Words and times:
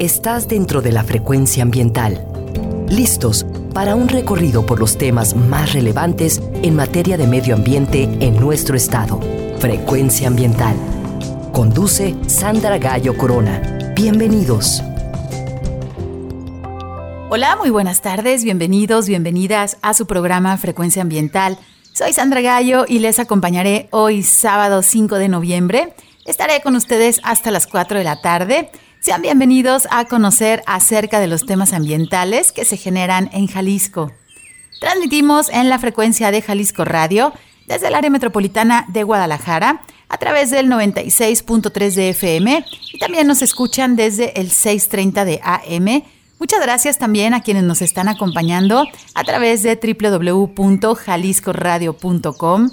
Estás 0.00 0.48
dentro 0.48 0.82
de 0.82 0.90
la 0.90 1.04
frecuencia 1.04 1.62
ambiental. 1.62 2.26
Listos 2.88 3.46
para 3.72 3.94
un 3.94 4.08
recorrido 4.08 4.66
por 4.66 4.80
los 4.80 4.98
temas 4.98 5.36
más 5.36 5.72
relevantes 5.72 6.42
en 6.64 6.74
materia 6.74 7.16
de 7.16 7.28
medio 7.28 7.54
ambiente 7.54 8.02
en 8.18 8.34
nuestro 8.40 8.76
estado. 8.76 9.20
Frecuencia 9.60 10.26
ambiental. 10.26 10.74
Conduce 11.52 12.16
Sandra 12.26 12.78
Gallo 12.78 13.16
Corona. 13.16 13.92
Bienvenidos. 13.94 14.82
Hola, 17.30 17.54
muy 17.54 17.70
buenas 17.70 18.02
tardes, 18.02 18.42
bienvenidos, 18.42 19.06
bienvenidas 19.06 19.76
a 19.80 19.94
su 19.94 20.08
programa 20.08 20.56
Frecuencia 20.56 21.02
Ambiental. 21.02 21.56
Soy 21.92 22.12
Sandra 22.12 22.40
Gallo 22.40 22.84
y 22.88 22.98
les 22.98 23.20
acompañaré 23.20 23.86
hoy 23.92 24.24
sábado 24.24 24.82
5 24.82 25.18
de 25.18 25.28
noviembre. 25.28 25.94
Estaré 26.24 26.62
con 26.62 26.74
ustedes 26.74 27.20
hasta 27.22 27.52
las 27.52 27.68
4 27.68 27.98
de 27.98 28.04
la 28.04 28.20
tarde 28.20 28.70
sean 29.04 29.20
bienvenidos 29.20 29.86
a 29.90 30.06
conocer 30.06 30.62
acerca 30.64 31.20
de 31.20 31.26
los 31.26 31.44
temas 31.44 31.74
ambientales 31.74 32.52
que 32.52 32.64
se 32.64 32.78
generan 32.78 33.28
en 33.34 33.48
Jalisco. 33.48 34.12
Transmitimos 34.80 35.50
en 35.50 35.68
la 35.68 35.78
frecuencia 35.78 36.30
de 36.30 36.40
Jalisco 36.40 36.86
Radio 36.86 37.34
desde 37.66 37.88
el 37.88 37.96
área 37.96 38.08
metropolitana 38.08 38.86
de 38.88 39.02
Guadalajara 39.02 39.82
a 40.08 40.16
través 40.16 40.50
del 40.50 40.70
96.3 40.70 41.92
de 41.92 42.08
FM 42.08 42.64
y 42.94 42.98
también 42.98 43.26
nos 43.26 43.42
escuchan 43.42 43.94
desde 43.94 44.40
el 44.40 44.48
6.30 44.48 45.26
de 45.26 45.38
AM. 45.44 46.02
Muchas 46.38 46.62
gracias 46.62 46.96
también 46.96 47.34
a 47.34 47.42
quienes 47.42 47.64
nos 47.64 47.82
están 47.82 48.08
acompañando 48.08 48.86
a 49.14 49.24
través 49.24 49.62
de 49.62 49.76
www.jaliscoradio.com. 49.76 52.70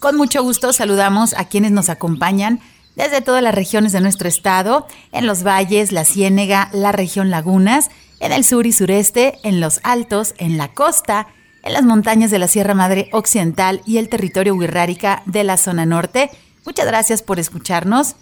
Con 0.00 0.16
mucho 0.16 0.42
gusto 0.42 0.72
saludamos 0.72 1.34
a 1.34 1.44
quienes 1.44 1.70
nos 1.70 1.88
acompañan 1.88 2.58
desde 2.98 3.22
todas 3.22 3.42
las 3.42 3.54
regiones 3.54 3.92
de 3.92 4.00
nuestro 4.00 4.28
estado, 4.28 4.86
en 5.12 5.26
los 5.26 5.44
valles, 5.44 5.92
la 5.92 6.04
Ciénega, 6.04 6.68
la 6.72 6.90
región 6.90 7.30
Lagunas, 7.30 7.90
en 8.18 8.32
el 8.32 8.44
sur 8.44 8.66
y 8.66 8.72
sureste, 8.72 9.38
en 9.44 9.60
los 9.60 9.78
altos, 9.84 10.34
en 10.38 10.58
la 10.58 10.74
costa, 10.74 11.28
en 11.62 11.72
las 11.74 11.84
montañas 11.84 12.32
de 12.32 12.40
la 12.40 12.48
Sierra 12.48 12.74
Madre 12.74 13.08
Occidental 13.12 13.82
y 13.86 13.98
el 13.98 14.08
territorio 14.08 14.56
Huirrárica 14.56 15.22
de 15.26 15.44
la 15.44 15.56
zona 15.56 15.86
norte. 15.86 16.30
Muchas 16.66 16.86
gracias 16.86 17.22
por 17.22 17.38
escucharnos. 17.38 18.16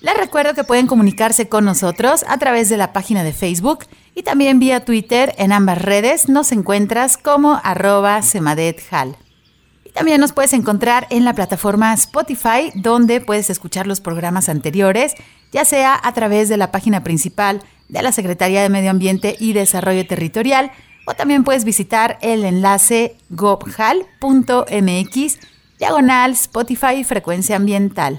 Les 0.00 0.16
recuerdo 0.16 0.54
que 0.54 0.64
pueden 0.64 0.86
comunicarse 0.86 1.50
con 1.50 1.66
nosotros 1.66 2.24
a 2.26 2.38
través 2.38 2.70
de 2.70 2.78
la 2.78 2.94
página 2.94 3.22
de 3.22 3.34
Facebook 3.34 3.84
y 4.14 4.22
también 4.22 4.58
vía 4.58 4.84
Twitter. 4.84 5.34
En 5.36 5.52
ambas 5.52 5.82
redes 5.82 6.30
nos 6.30 6.52
encuentras 6.52 7.18
como 7.18 7.60
arroba 7.62 8.22
semadethal. 8.22 9.16
También 9.96 10.20
nos 10.20 10.34
puedes 10.34 10.52
encontrar 10.52 11.06
en 11.08 11.24
la 11.24 11.32
plataforma 11.32 11.94
Spotify, 11.94 12.70
donde 12.74 13.22
puedes 13.22 13.48
escuchar 13.48 13.86
los 13.86 14.02
programas 14.02 14.50
anteriores, 14.50 15.14
ya 15.52 15.64
sea 15.64 15.98
a 16.00 16.12
través 16.12 16.50
de 16.50 16.58
la 16.58 16.70
página 16.70 17.02
principal 17.02 17.62
de 17.88 18.02
la 18.02 18.12
Secretaría 18.12 18.60
de 18.60 18.68
Medio 18.68 18.90
Ambiente 18.90 19.36
y 19.40 19.54
Desarrollo 19.54 20.06
Territorial, 20.06 20.70
o 21.06 21.14
también 21.14 21.44
puedes 21.44 21.64
visitar 21.64 22.18
el 22.20 22.44
enlace 22.44 23.16
gobhal.mx, 23.30 24.68
diagonal 25.78 26.32
Spotify 26.32 27.02
Frecuencia 27.02 27.56
Ambiental. 27.56 28.18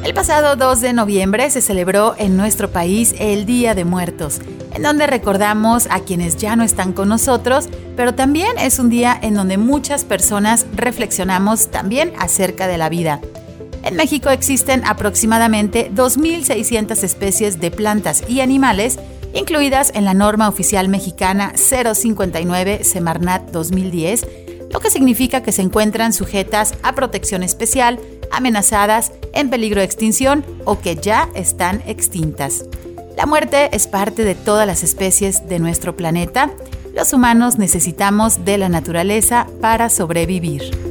El 0.03 0.13
pasado 0.13 0.57
2 0.57 0.81
de 0.81 0.91
noviembre 0.91 1.49
se 1.49 1.61
celebró 1.61 2.15
en 2.17 2.35
nuestro 2.35 2.71
país 2.71 3.15
el 3.17 3.45
Día 3.45 3.75
de 3.75 3.85
Muertos, 3.85 4.41
en 4.73 4.83
donde 4.83 5.07
recordamos 5.07 5.87
a 5.89 6.01
quienes 6.01 6.35
ya 6.35 6.57
no 6.57 6.65
están 6.65 6.91
con 6.91 7.07
nosotros, 7.07 7.69
pero 7.95 8.13
también 8.13 8.57
es 8.57 8.77
un 8.77 8.89
día 8.89 9.17
en 9.21 9.35
donde 9.35 9.57
muchas 9.57 10.03
personas 10.03 10.65
reflexionamos 10.75 11.71
también 11.71 12.11
acerca 12.19 12.67
de 12.67 12.77
la 12.77 12.89
vida. 12.89 13.21
En 13.83 13.95
México 13.95 14.29
existen 14.29 14.83
aproximadamente 14.85 15.91
2.600 15.93 17.03
especies 17.03 17.59
de 17.59 17.71
plantas 17.71 18.23
y 18.27 18.41
animales, 18.41 18.99
incluidas 19.33 19.91
en 19.95 20.05
la 20.05 20.13
norma 20.13 20.49
oficial 20.49 20.89
mexicana 20.89 21.53
059 21.55 22.83
Semarnat 22.83 23.51
2010, 23.51 24.27
lo 24.71 24.79
que 24.79 24.89
significa 24.89 25.41
que 25.41 25.51
se 25.51 25.61
encuentran 25.61 26.13
sujetas 26.13 26.75
a 26.83 26.93
protección 26.93 27.41
especial, 27.41 27.99
amenazadas, 28.31 29.11
en 29.33 29.49
peligro 29.49 29.79
de 29.79 29.85
extinción 29.85 30.45
o 30.65 30.79
que 30.79 30.95
ya 30.95 31.29
están 31.33 31.81
extintas. 31.87 32.65
La 33.17 33.25
muerte 33.25 33.69
es 33.75 33.87
parte 33.87 34.23
de 34.23 34.35
todas 34.35 34.67
las 34.67 34.83
especies 34.83 35.47
de 35.47 35.59
nuestro 35.59 35.95
planeta. 35.95 36.51
Los 36.93 37.13
humanos 37.13 37.57
necesitamos 37.57 38.45
de 38.45 38.57
la 38.57 38.69
naturaleza 38.69 39.47
para 39.61 39.89
sobrevivir. 39.89 40.88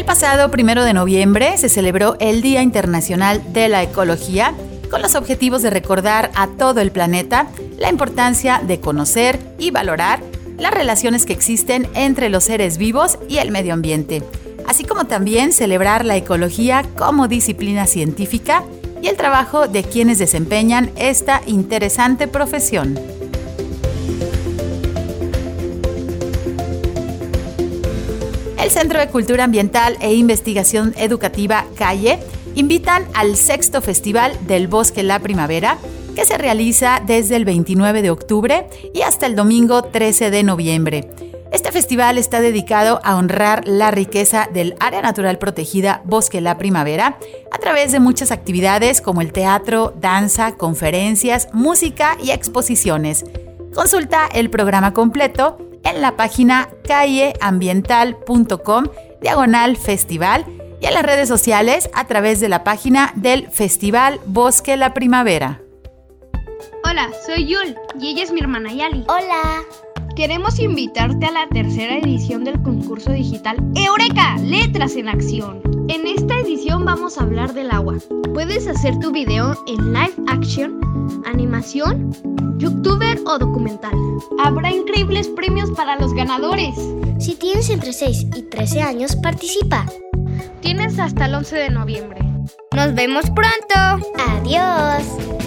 El 0.00 0.06
pasado 0.06 0.50
primero 0.50 0.82
de 0.82 0.94
noviembre 0.94 1.58
se 1.58 1.68
celebró 1.68 2.16
el 2.20 2.40
Día 2.40 2.62
Internacional 2.62 3.52
de 3.52 3.68
la 3.68 3.82
Ecología 3.82 4.54
con 4.90 5.02
los 5.02 5.14
objetivos 5.14 5.60
de 5.60 5.68
recordar 5.68 6.30
a 6.34 6.46
todo 6.46 6.80
el 6.80 6.90
planeta 6.90 7.48
la 7.76 7.90
importancia 7.90 8.62
de 8.66 8.80
conocer 8.80 9.38
y 9.58 9.70
valorar 9.70 10.22
las 10.56 10.72
relaciones 10.72 11.26
que 11.26 11.34
existen 11.34 11.86
entre 11.92 12.30
los 12.30 12.44
seres 12.44 12.78
vivos 12.78 13.18
y 13.28 13.36
el 13.36 13.50
medio 13.50 13.74
ambiente, 13.74 14.22
así 14.66 14.84
como 14.84 15.04
también 15.04 15.52
celebrar 15.52 16.06
la 16.06 16.16
ecología 16.16 16.82
como 16.96 17.28
disciplina 17.28 17.86
científica 17.86 18.64
y 19.02 19.08
el 19.08 19.18
trabajo 19.18 19.68
de 19.68 19.84
quienes 19.84 20.18
desempeñan 20.18 20.90
esta 20.96 21.42
interesante 21.44 22.26
profesión. 22.26 22.98
El 28.62 28.70
Centro 28.70 28.98
de 28.98 29.08
Cultura 29.08 29.44
Ambiental 29.44 29.96
e 30.00 30.12
Investigación 30.12 30.92
Educativa 30.98 31.64
Calle 31.76 32.18
invitan 32.54 33.06
al 33.14 33.36
sexto 33.36 33.80
Festival 33.80 34.36
del 34.46 34.68
Bosque 34.68 35.02
La 35.02 35.18
Primavera, 35.18 35.78
que 36.14 36.26
se 36.26 36.36
realiza 36.36 37.00
desde 37.06 37.36
el 37.36 37.46
29 37.46 38.02
de 38.02 38.10
octubre 38.10 38.66
y 38.92 39.00
hasta 39.00 39.24
el 39.24 39.34
domingo 39.34 39.84
13 39.84 40.30
de 40.30 40.42
noviembre. 40.42 41.08
Este 41.52 41.72
festival 41.72 42.18
está 42.18 42.40
dedicado 42.42 43.00
a 43.02 43.16
honrar 43.16 43.66
la 43.66 43.90
riqueza 43.90 44.46
del 44.52 44.76
área 44.78 45.00
natural 45.00 45.38
protegida 45.38 46.02
Bosque 46.04 46.42
La 46.42 46.58
Primavera 46.58 47.18
a 47.50 47.58
través 47.58 47.92
de 47.92 48.00
muchas 48.00 48.30
actividades 48.30 49.00
como 49.00 49.22
el 49.22 49.32
teatro, 49.32 49.94
danza, 49.98 50.56
conferencias, 50.56 51.48
música 51.54 52.18
y 52.22 52.30
exposiciones. 52.30 53.24
Consulta 53.74 54.28
el 54.34 54.50
programa 54.50 54.92
completo 54.92 55.69
en 55.84 56.00
la 56.00 56.16
página 56.16 56.68
calleambiental.com 56.86 58.84
diagonal 59.20 59.76
festival 59.76 60.44
y 60.80 60.86
en 60.86 60.94
las 60.94 61.02
redes 61.02 61.28
sociales 61.28 61.90
a 61.94 62.06
través 62.06 62.40
de 62.40 62.48
la 62.48 62.64
página 62.64 63.12
del 63.16 63.48
Festival 63.48 64.18
Bosque 64.26 64.76
La 64.76 64.94
Primavera. 64.94 65.60
Hola, 66.84 67.10
soy 67.26 67.46
Yul 67.46 67.76
y 68.00 68.08
ella 68.08 68.24
es 68.24 68.32
mi 68.32 68.40
hermana 68.40 68.72
Yali. 68.72 69.04
Hola. 69.08 69.62
Queremos 70.16 70.58
invitarte 70.58 71.26
a 71.26 71.30
la 71.30 71.48
tercera 71.48 71.96
edición 71.96 72.44
del 72.44 72.60
concurso 72.62 73.12
digital 73.12 73.56
Eureka, 73.74 74.36
Letras 74.38 74.96
en 74.96 75.08
Acción. 75.08 75.62
En 75.88 76.06
esta 76.06 76.38
edición 76.40 76.84
vamos 76.84 77.16
a 77.16 77.22
hablar 77.22 77.54
del 77.54 77.70
agua. 77.70 77.96
Puedes 78.34 78.66
hacer 78.66 78.98
tu 78.98 79.12
video 79.12 79.54
en 79.66 79.92
live 79.92 80.14
action, 80.28 80.79
animación, 81.24 82.12
youtuber 82.58 83.20
o 83.26 83.38
documental. 83.38 83.94
Habrá 84.42 84.70
increíbles 84.70 85.28
premios 85.28 85.70
para 85.70 85.96
los 85.96 86.12
ganadores. 86.14 86.74
Si 87.18 87.34
tienes 87.34 87.70
entre 87.70 87.92
6 87.92 88.26
y 88.36 88.42
13 88.42 88.82
años, 88.82 89.16
participa. 89.16 89.86
Tienes 90.60 90.98
hasta 90.98 91.26
el 91.26 91.34
11 91.34 91.56
de 91.56 91.70
noviembre. 91.70 92.20
Nos 92.74 92.94
vemos 92.94 93.24
pronto. 93.30 94.06
Adiós. 94.28 95.39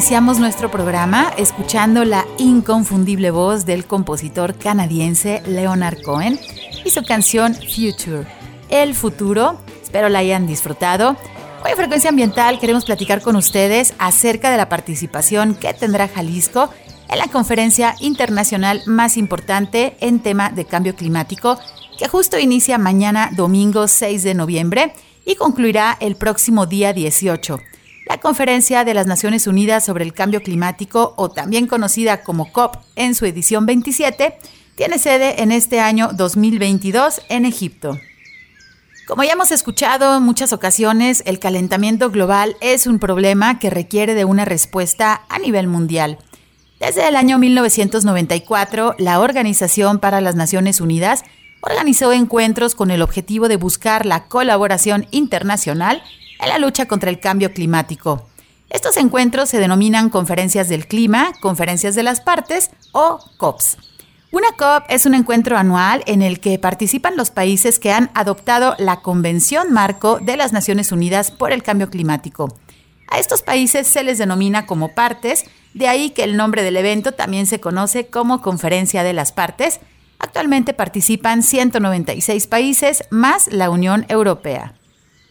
Iniciamos 0.00 0.38
nuestro 0.38 0.70
programa 0.70 1.30
escuchando 1.36 2.06
la 2.06 2.26
inconfundible 2.38 3.30
voz 3.30 3.66
del 3.66 3.84
compositor 3.84 4.56
canadiense 4.56 5.42
Leonard 5.46 6.00
Cohen 6.00 6.40
y 6.82 6.88
su 6.88 7.04
canción 7.04 7.54
Future, 7.54 8.26
El 8.70 8.94
futuro. 8.94 9.60
Espero 9.82 10.08
la 10.08 10.20
hayan 10.20 10.46
disfrutado. 10.46 11.18
Hoy 11.62 11.72
en 11.72 11.76
Frecuencia 11.76 12.08
Ambiental 12.08 12.58
queremos 12.58 12.86
platicar 12.86 13.20
con 13.20 13.36
ustedes 13.36 13.92
acerca 13.98 14.50
de 14.50 14.56
la 14.56 14.70
participación 14.70 15.54
que 15.54 15.74
tendrá 15.74 16.08
Jalisco 16.08 16.70
en 17.10 17.18
la 17.18 17.28
conferencia 17.28 17.94
internacional 18.00 18.80
más 18.86 19.18
importante 19.18 19.98
en 20.00 20.20
tema 20.20 20.48
de 20.48 20.64
cambio 20.64 20.96
climático 20.96 21.58
que 21.98 22.08
justo 22.08 22.38
inicia 22.38 22.78
mañana 22.78 23.28
domingo 23.36 23.86
6 23.86 24.22
de 24.22 24.32
noviembre 24.32 24.94
y 25.26 25.34
concluirá 25.34 25.98
el 26.00 26.16
próximo 26.16 26.64
día 26.64 26.94
18. 26.94 27.58
La 28.10 28.18
Conferencia 28.18 28.82
de 28.82 28.92
las 28.92 29.06
Naciones 29.06 29.46
Unidas 29.46 29.84
sobre 29.84 30.02
el 30.02 30.12
Cambio 30.12 30.42
Climático, 30.42 31.14
o 31.16 31.28
también 31.28 31.68
conocida 31.68 32.24
como 32.24 32.50
COP 32.50 32.74
en 32.96 33.14
su 33.14 33.24
edición 33.24 33.66
27, 33.66 34.36
tiene 34.74 34.98
sede 34.98 35.42
en 35.42 35.52
este 35.52 35.78
año 35.78 36.10
2022 36.12 37.22
en 37.28 37.44
Egipto. 37.44 38.00
Como 39.06 39.22
ya 39.22 39.34
hemos 39.34 39.52
escuchado 39.52 40.16
en 40.16 40.24
muchas 40.24 40.52
ocasiones, 40.52 41.22
el 41.24 41.38
calentamiento 41.38 42.10
global 42.10 42.56
es 42.60 42.88
un 42.88 42.98
problema 42.98 43.60
que 43.60 43.70
requiere 43.70 44.14
de 44.14 44.24
una 44.24 44.44
respuesta 44.44 45.22
a 45.28 45.38
nivel 45.38 45.68
mundial. 45.68 46.18
Desde 46.80 47.06
el 47.06 47.14
año 47.14 47.38
1994, 47.38 48.96
la 48.98 49.20
Organización 49.20 50.00
para 50.00 50.20
las 50.20 50.34
Naciones 50.34 50.80
Unidas 50.80 51.22
organizó 51.60 52.12
encuentros 52.12 52.74
con 52.74 52.90
el 52.90 53.02
objetivo 53.02 53.46
de 53.46 53.56
buscar 53.56 54.04
la 54.04 54.24
colaboración 54.26 55.06
internacional 55.12 56.02
en 56.40 56.48
la 56.48 56.58
lucha 56.58 56.86
contra 56.86 57.10
el 57.10 57.20
cambio 57.20 57.52
climático. 57.52 58.26
Estos 58.70 58.96
encuentros 58.96 59.48
se 59.48 59.58
denominan 59.58 60.10
conferencias 60.10 60.68
del 60.68 60.86
clima, 60.86 61.32
conferencias 61.40 61.94
de 61.94 62.04
las 62.04 62.20
partes 62.20 62.70
o 62.92 63.18
COPs. 63.36 63.76
Una 64.32 64.46
COP 64.56 64.84
es 64.88 65.06
un 65.06 65.14
encuentro 65.14 65.56
anual 65.56 66.04
en 66.06 66.22
el 66.22 66.38
que 66.38 66.56
participan 66.56 67.16
los 67.16 67.32
países 67.32 67.80
que 67.80 67.90
han 67.90 68.12
adoptado 68.14 68.76
la 68.78 69.00
Convención 69.00 69.72
Marco 69.72 70.20
de 70.20 70.36
las 70.36 70.52
Naciones 70.52 70.92
Unidas 70.92 71.32
por 71.32 71.50
el 71.50 71.64
Cambio 71.64 71.90
Climático. 71.90 72.56
A 73.08 73.18
estos 73.18 73.42
países 73.42 73.88
se 73.88 74.04
les 74.04 74.18
denomina 74.18 74.66
como 74.66 74.94
partes, 74.94 75.46
de 75.74 75.88
ahí 75.88 76.10
que 76.10 76.22
el 76.22 76.36
nombre 76.36 76.62
del 76.62 76.76
evento 76.76 77.10
también 77.10 77.48
se 77.48 77.58
conoce 77.58 78.06
como 78.06 78.40
Conferencia 78.40 79.02
de 79.02 79.14
las 79.14 79.32
Partes. 79.32 79.80
Actualmente 80.20 80.74
participan 80.74 81.42
196 81.42 82.46
países 82.46 83.02
más 83.10 83.48
la 83.48 83.68
Unión 83.68 84.06
Europea. 84.08 84.74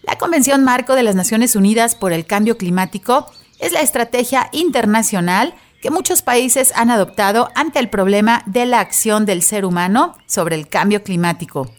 La 0.10 0.18
Convención 0.18 0.64
Marco 0.64 0.96
de 0.96 1.04
las 1.04 1.14
Naciones 1.14 1.56
Unidas 1.56 1.94
por 1.94 2.14
el 2.14 2.26
Cambio 2.26 2.58
Climático 2.58 3.28
es 3.60 3.74
la 3.74 3.82
estrategia 3.82 4.50
internacional 4.54 5.54
que 5.84 5.92
muchos 5.92 6.24
países 6.24 6.74
han 6.76 6.90
adoptado 6.90 7.50
ante 7.54 7.78
el 7.78 7.90
problema 7.90 8.42
de 8.48 8.66
la 8.66 8.80
acción 8.80 9.28
del 9.28 9.44
ser 9.44 9.66
humano 9.66 10.18
sobre 10.26 10.56
el 10.56 10.68
cambio 10.68 11.04
climático. 11.04 11.70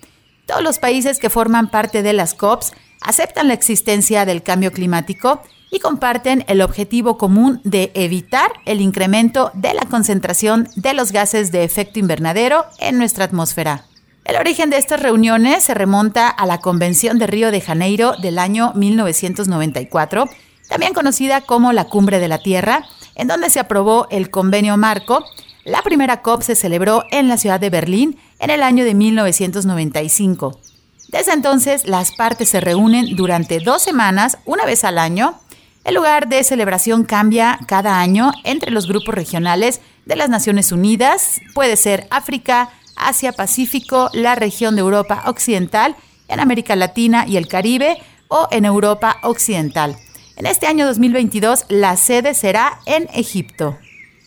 Todos 0.47 0.63
los 0.63 0.79
países 0.79 1.19
que 1.19 1.29
forman 1.29 1.73
parte 1.73 2.05
de 2.05 2.13
las 2.13 2.35
COPs 2.35 2.73
aceptan 3.01 3.49
la 3.49 3.55
existencia 3.55 4.25
del 4.25 4.45
cambio 4.45 4.71
climático 4.71 5.43
y 5.73 5.81
comparten 5.81 6.45
el 6.47 6.63
objetivo 6.63 7.19
común 7.19 7.61
de 7.65 7.91
evitar 7.95 8.53
el 8.65 8.81
incremento 8.81 9.51
de 9.55 9.75
la 9.75 9.87
concentración 9.87 10.69
de 10.77 10.95
los 10.95 11.11
gases 11.11 11.51
de 11.51 11.65
efecto 11.65 11.99
invernadero 11.99 12.65
en 12.79 12.97
nuestra 12.97 13.25
atmósfera. 13.25 13.90
El 14.31 14.37
origen 14.37 14.71
de 14.71 14.77
estas 14.77 15.03
reuniones 15.03 15.65
se 15.65 15.75
remonta 15.75 16.29
a 16.29 16.47
la 16.47 16.61
Convención 16.61 17.19
de 17.19 17.27
Río 17.27 17.51
de 17.51 17.61
Janeiro 17.61 18.15
del 18.23 18.39
año 18.39 18.73
1994, 18.77 20.29
también 20.69 20.95
conocida 20.95 21.41
como 21.41 21.73
la 21.73 21.87
Cumbre 21.87 22.21
de 22.21 22.29
la 22.29 22.39
Tierra, 22.39 22.85
en 23.17 23.27
donde 23.27 23.51
se 23.51 23.59
aprobó 23.59 24.07
el 24.09 24.31
convenio 24.31 24.77
marco. 24.77 25.25
La 25.65 25.83
primera 25.83 26.23
COP 26.23 26.43
se 26.43 26.55
celebró 26.55 27.03
en 27.11 27.27
la 27.27 27.39
ciudad 27.39 27.59
de 27.59 27.71
Berlín 27.71 28.21
en 28.39 28.51
el 28.51 28.63
año 28.63 28.85
de 28.85 28.95
1995. 28.95 30.61
Desde 31.09 31.33
entonces, 31.33 31.89
las 31.89 32.13
partes 32.13 32.51
se 32.51 32.61
reúnen 32.61 33.17
durante 33.17 33.59
dos 33.59 33.83
semanas, 33.83 34.39
una 34.45 34.65
vez 34.65 34.85
al 34.85 34.99
año. 34.99 35.41
El 35.83 35.97
lugar 35.97 36.29
de 36.29 36.45
celebración 36.45 37.03
cambia 37.03 37.59
cada 37.67 37.99
año 37.99 38.31
entre 38.45 38.71
los 38.71 38.87
grupos 38.87 39.13
regionales 39.13 39.81
de 40.07 40.15
las 40.15 40.29
Naciones 40.29 40.71
Unidas. 40.71 41.41
Puede 41.53 41.77
ser 41.77 42.07
África, 42.11 42.71
Asia 43.09 43.33
Pacífico, 43.33 44.11
la 44.13 44.35
región 44.35 44.75
de 44.77 44.81
Europa 44.81 45.25
Occidental, 45.27 45.97
en 46.29 46.41
América 46.41 46.77
Latina 46.77 47.27
y 47.27 47.37
el 47.37 47.49
Caribe 47.49 47.99
o 48.29 48.49
en 48.51 48.65
Europa 48.65 49.19
Occidental. 49.23 49.97
En 50.37 50.47
este 50.47 50.67
año 50.67 50.87
2022 50.87 51.67
la 51.69 51.97
sede 51.97 52.35
será 52.35 52.81
en 52.87 53.09
Egipto. 53.13 53.77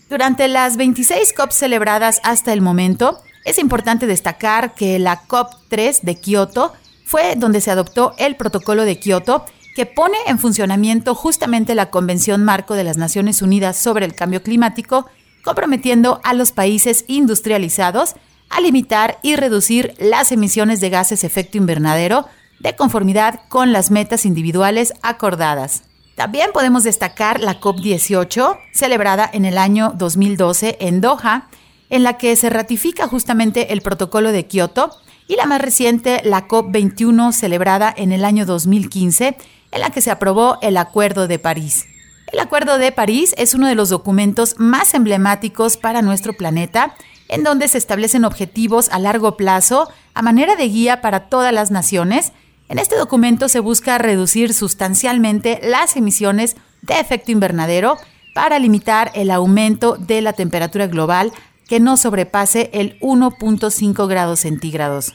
Durante 0.10 0.48
las 0.48 0.77
26 0.77 1.34
COP 1.34 1.51
celebradas 1.51 2.20
hasta 2.24 2.53
el 2.53 2.62
momento, 2.62 3.22
es 3.46 3.58
importante 3.58 4.06
destacar 4.06 4.75
que 4.75 5.00
la 5.00 5.24
COP3 5.27 6.01
de 6.01 6.20
Kioto 6.20 6.74
fue 7.06 7.36
donde 7.36 7.62
se 7.62 7.72
adoptó 7.72 8.13
el 8.18 8.36
protocolo 8.36 8.86
de 8.86 9.00
Kioto 9.00 9.46
que 9.75 9.86
pone 9.86 10.18
en 10.27 10.39
funcionamiento 10.39 11.15
justamente 11.15 11.74
la 11.74 11.89
Convención 11.89 12.44
Marco 12.44 12.75
de 12.75 12.84
las 12.84 12.98
Naciones 12.98 13.42
Unidas 13.42 13.77
sobre 13.77 14.06
el 14.06 14.13
Cambio 14.13 14.44
Climático, 14.44 15.08
comprometiendo 15.44 16.22
a 16.24 16.34
los 16.34 16.51
países 16.51 17.06
industrializados 17.08 18.15
a 18.55 18.62
limitar 18.62 19.19
y 19.22 19.36
reducir 19.36 19.93
las 20.00 20.31
emisiones 20.31 20.79
de 20.79 20.89
gases 20.89 21.24
efecto 21.24 21.57
invernadero 21.57 22.25
de 22.60 22.75
conformidad 22.75 23.41
con 23.50 23.74
las 23.74 23.91
metas 23.91 24.25
individuales 24.25 24.93
acordadas. 25.01 25.83
También 26.15 26.51
podemos 26.53 26.83
destacar 26.83 27.39
la 27.39 27.60
COP18, 27.60 28.57
celebrada 28.72 29.29
en 29.31 29.45
el 29.45 29.57
año 29.57 29.93
2012 29.95 30.77
en 30.79 31.01
Doha, 31.01 31.50
en 31.89 32.03
la 32.03 32.17
que 32.17 32.36
se 32.36 32.50
ratifica 32.50 33.07
justamente 33.07 33.74
el 33.74 33.81
protocolo 33.81 34.31
de 34.31 34.45
Kioto, 34.45 34.91
y 35.27 35.36
la 35.36 35.45
más 35.45 35.62
reciente, 35.62 36.22
la 36.24 36.48
COP21, 36.48 37.31
celebrada 37.31 37.93
en 37.95 38.12
el 38.12 38.25
año 38.25 38.45
2015, 38.45 39.38
en 39.72 39.81
la 39.81 39.89
que 39.89 40.01
se 40.01 40.12
aprobó 40.12 40.57
el 40.62 40.77
Acuerdo 40.77 41.27
de 41.27 41.39
París. 41.39 41.86
El 42.31 42.39
Acuerdo 42.39 42.77
de 42.77 42.91
París 42.91 43.33
es 43.38 43.53
uno 43.53 43.67
de 43.67 43.75
los 43.75 43.89
documentos 43.89 44.55
más 44.57 44.93
emblemáticos 44.93 45.77
para 45.77 46.01
nuestro 46.01 46.33
planeta, 46.33 46.95
en 47.30 47.44
donde 47.44 47.68
se 47.68 47.77
establecen 47.77 48.25
objetivos 48.25 48.89
a 48.89 49.00
largo 49.00 49.38
plazo 49.38 49.89
a 50.13 50.22
manera 50.22 50.56
de 50.56 50.70
guía 50.70 51.01
para 51.01 51.27
todas 51.30 51.53
las 51.53 51.72
naciones. 51.72 52.32
En 52.70 52.80
este 52.80 52.96
documento 52.96 53.50
se 53.50 53.60
busca 53.60 53.98
reducir 53.98 54.53
sustancialmente 54.53 55.60
las 55.63 55.96
emisiones 55.96 56.56
de 56.82 57.00
efecto 57.00 57.32
invernadero 57.32 57.98
para 58.34 58.60
limitar 58.60 59.12
el 59.13 59.32
aumento 59.32 59.96
de 59.98 60.22
la 60.22 60.34
temperatura 60.34 60.88
global 60.88 61.32
que 61.68 61.80
no 61.80 61.98
sobrepase 61.98 62.70
el 62.74 63.00
1.5 63.00 64.08
grados 64.08 64.42
centígrados. 64.42 65.13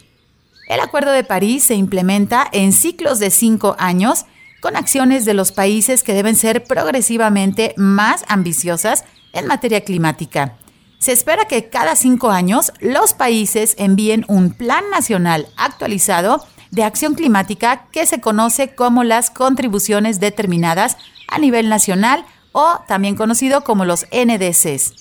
El 0.69 0.81
Acuerdo 0.81 1.13
de 1.13 1.25
París 1.25 1.65
se 1.65 1.75
implementa 1.75 2.47
en 2.53 2.73
ciclos 2.73 3.19
de 3.19 3.31
cinco 3.31 3.75
años 3.79 4.27
con 4.61 4.77
acciones 4.77 5.25
de 5.25 5.35
los 5.35 5.53
países 5.53 6.03
que 6.03 6.15
deben 6.15 6.37
ser 6.37 6.65
progresivamente 6.65 7.75
más 7.77 8.25
ambiciosas 8.29 9.05
en 9.33 9.47
materia 9.47 9.83
climática. 9.83 10.59
Se 10.99 11.13
espera 11.13 11.47
que 11.47 11.69
cada 11.69 11.95
cinco 11.95 12.31
años 12.31 12.73
los 12.81 13.15
países 13.15 13.75
envíen 13.79 14.25
un 14.29 14.53
plan 14.53 14.85
nacional 14.91 15.47
actualizado 15.57 16.45
de 16.71 16.83
acción 16.83 17.15
climática 17.15 17.87
que 17.93 18.05
se 18.05 18.21
conoce 18.21 18.75
como 18.75 19.05
las 19.05 19.31
contribuciones 19.31 20.21
determinadas 20.21 20.97
a 21.29 21.39
nivel 21.39 21.69
nacional 21.69 22.27
o 22.53 22.81
también 22.89 23.15
conocido 23.15 23.63
como 23.63 23.85
los 23.85 24.07
NDCs. 24.13 24.95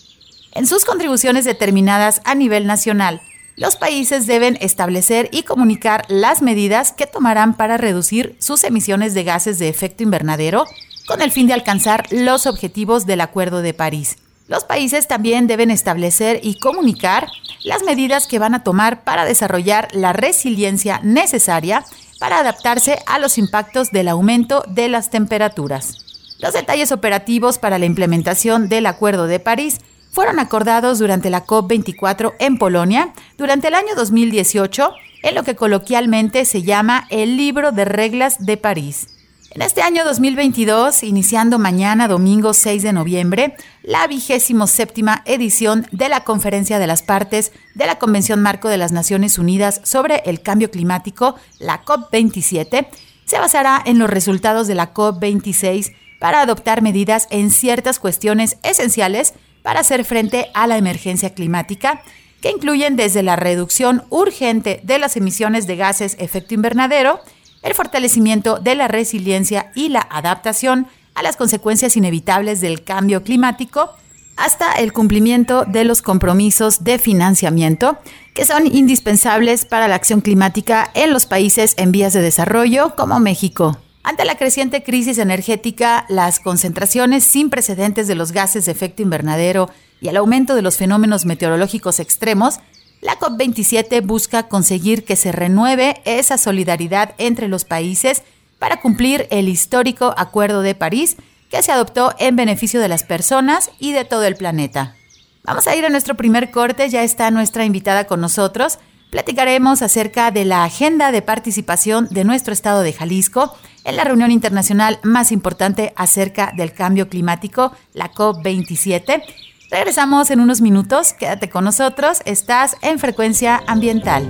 En 0.54 0.68
sus 0.68 0.86
contribuciones 0.86 1.46
determinadas 1.46 2.22
a 2.26 2.36
nivel 2.36 2.68
nacional, 2.68 3.22
los 3.56 3.76
países 3.76 4.28
deben 4.28 4.58
establecer 4.62 5.30
y 5.32 5.44
comunicar 5.44 6.06
las 6.10 6.44
medidas 6.44 6.92
que 6.92 7.08
tomarán 7.08 7.58
para 7.58 7.78
reducir 7.78 8.36
sus 8.40 8.64
emisiones 8.64 9.16
de 9.16 9.24
gases 9.24 9.58
de 9.58 9.68
efecto 9.68 10.04
invernadero 10.04 10.66
con 11.08 11.24
el 11.24 11.32
fin 11.32 11.48
de 11.48 11.54
alcanzar 11.54 12.06
los 12.12 12.46
objetivos 12.46 13.08
del 13.08 13.22
Acuerdo 13.22 13.64
de 13.64 13.74
París. 13.74 14.18
Los 14.48 14.64
países 14.64 15.08
también 15.08 15.48
deben 15.48 15.72
establecer 15.72 16.40
y 16.42 16.60
comunicar 16.60 17.28
las 17.64 17.84
medidas 17.84 18.28
que 18.28 18.40
van 18.40 18.56
a 18.56 18.64
tomar 18.64 19.04
para 19.04 19.26
desarrollar 19.26 19.90
la 19.92 20.14
resiliencia 20.14 21.02
necesaria 21.04 21.84
para 22.20 22.40
adaptarse 22.40 23.00
a 23.06 23.20
los 23.20 23.38
impactos 23.38 23.92
del 23.92 24.08
aumento 24.08 24.64
de 24.68 24.88
las 24.88 25.10
temperaturas. 25.10 26.06
Los 26.40 26.54
detalles 26.54 26.92
operativos 26.92 27.58
para 27.58 27.78
la 27.78 27.86
implementación 27.86 28.70
del 28.70 28.86
Acuerdo 28.86 29.28
de 29.28 29.40
París 29.40 29.80
fueron 30.12 30.40
acordados 30.40 31.00
durante 31.00 31.30
la 31.30 31.46
COP24 31.46 32.34
en 32.40 32.58
Polonia 32.58 33.14
durante 33.38 33.68
el 33.68 33.76
año 33.76 33.96
2018 33.96 34.94
en 35.24 35.36
lo 35.36 35.44
que 35.44 35.56
coloquialmente 35.56 36.46
se 36.46 36.64
llama 36.64 37.06
el 37.10 37.38
Libro 37.38 37.72
de 37.72 37.86
Reglas 37.86 38.46
de 38.46 38.58
París. 38.58 39.17
En 39.52 39.62
este 39.62 39.82
año 39.82 40.04
2022, 40.04 41.04
iniciando 41.04 41.58
mañana 41.58 42.08
domingo 42.08 42.54
6 42.54 42.84
de 42.84 42.92
noviembre, 42.92 43.56
la 43.82 44.06
vigésimo 44.06 44.68
séptima 44.68 45.24
edición 45.26 45.88
de 45.92 46.10
la 46.10 46.26
Conferencia 46.26 46.80
de 46.80 46.88
las 46.88 47.02
Partes 47.02 47.54
de 47.74 47.86
la 47.86 47.98
Convención 47.98 48.42
Marco 48.42 48.68
de 48.68 48.78
las 48.78 48.92
Naciones 48.92 49.40
Unidas 49.40 49.80
sobre 49.84 50.22
el 50.26 50.42
Cambio 50.42 50.70
Climático, 50.70 51.36
la 51.60 51.86
COP27, 51.86 52.88
se 53.26 53.40
basará 53.40 53.82
en 53.86 54.00
los 54.00 54.10
resultados 54.10 54.68
de 54.68 54.76
la 54.76 54.94
COP26 54.94 55.94
para 56.20 56.42
adoptar 56.42 56.82
medidas 56.82 57.28
en 57.32 57.50
ciertas 57.50 58.00
cuestiones 58.00 58.58
esenciales 58.64 59.34
para 59.64 59.80
hacer 59.80 60.04
frente 60.04 60.50
a 60.54 60.68
la 60.68 60.78
emergencia 60.78 61.34
climática, 61.34 62.02
que 62.42 62.52
incluyen 62.52 62.96
desde 62.96 63.24
la 63.24 63.38
reducción 63.38 64.04
urgente 64.10 64.82
de 64.84 65.00
las 65.00 65.16
emisiones 65.18 65.68
de 65.68 65.78
gases 65.78 66.18
efecto 66.20 66.54
invernadero, 66.54 67.22
el 67.62 67.74
fortalecimiento 67.74 68.60
de 68.60 68.76
la 68.76 68.88
resiliencia 68.88 69.72
y 69.76 69.90
la 69.90 70.08
adaptación 70.10 70.88
a 71.16 71.24
las 71.24 71.36
consecuencias 71.36 71.98
inevitables 71.98 72.62
del 72.62 72.84
cambio 72.84 73.24
climático, 73.24 73.92
hasta 74.36 74.74
el 74.74 74.94
cumplimiento 74.94 75.66
de 75.66 75.84
los 75.84 76.02
compromisos 76.02 76.84
de 76.84 77.00
financiamiento 77.00 77.98
que 78.36 78.46
son 78.46 78.68
indispensables 78.68 79.66
para 79.66 79.88
la 79.88 79.96
acción 79.96 80.22
climática 80.22 80.92
en 80.94 81.12
los 81.12 81.26
países 81.26 81.74
en 81.78 81.92
vías 81.92 82.14
de 82.14 82.22
desarrollo 82.22 82.94
como 82.96 83.20
México. 83.20 83.80
Ante 84.04 84.26
la 84.26 84.38
creciente 84.38 84.84
crisis 84.84 85.18
energética, 85.18 86.06
las 86.08 86.40
concentraciones 86.40 87.24
sin 87.24 87.50
precedentes 87.50 88.08
de 88.08 88.16
los 88.16 88.32
gases 88.32 88.66
de 88.66 88.72
efecto 88.72 89.02
invernadero 89.02 89.72
y 90.00 90.08
el 90.08 90.18
aumento 90.18 90.54
de 90.54 90.62
los 90.62 90.78
fenómenos 90.78 91.26
meteorológicos 91.26 92.00
extremos, 92.00 92.60
la 93.02 93.20
COP27 93.20 94.06
busca 94.06 94.48
conseguir 94.48 95.06
que 95.06 95.16
se 95.16 95.32
renueve 95.32 96.02
esa 96.06 96.38
solidaridad 96.38 97.14
entre 97.18 97.48
los 97.48 97.64
países 97.64 98.24
para 98.60 98.80
cumplir 98.80 99.28
el 99.30 99.50
histórico 99.50 100.14
Acuerdo 100.18 100.62
de 100.62 100.76
París 100.76 101.18
que 101.50 101.62
se 101.62 101.72
adoptó 101.72 102.14
en 102.20 102.36
beneficio 102.36 102.82
de 102.82 102.88
las 102.88 103.04
personas 103.04 103.72
y 103.80 103.94
de 103.94 104.04
todo 104.04 104.24
el 104.26 104.36
planeta. 104.36 104.96
Vamos 105.44 105.68
a 105.68 105.76
ir 105.76 105.86
a 105.86 105.90
nuestro 105.90 106.16
primer 106.16 106.52
corte, 106.52 106.90
ya 106.90 107.04
está 107.04 107.32
nuestra 107.32 107.64
invitada 107.64 108.06
con 108.06 108.20
nosotros. 108.20 108.80
Platicaremos 109.12 109.82
acerca 109.82 110.32
de 110.32 110.44
la 110.44 110.66
agenda 110.66 111.12
de 111.12 111.22
participación 111.22 112.10
de 112.10 112.26
nuestro 112.26 112.52
estado 112.52 112.82
de 112.82 112.92
Jalisco 112.92 113.56
en 113.86 113.96
la 113.96 114.04
reunión 114.04 114.32
internacional 114.32 115.00
más 115.04 115.32
importante 115.32 115.94
acerca 115.96 116.52
del 116.58 116.74
cambio 116.74 117.08
climático, 117.08 117.72
la 117.94 118.12
COP27. 118.12 119.24
Regresamos 119.70 120.32
en 120.32 120.40
unos 120.40 120.62
minutos, 120.62 121.12
quédate 121.12 121.50
con 121.50 121.66
nosotros, 121.66 122.20
estás 122.24 122.78
en 122.82 123.00
Frecuencia 123.00 123.62
Ambiental. 123.68 124.26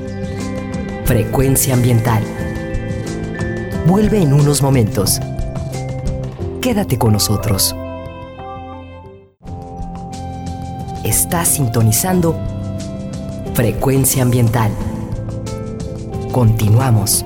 Frecuencia 1.06 1.76
Ambiental. 1.76 2.24
Vuelve 3.86 4.20
en 4.20 4.34
unos 4.34 4.64
momentos. 4.64 5.20
Quédate 6.60 6.98
con 6.98 7.14
nosotros. 7.14 7.76
Estás 11.04 11.50
sintonizando 11.50 12.36
Frecuencia 13.54 14.24
Ambiental. 14.24 14.72
Continuamos. 16.32 17.24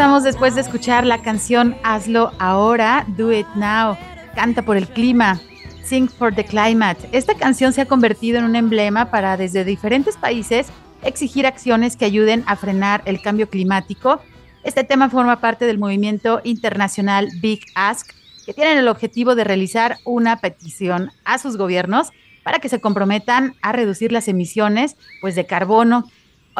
Regresamos 0.00 0.24
después 0.24 0.54
de 0.54 0.62
escuchar 0.62 1.04
la 1.04 1.20
canción 1.20 1.76
Hazlo 1.82 2.32
ahora, 2.38 3.04
Do 3.18 3.34
It 3.34 3.46
Now, 3.54 3.98
canta 4.34 4.62
por 4.62 4.78
el 4.78 4.88
clima, 4.88 5.38
Sing 5.84 6.08
for 6.08 6.34
the 6.34 6.42
Climate. 6.42 7.06
Esta 7.12 7.34
canción 7.34 7.74
se 7.74 7.82
ha 7.82 7.86
convertido 7.86 8.38
en 8.38 8.46
un 8.46 8.56
emblema 8.56 9.10
para 9.10 9.36
desde 9.36 9.62
diferentes 9.62 10.16
países 10.16 10.68
exigir 11.02 11.46
acciones 11.46 11.98
que 11.98 12.06
ayuden 12.06 12.44
a 12.46 12.56
frenar 12.56 13.02
el 13.04 13.20
cambio 13.20 13.50
climático. 13.50 14.22
Este 14.64 14.84
tema 14.84 15.10
forma 15.10 15.38
parte 15.38 15.66
del 15.66 15.78
movimiento 15.78 16.40
internacional 16.44 17.28
Big 17.42 17.66
Ask, 17.74 18.14
que 18.46 18.54
tienen 18.54 18.78
el 18.78 18.88
objetivo 18.88 19.34
de 19.34 19.44
realizar 19.44 19.98
una 20.06 20.38
petición 20.38 21.10
a 21.26 21.36
sus 21.36 21.58
gobiernos 21.58 22.08
para 22.42 22.58
que 22.58 22.70
se 22.70 22.80
comprometan 22.80 23.54
a 23.60 23.72
reducir 23.72 24.12
las 24.12 24.28
emisiones 24.28 24.96
pues, 25.20 25.34
de 25.34 25.44
carbono. 25.44 26.08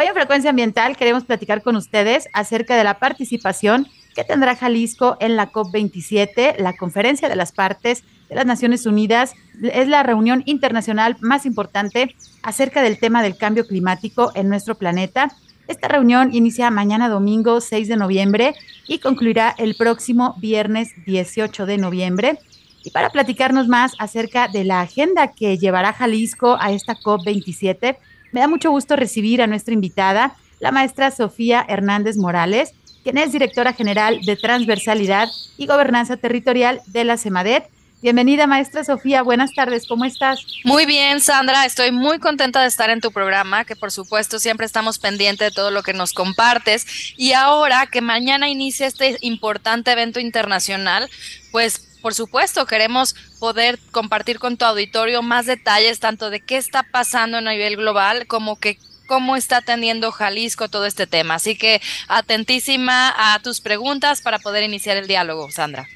Hoy 0.00 0.07
en 0.07 0.14
Frecuencia 0.14 0.49
Ambiental 0.49 0.97
queremos 0.97 1.25
platicar 1.25 1.62
con 1.62 1.76
ustedes 1.76 2.26
acerca 2.33 2.75
de 2.75 2.85
la 2.85 2.99
participación 2.99 3.87
que 4.14 4.25
tendrá 4.25 4.57
Jalisco 4.57 5.19
en 5.21 5.37
la 5.37 5.52
COP27, 5.52 6.57
la 6.57 6.73
Conferencia 6.73 7.28
de 7.28 7.37
las 7.37 7.52
Partes 7.52 8.02
de 8.30 8.35
las 8.35 8.47
Naciones 8.47 8.87
Unidas. 8.87 9.35
Es 9.62 9.88
la 9.88 10.02
reunión 10.02 10.42
internacional 10.47 11.19
más 11.21 11.45
importante 11.45 12.16
acerca 12.42 12.80
del 12.80 12.99
tema 12.99 13.23
del 13.23 13.37
cambio 13.37 13.66
climático 13.66 14.33
en 14.35 14.49
nuestro 14.49 14.75
planeta. 14.75 15.37
Esta 15.69 15.88
reunión 15.88 16.35
inicia 16.35 16.71
mañana 16.71 17.11
domingo 17.11 17.61
6 17.61 17.87
de 17.87 17.97
noviembre 17.97 18.54
y 18.88 19.00
concluirá 19.00 19.54
el 19.59 19.75
próximo 19.75 20.35
viernes 20.38 20.92
18 21.04 21.66
de 21.66 21.76
noviembre. 21.76 22.38
Y 22.85 22.90
para 22.90 23.11
platicarnos 23.11 23.69
más 23.69 23.92
acerca 23.99 24.49
de 24.49 24.64
la 24.64 24.80
agenda 24.80 25.33
que 25.33 25.59
llevará 25.59 25.92
Jalisco 25.92 26.57
a 26.59 26.73
esta 26.73 26.95
COP27, 26.95 27.99
me 28.32 28.40
da 28.40 28.49
mucho 28.49 28.70
gusto 28.70 28.96
recibir 28.96 29.42
a 29.42 29.46
nuestra 29.46 29.75
invitada, 29.75 30.37
la 30.60 30.72
maestra 30.72 31.10
Sofía 31.10 31.64
Hernández 31.68 32.16
Morales, 32.16 32.72
quien 33.02 33.18
es 33.18 33.32
directora 33.32 33.72
general 33.72 34.20
de 34.22 34.37
Transversalidad 34.37 35.28
y 35.56 35.66
Gobernanza 35.66 36.16
Territorial 36.16 36.80
de 36.87 37.04
la 37.04 37.16
CEMADET. 37.16 37.64
Bienvenida, 38.02 38.46
maestra 38.46 38.82
Sofía. 38.82 39.22
Buenas 39.22 39.52
tardes, 39.52 39.87
¿cómo 39.87 40.06
estás? 40.06 40.40
Muy 40.64 40.87
bien, 40.87 41.20
Sandra. 41.20 41.66
Estoy 41.66 41.92
muy 41.92 42.18
contenta 42.18 42.62
de 42.62 42.68
estar 42.68 42.88
en 42.88 43.02
tu 43.02 43.10
programa, 43.10 43.66
que 43.66 43.76
por 43.76 43.90
supuesto 43.90 44.38
siempre 44.38 44.64
estamos 44.64 44.99
pendientes 44.99 45.50
de 45.50 45.54
todo 45.54 45.70
lo 45.70 45.82
que 45.82 45.92
nos 45.92 46.14
compartes. 46.14 46.87
Y 47.18 47.32
ahora 47.32 47.87
que 47.87 48.00
mañana 48.00 48.49
inicia 48.49 48.87
este 48.87 49.18
importante 49.20 49.92
evento 49.92 50.18
internacional, 50.18 51.10
pues 51.52 51.89
por 52.00 52.14
supuesto, 52.14 52.66
queremos 52.66 53.14
poder 53.38 53.78
compartir 53.90 54.38
con 54.38 54.57
tu 54.57 54.64
auditorio 54.64 55.23
más 55.23 55.47
detalles, 55.47 56.00
tanto 56.00 56.30
de 56.30 56.40
qué 56.40 56.57
está 56.57 56.83
pasando 56.83 57.38
a 57.38 57.40
nivel 57.40 57.76
global, 57.76 58.26
como 58.26 58.59
que 58.59 58.78
cómo 59.07 59.35
está 59.35 59.57
atendiendo 59.57 60.12
Jalisco 60.12 60.69
todo 60.69 60.87
este 60.87 61.07
tema. 61.07 61.35
Así 61.35 61.57
que 61.57 61.83
atentísima 62.07 63.12
a 63.16 63.40
tus 63.40 63.61
preguntas 63.61 64.23
para 64.23 64.38
poder 64.38 64.62
iniciar 64.62 64.97
el 64.97 65.09
diálogo, 65.09 65.50
Sandra. 65.50 65.88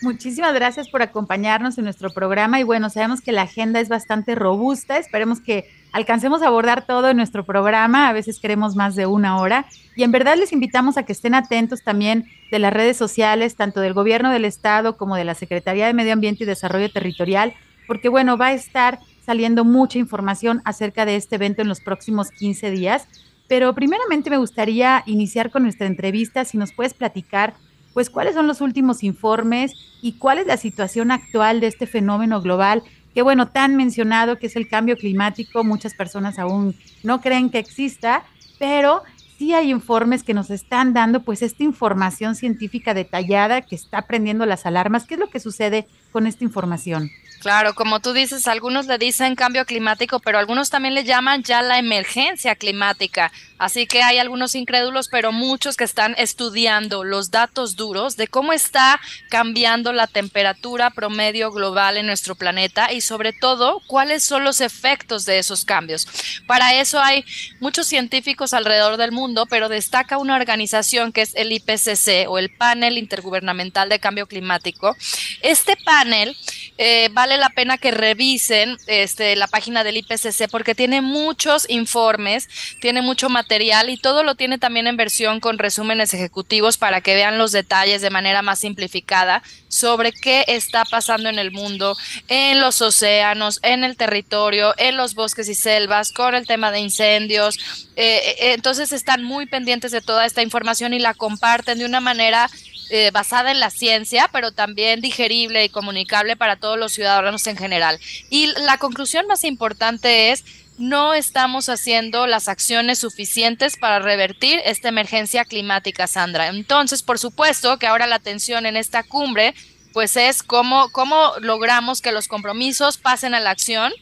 Muchísimas 0.00 0.54
gracias 0.54 0.88
por 0.88 1.02
acompañarnos 1.02 1.78
en 1.78 1.84
nuestro 1.84 2.10
programa 2.10 2.60
y 2.60 2.62
bueno, 2.62 2.90
sabemos 2.90 3.20
que 3.20 3.32
la 3.32 3.42
agenda 3.42 3.80
es 3.80 3.88
bastante 3.88 4.34
robusta, 4.34 4.98
esperemos 4.98 5.40
que 5.40 5.70
alcancemos 5.92 6.42
a 6.42 6.48
abordar 6.48 6.84
todo 6.86 7.08
en 7.08 7.16
nuestro 7.16 7.44
programa, 7.44 8.08
a 8.08 8.12
veces 8.12 8.40
queremos 8.40 8.76
más 8.76 8.96
de 8.96 9.06
una 9.06 9.38
hora 9.38 9.66
y 9.96 10.02
en 10.02 10.12
verdad 10.12 10.36
les 10.36 10.52
invitamos 10.52 10.98
a 10.98 11.04
que 11.04 11.12
estén 11.12 11.34
atentos 11.34 11.82
también 11.82 12.26
de 12.54 12.60
las 12.60 12.72
redes 12.72 12.96
sociales, 12.96 13.56
tanto 13.56 13.80
del 13.80 13.94
gobierno 13.94 14.30
del 14.30 14.44
estado 14.44 14.96
como 14.96 15.16
de 15.16 15.24
la 15.24 15.34
Secretaría 15.34 15.88
de 15.88 15.92
Medio 15.92 16.12
Ambiente 16.12 16.44
y 16.44 16.46
Desarrollo 16.46 16.88
Territorial, 16.88 17.52
porque 17.88 18.08
bueno, 18.08 18.36
va 18.36 18.46
a 18.46 18.52
estar 18.52 19.00
saliendo 19.26 19.64
mucha 19.64 19.98
información 19.98 20.62
acerca 20.64 21.04
de 21.04 21.16
este 21.16 21.34
evento 21.34 21.62
en 21.62 21.68
los 21.68 21.80
próximos 21.80 22.30
15 22.30 22.70
días. 22.70 23.08
Pero 23.48 23.74
primeramente 23.74 24.30
me 24.30 24.36
gustaría 24.36 25.02
iniciar 25.04 25.50
con 25.50 25.64
nuestra 25.64 25.88
entrevista, 25.88 26.44
si 26.44 26.56
nos 26.56 26.72
puedes 26.72 26.94
platicar 26.94 27.54
pues 27.92 28.08
cuáles 28.08 28.34
son 28.34 28.46
los 28.46 28.60
últimos 28.60 29.02
informes 29.02 29.72
y 30.00 30.12
cuál 30.12 30.38
es 30.38 30.46
la 30.46 30.56
situación 30.56 31.10
actual 31.10 31.58
de 31.58 31.66
este 31.66 31.88
fenómeno 31.88 32.40
global 32.40 32.84
que 33.14 33.22
bueno, 33.22 33.48
tan 33.48 33.74
mencionado 33.74 34.38
que 34.38 34.46
es 34.46 34.54
el 34.54 34.68
cambio 34.68 34.96
climático, 34.96 35.64
muchas 35.64 35.94
personas 35.94 36.38
aún 36.38 36.76
no 37.02 37.20
creen 37.20 37.50
que 37.50 37.58
exista, 37.58 38.24
pero 38.60 39.02
sí 39.38 39.54
hay 39.54 39.70
informes 39.70 40.22
que 40.22 40.34
nos 40.34 40.50
están 40.50 40.92
dando 40.92 41.22
pues 41.22 41.42
esta 41.42 41.62
información 41.62 42.34
científica 42.34 42.94
detallada 42.94 43.62
que 43.62 43.74
está 43.74 44.02
prendiendo 44.02 44.46
las 44.46 44.66
alarmas. 44.66 45.04
¿Qué 45.04 45.14
es 45.14 45.20
lo 45.20 45.30
que 45.30 45.40
sucede 45.40 45.86
con 46.12 46.26
esta 46.26 46.44
información? 46.44 47.10
Claro, 47.40 47.74
como 47.74 48.00
tú 48.00 48.14
dices, 48.14 48.48
algunos 48.48 48.86
le 48.86 48.96
dicen 48.96 49.34
cambio 49.34 49.66
climático, 49.66 50.18
pero 50.18 50.38
algunos 50.38 50.70
también 50.70 50.94
le 50.94 51.04
llaman 51.04 51.42
ya 51.42 51.60
la 51.60 51.78
emergencia 51.78 52.54
climática. 52.54 53.30
Así 53.58 53.86
que 53.86 54.02
hay 54.02 54.18
algunos 54.18 54.54
incrédulos, 54.54 55.08
pero 55.08 55.32
muchos 55.32 55.76
que 55.76 55.84
están 55.84 56.14
estudiando 56.18 57.04
los 57.04 57.30
datos 57.30 57.76
duros 57.76 58.16
de 58.16 58.26
cómo 58.26 58.52
está 58.52 59.00
cambiando 59.30 59.92
la 59.92 60.06
temperatura 60.06 60.90
promedio 60.90 61.52
global 61.52 61.96
en 61.96 62.06
nuestro 62.06 62.34
planeta 62.34 62.92
y 62.92 63.00
sobre 63.00 63.32
todo 63.32 63.80
cuáles 63.86 64.24
son 64.24 64.44
los 64.44 64.60
efectos 64.60 65.24
de 65.24 65.38
esos 65.38 65.64
cambios. 65.64 66.06
Para 66.46 66.74
eso 66.74 67.00
hay 67.00 67.24
muchos 67.60 67.86
científicos 67.86 68.54
alrededor 68.54 68.96
del 68.96 69.12
mundo, 69.12 69.46
pero 69.46 69.68
destaca 69.68 70.18
una 70.18 70.36
organización 70.36 71.12
que 71.12 71.22
es 71.22 71.34
el 71.34 71.52
IPCC 71.52 72.28
o 72.28 72.38
el 72.38 72.50
Panel 72.50 72.98
Intergubernamental 72.98 73.88
de 73.88 74.00
Cambio 74.00 74.26
Climático. 74.26 74.96
Este 75.42 75.76
panel 75.76 76.36
eh, 76.76 77.08
vale 77.12 77.36
la 77.36 77.50
pena 77.50 77.78
que 77.78 77.92
revisen 77.92 78.76
este, 78.86 79.36
la 79.36 79.46
página 79.46 79.84
del 79.84 79.96
IPCC 79.98 80.50
porque 80.50 80.74
tiene 80.74 81.00
muchos 81.00 81.68
informes, 81.70 82.48
tiene 82.80 83.00
mucho 83.00 83.28
material 83.28 83.90
y 83.90 83.96
todo 83.96 84.24
lo 84.24 84.34
tiene 84.34 84.58
también 84.58 84.86
en 84.86 84.96
versión 84.96 85.38
con 85.38 85.58
resúmenes 85.58 86.14
ejecutivos 86.14 86.76
para 86.76 87.00
que 87.00 87.14
vean 87.14 87.38
los 87.38 87.52
detalles 87.52 88.02
de 88.02 88.10
manera 88.10 88.42
más 88.42 88.58
simplificada 88.58 89.42
sobre 89.68 90.12
qué 90.12 90.44
está 90.48 90.84
pasando 90.84 91.28
en 91.28 91.38
el 91.38 91.52
mundo, 91.52 91.96
en 92.28 92.60
los 92.60 92.80
océanos, 92.82 93.60
en 93.62 93.84
el 93.84 93.96
territorio, 93.96 94.74
en 94.76 94.96
los 94.96 95.14
bosques 95.14 95.48
y 95.48 95.54
selvas, 95.54 96.12
con 96.12 96.34
el 96.34 96.46
tema 96.46 96.70
de 96.70 96.80
incendios. 96.80 97.86
Eh, 97.96 98.18
eh, 98.38 98.52
entonces 98.54 98.92
están 98.92 99.22
muy 99.22 99.46
pendientes 99.46 99.92
de 99.92 100.00
toda 100.00 100.26
esta 100.26 100.42
información 100.42 100.94
y 100.94 100.98
la 100.98 101.14
comparten 101.14 101.78
de 101.78 101.84
una 101.84 102.00
manera 102.00 102.48
eh, 102.90 103.10
basada 103.12 103.50
en 103.50 103.60
la 103.60 103.70
ciencia, 103.70 104.28
pero 104.32 104.52
también 104.52 105.00
digerible 105.00 105.64
y 105.64 105.68
comunicable 105.68 106.36
para 106.36 106.56
todos 106.56 106.78
los 106.78 106.92
ciudadanos 106.92 107.46
en 107.46 107.56
general. 107.56 107.98
Y 108.30 108.46
la 108.58 108.78
conclusión 108.78 109.26
más 109.26 109.44
importante 109.44 110.30
es 110.30 110.44
no 110.76 111.14
estamos 111.14 111.68
haciendo 111.68 112.26
las 112.26 112.48
acciones 112.48 112.98
suficientes 112.98 113.76
para 113.76 114.00
revertir 114.00 114.60
esta 114.64 114.88
emergencia 114.88 115.44
climática, 115.44 116.06
Sandra. 116.06 116.48
Entonces, 116.48 117.02
por 117.02 117.18
supuesto 117.18 117.78
que 117.78 117.86
ahora 117.86 118.06
la 118.06 118.16
atención 118.16 118.66
en 118.66 118.76
esta 118.76 119.02
cumbre, 119.02 119.54
pues 119.92 120.16
es 120.16 120.42
cómo, 120.42 120.90
cómo 120.90 121.32
logramos 121.40 122.00
que 122.00 122.12
los 122.12 122.26
compromisos 122.26 122.98
pasen 122.98 123.34
a 123.34 123.40
la 123.40 123.50
acción, 123.50 123.92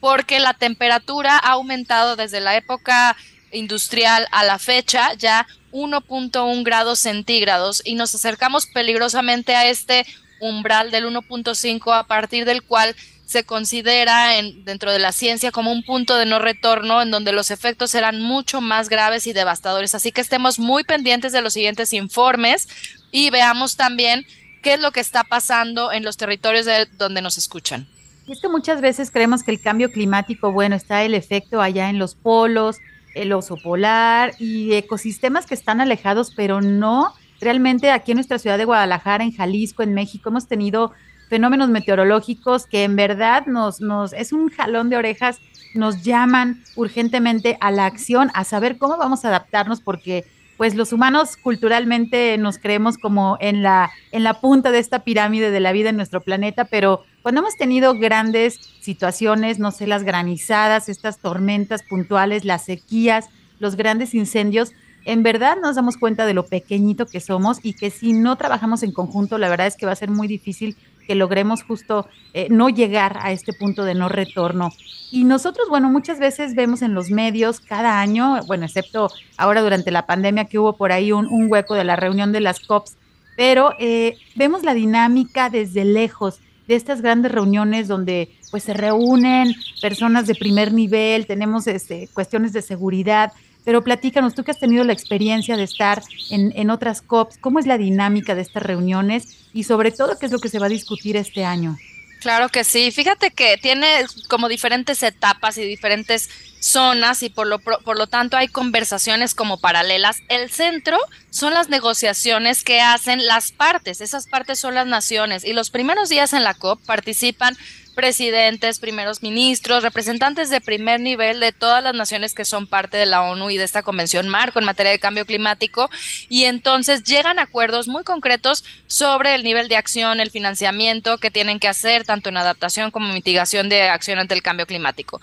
porque 0.00 0.40
la 0.40 0.54
temperatura 0.54 1.38
ha 1.38 1.52
aumentado 1.52 2.16
desde 2.16 2.40
la 2.40 2.56
época 2.56 3.16
industrial 3.52 4.26
a 4.32 4.44
la 4.44 4.58
fecha 4.58 5.14
ya 5.14 5.46
1.1 5.76 6.64
grados 6.64 7.00
centígrados 7.00 7.82
y 7.84 7.94
nos 7.94 8.14
acercamos 8.14 8.66
peligrosamente 8.66 9.54
a 9.54 9.68
este 9.68 10.06
umbral 10.40 10.90
del 10.90 11.06
1.5 11.06 11.98
a 11.98 12.04
partir 12.04 12.44
del 12.44 12.62
cual 12.62 12.96
se 13.26 13.44
considera 13.44 14.38
en, 14.38 14.64
dentro 14.64 14.92
de 14.92 14.98
la 14.98 15.12
ciencia 15.12 15.50
como 15.50 15.72
un 15.72 15.82
punto 15.82 16.16
de 16.16 16.26
no 16.26 16.38
retorno 16.38 17.02
en 17.02 17.10
donde 17.10 17.32
los 17.32 17.50
efectos 17.50 17.90
serán 17.90 18.20
mucho 18.20 18.60
más 18.60 18.88
graves 18.88 19.26
y 19.26 19.32
devastadores. 19.32 19.94
Así 19.94 20.12
que 20.12 20.20
estemos 20.20 20.58
muy 20.58 20.84
pendientes 20.84 21.32
de 21.32 21.42
los 21.42 21.52
siguientes 21.52 21.92
informes 21.92 22.68
y 23.10 23.30
veamos 23.30 23.76
también 23.76 24.24
qué 24.62 24.74
es 24.74 24.80
lo 24.80 24.92
que 24.92 25.00
está 25.00 25.24
pasando 25.24 25.92
en 25.92 26.04
los 26.04 26.16
territorios 26.16 26.66
de 26.66 26.86
donde 26.96 27.20
nos 27.20 27.36
escuchan. 27.36 27.88
Y 28.26 28.32
es 28.32 28.40
que 28.40 28.48
muchas 28.48 28.80
veces 28.80 29.10
creemos 29.10 29.42
que 29.42 29.52
el 29.52 29.60
cambio 29.60 29.90
climático, 29.90 30.52
bueno, 30.52 30.74
está 30.74 31.02
el 31.04 31.14
efecto 31.14 31.60
allá 31.60 31.90
en 31.90 31.98
los 31.98 32.14
polos, 32.14 32.76
el 33.16 33.32
oso 33.32 33.56
polar 33.56 34.34
y 34.38 34.74
ecosistemas 34.74 35.46
que 35.46 35.54
están 35.54 35.80
alejados, 35.80 36.32
pero 36.34 36.60
no 36.60 37.12
realmente 37.40 37.90
aquí 37.90 38.12
en 38.12 38.16
nuestra 38.16 38.38
ciudad 38.38 38.58
de 38.58 38.64
Guadalajara, 38.64 39.24
en 39.24 39.32
Jalisco, 39.32 39.82
en 39.82 39.94
México, 39.94 40.28
hemos 40.28 40.46
tenido 40.46 40.92
fenómenos 41.28 41.68
meteorológicos 41.68 42.66
que 42.66 42.84
en 42.84 42.96
verdad 42.96 43.46
nos, 43.46 43.80
nos 43.80 44.12
es 44.12 44.32
un 44.32 44.48
jalón 44.48 44.90
de 44.90 44.96
orejas, 44.96 45.38
nos 45.74 46.02
llaman 46.02 46.62
urgentemente 46.76 47.58
a 47.60 47.70
la 47.70 47.86
acción, 47.86 48.30
a 48.34 48.44
saber 48.44 48.78
cómo 48.78 48.96
vamos 48.96 49.24
a 49.24 49.28
adaptarnos, 49.28 49.80
porque 49.80 50.24
pues 50.56 50.74
los 50.74 50.92
humanos 50.92 51.36
culturalmente 51.36 52.38
nos 52.38 52.58
creemos 52.58 52.96
como 52.96 53.36
en 53.40 53.62
la, 53.62 53.90
en 54.12 54.24
la 54.24 54.40
punta 54.40 54.70
de 54.70 54.78
esta 54.78 55.04
pirámide 55.04 55.50
de 55.50 55.60
la 55.60 55.72
vida 55.72 55.90
en 55.90 55.96
nuestro 55.96 56.22
planeta, 56.22 56.64
pero 56.64 57.04
cuando 57.26 57.40
hemos 57.40 57.56
tenido 57.56 57.98
grandes 57.98 58.60
situaciones, 58.80 59.58
no 59.58 59.72
sé, 59.72 59.88
las 59.88 60.04
granizadas, 60.04 60.88
estas 60.88 61.18
tormentas 61.18 61.82
puntuales, 61.82 62.44
las 62.44 62.64
sequías, 62.64 63.30
los 63.58 63.74
grandes 63.74 64.14
incendios, 64.14 64.70
en 65.04 65.24
verdad 65.24 65.56
nos 65.60 65.74
damos 65.74 65.96
cuenta 65.96 66.24
de 66.24 66.34
lo 66.34 66.46
pequeñito 66.46 67.04
que 67.04 67.18
somos 67.18 67.58
y 67.64 67.72
que 67.72 67.90
si 67.90 68.12
no 68.12 68.36
trabajamos 68.36 68.84
en 68.84 68.92
conjunto, 68.92 69.38
la 69.38 69.48
verdad 69.48 69.66
es 69.66 69.74
que 69.74 69.86
va 69.86 69.90
a 69.90 69.96
ser 69.96 70.08
muy 70.08 70.28
difícil 70.28 70.76
que 71.04 71.16
logremos 71.16 71.64
justo 71.64 72.06
eh, 72.32 72.46
no 72.48 72.68
llegar 72.68 73.18
a 73.20 73.32
este 73.32 73.52
punto 73.52 73.84
de 73.84 73.96
no 73.96 74.08
retorno. 74.08 74.70
Y 75.10 75.24
nosotros, 75.24 75.68
bueno, 75.68 75.90
muchas 75.90 76.20
veces 76.20 76.54
vemos 76.54 76.80
en 76.80 76.94
los 76.94 77.10
medios 77.10 77.58
cada 77.58 78.00
año, 78.00 78.40
bueno, 78.46 78.66
excepto 78.66 79.10
ahora 79.36 79.62
durante 79.62 79.90
la 79.90 80.06
pandemia 80.06 80.44
que 80.44 80.60
hubo 80.60 80.76
por 80.76 80.92
ahí 80.92 81.10
un, 81.10 81.50
hueco 81.50 81.74
de 81.74 81.82
la 81.82 81.96
reunión 81.96 82.30
de 82.30 82.40
las 82.42 82.60
COPs, 82.60 82.96
pero 83.36 83.72
eh, 83.80 84.16
vemos 84.36 84.62
la 84.62 84.74
dinámica 84.74 85.50
desde 85.50 85.84
lejos 85.84 86.38
de 86.66 86.74
estas 86.74 87.00
grandes 87.02 87.32
reuniones 87.32 87.88
donde 87.88 88.30
pues 88.50 88.64
se 88.64 88.74
reúnen 88.74 89.54
personas 89.80 90.26
de 90.26 90.34
primer 90.34 90.72
nivel, 90.72 91.26
tenemos 91.26 91.66
este, 91.66 92.08
cuestiones 92.12 92.52
de 92.52 92.62
seguridad, 92.62 93.32
pero 93.64 93.82
platícanos, 93.82 94.34
tú 94.34 94.44
que 94.44 94.52
has 94.52 94.60
tenido 94.60 94.84
la 94.84 94.92
experiencia 94.92 95.56
de 95.56 95.64
estar 95.64 96.02
en, 96.30 96.52
en 96.56 96.70
otras 96.70 97.02
COPs, 97.02 97.38
¿cómo 97.38 97.58
es 97.58 97.66
la 97.66 97.78
dinámica 97.78 98.34
de 98.34 98.42
estas 98.42 98.62
reuniones 98.62 99.48
y 99.52 99.64
sobre 99.64 99.90
todo 99.90 100.18
qué 100.18 100.26
es 100.26 100.32
lo 100.32 100.38
que 100.38 100.48
se 100.48 100.58
va 100.58 100.66
a 100.66 100.70
discutir 100.70 101.16
este 101.16 101.44
año? 101.44 101.76
Claro 102.20 102.48
que 102.48 102.64
sí. 102.64 102.90
Fíjate 102.90 103.30
que 103.30 103.56
tiene 103.56 103.86
como 104.28 104.48
diferentes 104.48 105.02
etapas 105.02 105.58
y 105.58 105.64
diferentes 105.64 106.30
zonas 106.66 107.22
y 107.22 107.30
por 107.30 107.46
lo, 107.46 107.58
por 107.58 107.98
lo 107.98 108.06
tanto 108.06 108.36
hay 108.36 108.48
conversaciones 108.48 109.34
como 109.34 109.58
paralelas. 109.58 110.18
El 110.28 110.50
centro 110.50 110.98
son 111.30 111.54
las 111.54 111.68
negociaciones 111.68 112.64
que 112.64 112.80
hacen 112.80 113.26
las 113.26 113.52
partes. 113.52 114.00
Esas 114.00 114.26
partes 114.26 114.58
son 114.58 114.74
las 114.74 114.86
naciones 114.86 115.44
y 115.44 115.52
los 115.52 115.70
primeros 115.70 116.08
días 116.08 116.32
en 116.32 116.44
la 116.44 116.54
COP 116.54 116.84
participan 116.84 117.56
presidentes, 117.96 118.78
primeros 118.78 119.22
ministros, 119.22 119.82
representantes 119.82 120.50
de 120.50 120.60
primer 120.60 121.00
nivel 121.00 121.40
de 121.40 121.52
todas 121.52 121.82
las 121.82 121.94
naciones 121.94 122.34
que 122.34 122.44
son 122.44 122.66
parte 122.66 122.98
de 122.98 123.06
la 123.06 123.22
ONU 123.22 123.48
y 123.48 123.56
de 123.56 123.64
esta 123.64 123.82
convención 123.82 124.28
marco 124.28 124.58
en 124.58 124.66
materia 124.66 124.92
de 124.92 124.98
cambio 124.98 125.24
climático 125.24 125.88
y 126.28 126.44
entonces 126.44 127.04
llegan 127.04 127.38
acuerdos 127.38 127.88
muy 127.88 128.04
concretos 128.04 128.64
sobre 128.86 129.34
el 129.34 129.42
nivel 129.42 129.68
de 129.68 129.76
acción, 129.76 130.20
el 130.20 130.30
financiamiento 130.30 131.16
que 131.16 131.30
tienen 131.30 131.58
que 131.58 131.68
hacer 131.68 132.04
tanto 132.04 132.28
en 132.28 132.36
adaptación 132.36 132.90
como 132.90 133.12
mitigación 133.14 133.70
de 133.70 133.88
acción 133.88 134.18
ante 134.18 134.34
el 134.34 134.42
cambio 134.42 134.66
climático. 134.66 135.20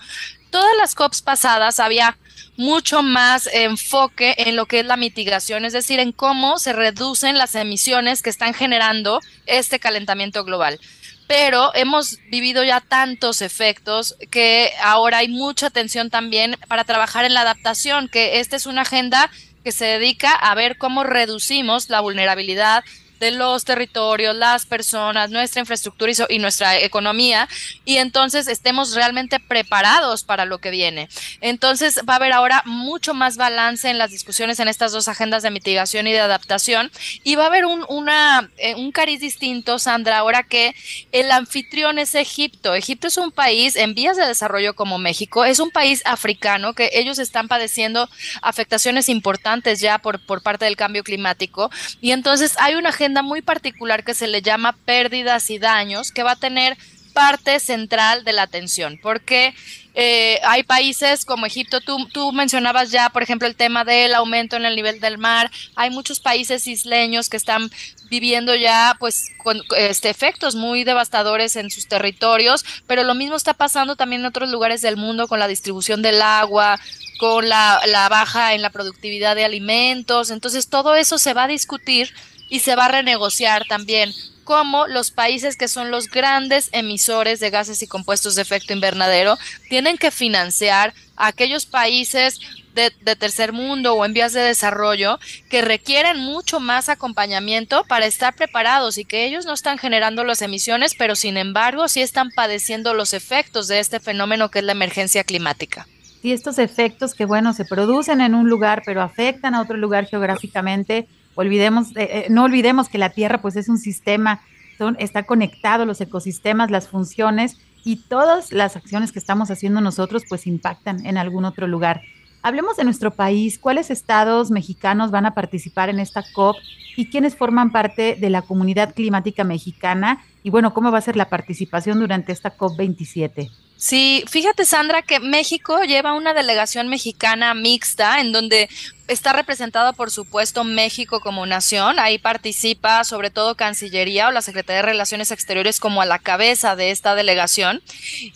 Todas 0.54 0.76
las 0.78 0.94
COPs 0.94 1.20
pasadas 1.20 1.80
había 1.80 2.16
mucho 2.56 3.02
más 3.02 3.48
enfoque 3.52 4.36
en 4.38 4.54
lo 4.54 4.66
que 4.66 4.78
es 4.78 4.86
la 4.86 4.96
mitigación, 4.96 5.64
es 5.64 5.72
decir, 5.72 5.98
en 5.98 6.12
cómo 6.12 6.60
se 6.60 6.72
reducen 6.72 7.38
las 7.38 7.56
emisiones 7.56 8.22
que 8.22 8.30
están 8.30 8.54
generando 8.54 9.20
este 9.46 9.80
calentamiento 9.80 10.44
global. 10.44 10.78
Pero 11.26 11.74
hemos 11.74 12.18
vivido 12.30 12.62
ya 12.62 12.80
tantos 12.80 13.42
efectos 13.42 14.14
que 14.30 14.70
ahora 14.80 15.18
hay 15.18 15.26
mucha 15.26 15.66
atención 15.66 16.08
también 16.08 16.56
para 16.68 16.84
trabajar 16.84 17.24
en 17.24 17.34
la 17.34 17.40
adaptación, 17.40 18.06
que 18.06 18.38
esta 18.38 18.54
es 18.54 18.66
una 18.66 18.82
agenda 18.82 19.32
que 19.64 19.72
se 19.72 19.86
dedica 19.86 20.30
a 20.30 20.54
ver 20.54 20.78
cómo 20.78 21.02
reducimos 21.02 21.90
la 21.90 21.98
vulnerabilidad 21.98 22.84
de 23.24 23.30
los 23.30 23.64
territorios, 23.64 24.36
las 24.36 24.66
personas, 24.66 25.30
nuestra 25.30 25.60
infraestructura 25.60 26.12
y, 26.28 26.38
nuestra 26.38 26.78
economía, 26.78 27.48
y 27.86 27.96
entonces 27.96 28.48
estemos 28.48 28.94
realmente 28.94 29.40
preparados 29.40 30.24
para 30.24 30.44
lo 30.44 30.58
que 30.58 30.70
viene. 30.70 31.08
Entonces 31.40 32.00
va 32.06 32.14
a 32.14 32.16
haber 32.16 32.32
ahora 32.34 32.62
mucho 32.66 33.14
más 33.14 33.38
balance 33.38 33.88
en 33.88 33.96
las 33.96 34.10
discusiones 34.10 34.60
en 34.60 34.68
estas 34.68 34.92
dos 34.92 35.08
agendas 35.08 35.42
de 35.42 35.50
mitigación 35.50 36.06
y 36.06 36.12
de 36.12 36.20
adaptación, 36.20 36.90
y 37.22 37.36
va 37.36 37.44
a 37.44 37.46
haber 37.46 37.64
un, 37.64 37.86
una, 37.88 38.50
eh, 38.58 38.74
un 38.74 38.92
cariz 38.92 39.20
distinto, 39.20 39.78
Sandra, 39.78 40.18
ahora 40.18 40.42
que 40.42 40.74
el 41.10 41.30
anfitrión 41.30 41.98
es 41.98 42.14
Egipto. 42.14 42.74
Egipto 42.74 43.06
es 43.06 43.16
un 43.16 43.32
país 43.32 43.74
en 43.74 43.94
vías 43.94 44.18
de 44.18 44.26
desarrollo 44.26 44.74
como 44.74 44.98
México, 44.98 45.46
es 45.46 45.60
un 45.60 45.70
país 45.70 46.02
africano 46.04 46.74
que 46.74 46.90
ellos 46.92 47.18
están 47.18 47.48
padeciendo 47.48 48.06
afectaciones 48.42 49.08
importantes 49.08 49.80
ya 49.80 49.96
por, 49.96 50.20
por 50.26 50.42
parte 50.42 50.66
del 50.66 50.76
cambio 50.76 51.02
climático, 51.02 51.70
y 52.02 52.10
entonces 52.10 52.54
hay 52.58 52.74
una 52.74 52.90
agenda 52.90 53.13
muy 53.22 53.42
particular 53.42 54.04
que 54.04 54.14
se 54.14 54.26
le 54.26 54.42
llama 54.42 54.76
pérdidas 54.84 55.50
y 55.50 55.58
daños, 55.58 56.12
que 56.12 56.22
va 56.22 56.32
a 56.32 56.36
tener 56.36 56.76
parte 57.14 57.60
central 57.60 58.24
de 58.24 58.32
la 58.32 58.42
atención, 58.42 58.98
porque 59.00 59.54
eh, 59.94 60.40
hay 60.42 60.64
países 60.64 61.24
como 61.24 61.46
Egipto, 61.46 61.80
tú, 61.80 62.08
tú, 62.08 62.32
mencionabas 62.32 62.90
ya, 62.90 63.08
por 63.10 63.22
ejemplo, 63.22 63.46
el 63.46 63.54
tema 63.54 63.84
del 63.84 64.12
aumento 64.14 64.56
en 64.56 64.66
el 64.66 64.74
nivel 64.74 64.98
del 64.98 65.16
mar, 65.16 65.50
hay 65.76 65.90
muchos 65.90 66.18
países 66.18 66.66
isleños 66.66 67.28
que 67.28 67.36
están 67.36 67.70
viviendo 68.10 68.54
ya 68.56 68.96
pues 68.98 69.26
con 69.38 69.62
este, 69.76 70.10
efectos 70.10 70.56
muy 70.56 70.82
devastadores 70.82 71.54
en 71.54 71.70
sus 71.70 71.86
territorios, 71.86 72.64
pero 72.88 73.04
lo 73.04 73.14
mismo 73.14 73.36
está 73.36 73.54
pasando 73.54 73.94
también 73.94 74.22
en 74.22 74.26
otros 74.26 74.50
lugares 74.50 74.82
del 74.82 74.96
mundo 74.96 75.28
con 75.28 75.38
la 75.38 75.48
distribución 75.48 76.02
del 76.02 76.20
agua, 76.20 76.80
con 77.18 77.48
la, 77.48 77.80
la 77.86 78.08
baja 78.08 78.54
en 78.54 78.62
la 78.62 78.70
productividad 78.70 79.36
de 79.36 79.44
alimentos, 79.44 80.30
entonces 80.30 80.68
todo 80.68 80.96
eso 80.96 81.18
se 81.18 81.34
va 81.34 81.44
a 81.44 81.48
discutir 81.48 82.12
y 82.54 82.60
se 82.60 82.76
va 82.76 82.84
a 82.84 82.88
renegociar 82.88 83.64
también 83.64 84.12
cómo 84.44 84.86
los 84.86 85.10
países 85.10 85.56
que 85.56 85.66
son 85.66 85.90
los 85.90 86.08
grandes 86.08 86.68
emisores 86.70 87.40
de 87.40 87.50
gases 87.50 87.82
y 87.82 87.88
compuestos 87.88 88.36
de 88.36 88.42
efecto 88.42 88.72
invernadero 88.72 89.36
tienen 89.68 89.98
que 89.98 90.12
financiar 90.12 90.94
a 91.16 91.26
aquellos 91.26 91.66
países 91.66 92.38
de, 92.76 92.92
tercer 93.16 93.52
mundo 93.52 93.94
o 93.94 94.04
en 94.04 94.14
vías 94.14 94.32
de 94.34 94.42
desarrollo 94.42 95.18
que 95.50 95.62
requieren 95.62 96.20
mucho 96.20 96.60
más 96.60 96.88
acompañamiento 96.88 97.82
para 97.88 98.06
estar 98.06 98.36
preparados 98.36 98.98
y 98.98 99.04
que 99.04 99.24
ellos 99.24 99.46
no 99.46 99.52
están 99.52 99.76
generando 99.76 100.22
las 100.22 100.40
emisiones, 100.40 100.94
pero 100.96 101.16
sin 101.16 101.36
embargo 101.36 101.88
sí 101.88 102.02
están 102.02 102.30
padeciendo 102.30 102.94
los 102.94 103.14
efectos 103.14 103.66
de 103.66 103.80
este 103.80 103.98
fenómeno 103.98 104.52
que 104.52 104.60
es 104.60 104.64
la 104.64 104.72
emergencia 104.72 105.24
climática. 105.24 105.88
Y 106.22 106.30
estos 106.30 106.60
efectos 106.60 107.14
que, 107.14 107.24
bueno, 107.24 107.52
se 107.52 107.64
producen 107.64 108.20
en 108.20 108.36
un 108.36 108.48
lugar, 108.48 108.82
pero 108.86 109.02
afectan 109.02 109.56
a 109.56 109.60
otro 109.60 109.76
lugar 109.76 110.06
geográficamente, 110.06 111.08
Olvidemos, 111.34 111.90
eh, 111.96 112.08
eh, 112.10 112.26
no 112.30 112.44
olvidemos 112.44 112.88
que 112.88 112.98
la 112.98 113.10
Tierra 113.10 113.40
pues 113.40 113.56
es 113.56 113.68
un 113.68 113.78
sistema, 113.78 114.40
son, 114.78 114.96
está 114.98 115.24
conectado 115.24 115.84
los 115.84 116.00
ecosistemas, 116.00 116.70
las 116.70 116.88
funciones 116.88 117.58
y 117.84 117.96
todas 117.96 118.52
las 118.52 118.76
acciones 118.76 119.12
que 119.12 119.18
estamos 119.18 119.50
haciendo 119.50 119.80
nosotros 119.80 120.22
pues 120.28 120.46
impactan 120.46 121.04
en 121.06 121.18
algún 121.18 121.44
otro 121.44 121.66
lugar. 121.66 122.02
Hablemos 122.42 122.76
de 122.76 122.84
nuestro 122.84 123.10
país, 123.10 123.58
cuáles 123.58 123.90
estados 123.90 124.50
mexicanos 124.50 125.10
van 125.10 125.24
a 125.24 125.34
participar 125.34 125.88
en 125.88 125.98
esta 125.98 126.22
COP 126.34 126.56
y 126.96 127.08
quiénes 127.08 127.36
forman 127.36 127.72
parte 127.72 128.16
de 128.20 128.30
la 128.30 128.42
comunidad 128.42 128.94
climática 128.94 129.44
mexicana 129.44 130.22
y 130.42 130.50
bueno, 130.50 130.74
cómo 130.74 130.92
va 130.92 130.98
a 130.98 131.02
ser 131.02 131.16
la 131.16 131.30
participación 131.30 131.98
durante 132.00 132.32
esta 132.32 132.50
COP 132.50 132.76
27. 132.76 133.50
Sí, 133.84 134.24
fíjate 134.26 134.64
Sandra 134.64 135.02
que 135.02 135.20
México 135.20 135.82
lleva 135.82 136.14
una 136.14 136.32
delegación 136.32 136.88
mexicana 136.88 137.52
mixta 137.52 138.18
en 138.18 138.32
donde 138.32 138.70
está 139.08 139.34
representada 139.34 139.92
por 139.92 140.10
supuesto 140.10 140.64
México 140.64 141.20
como 141.20 141.44
nación, 141.44 141.98
ahí 141.98 142.18
participa 142.18 143.04
sobre 143.04 143.28
todo 143.28 143.56
Cancillería 143.56 144.28
o 144.28 144.30
la 144.30 144.40
Secretaría 144.40 144.78
de 144.78 144.86
Relaciones 144.88 145.30
Exteriores 145.30 145.80
como 145.80 146.00
a 146.00 146.06
la 146.06 146.18
cabeza 146.18 146.76
de 146.76 146.92
esta 146.92 147.14
delegación. 147.14 147.82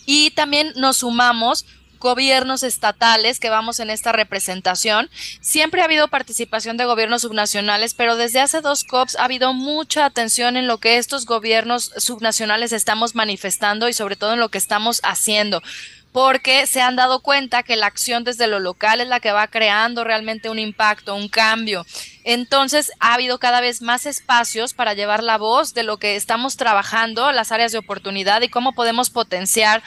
Y 0.05 0.29
también 0.35 0.71
nos 0.75 0.97
sumamos 0.97 1.65
gobiernos 1.99 2.63
estatales 2.63 3.39
que 3.39 3.49
vamos 3.49 3.79
en 3.79 3.89
esta 3.89 4.11
representación. 4.11 5.09
Siempre 5.41 5.81
ha 5.81 5.85
habido 5.85 6.07
participación 6.07 6.77
de 6.77 6.85
gobiernos 6.85 7.21
subnacionales, 7.23 7.93
pero 7.93 8.15
desde 8.15 8.39
hace 8.39 8.61
dos 8.61 8.83
COPs 8.83 9.17
ha 9.17 9.25
habido 9.25 9.53
mucha 9.53 10.05
atención 10.05 10.57
en 10.57 10.67
lo 10.67 10.77
que 10.79 10.97
estos 10.97 11.25
gobiernos 11.25 11.91
subnacionales 11.97 12.71
estamos 12.71 13.15
manifestando 13.15 13.89
y 13.89 13.93
sobre 13.93 14.15
todo 14.15 14.33
en 14.33 14.39
lo 14.39 14.49
que 14.49 14.57
estamos 14.57 15.01
haciendo 15.03 15.61
porque 16.11 16.65
se 16.65 16.81
han 16.81 16.95
dado 16.95 17.19
cuenta 17.19 17.63
que 17.63 17.75
la 17.75 17.85
acción 17.85 18.23
desde 18.23 18.47
lo 18.47 18.59
local 18.59 18.99
es 19.01 19.07
la 19.07 19.19
que 19.19 19.31
va 19.31 19.47
creando 19.47 20.03
realmente 20.03 20.49
un 20.49 20.57
impacto, 20.57 21.15
un 21.15 21.29
cambio. 21.29 21.85
Entonces 22.23 22.91
ha 22.99 23.13
habido 23.13 23.39
cada 23.39 23.61
vez 23.61 23.81
más 23.81 24.05
espacios 24.05 24.73
para 24.73 24.93
llevar 24.93 25.23
la 25.23 25.37
voz 25.37 25.73
de 25.73 25.83
lo 25.83 25.97
que 25.97 26.15
estamos 26.15 26.57
trabajando, 26.57 27.31
las 27.31 27.51
áreas 27.51 27.71
de 27.71 27.77
oportunidad 27.77 28.41
y 28.41 28.49
cómo 28.49 28.73
podemos 28.73 29.09
potenciar 29.09 29.83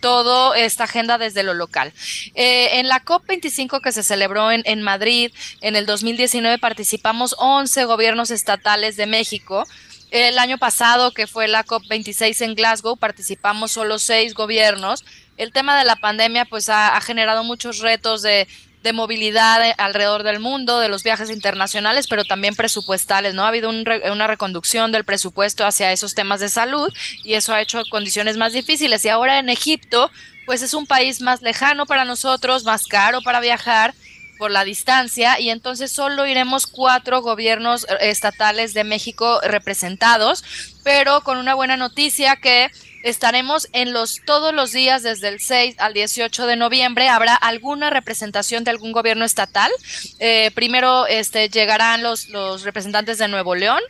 toda 0.00 0.58
esta 0.58 0.84
agenda 0.84 1.18
desde 1.18 1.42
lo 1.42 1.54
local. 1.54 1.92
Eh, 2.34 2.78
en 2.78 2.88
la 2.88 3.04
COP25 3.04 3.80
que 3.80 3.92
se 3.92 4.02
celebró 4.02 4.50
en, 4.50 4.62
en 4.64 4.82
Madrid 4.82 5.30
en 5.60 5.76
el 5.76 5.86
2019 5.86 6.58
participamos 6.58 7.34
11 7.38 7.84
gobiernos 7.84 8.30
estatales 8.30 8.96
de 8.96 9.06
México. 9.06 9.64
El 10.10 10.38
año 10.38 10.56
pasado, 10.56 11.12
que 11.12 11.26
fue 11.26 11.48
la 11.48 11.64
COP26 11.64 12.42
en 12.42 12.54
Glasgow, 12.54 12.96
participamos 12.96 13.72
solo 13.72 13.98
seis 13.98 14.34
gobiernos 14.34 15.04
el 15.36 15.52
tema 15.52 15.78
de 15.78 15.84
la 15.84 15.96
pandemia 15.96 16.44
pues 16.44 16.68
ha, 16.68 17.00
generado 17.00 17.44
muchos 17.44 17.78
retos 17.78 18.22
de, 18.22 18.46
movilidad 18.94 19.74
alrededor 19.78 20.22
del 20.22 20.38
mundo, 20.38 20.78
de 20.78 20.88
los 20.88 21.02
viajes 21.02 21.28
internacionales, 21.28 22.06
pero 22.06 22.24
también 22.24 22.54
presupuestales, 22.54 23.34
¿no? 23.34 23.42
Ha 23.42 23.48
habido 23.48 23.68
una 23.68 24.26
reconducción 24.28 24.92
del 24.92 25.04
presupuesto 25.04 25.66
hacia 25.66 25.90
esos 25.90 26.14
temas 26.14 26.38
de 26.38 26.48
salud 26.48 26.92
y 27.24 27.34
eso 27.34 27.52
ha 27.52 27.60
hecho 27.60 27.82
condiciones 27.90 28.36
más 28.36 28.52
difíciles. 28.52 29.04
Y 29.04 29.08
ahora 29.08 29.40
en 29.40 29.48
Egipto, 29.48 30.08
pues 30.46 30.62
es 30.62 30.72
un 30.72 30.86
país 30.86 31.20
más 31.20 31.42
lejano 31.42 31.86
para 31.86 32.04
nosotros, 32.04 32.62
más 32.62 32.86
caro 32.86 33.22
para 33.22 33.40
viajar 33.40 33.92
por 34.38 34.50
la 34.50 34.64
distancia 34.64 35.40
y 35.40 35.50
entonces 35.50 35.90
solo 35.90 36.26
iremos 36.26 36.66
cuatro 36.66 37.22
gobiernos 37.22 37.84
eh, 37.84 38.10
estatales 38.10 38.74
de 38.74 38.84
México 38.84 39.40
representados, 39.42 40.44
pero 40.84 41.22
con 41.22 41.38
una 41.38 41.54
buena 41.54 41.76
noticia 41.76 42.36
que 42.36 42.70
Estaremos 43.02 43.68
en 43.72 43.92
los 43.92 44.22
todos 44.24 44.52
los 44.52 44.72
días 44.72 45.04
desde 45.04 45.28
el 45.28 45.38
6 45.38 45.76
al 45.78 45.94
18 45.94 46.44
de 46.48 46.56
noviembre. 46.56 47.08
Habrá 47.08 47.36
alguna 47.36 47.88
representación 47.88 48.64
de 48.64 48.72
algún 48.72 48.90
gobierno 48.90 49.24
estatal. 49.24 49.70
Eh, 50.18 50.50
primero 50.56 51.06
este, 51.06 51.48
llegarán 51.48 52.02
los, 52.02 52.28
los 52.30 52.64
representantes 52.64 53.18
de 53.18 53.28
Nuevo 53.28 53.54
León, 53.54 53.80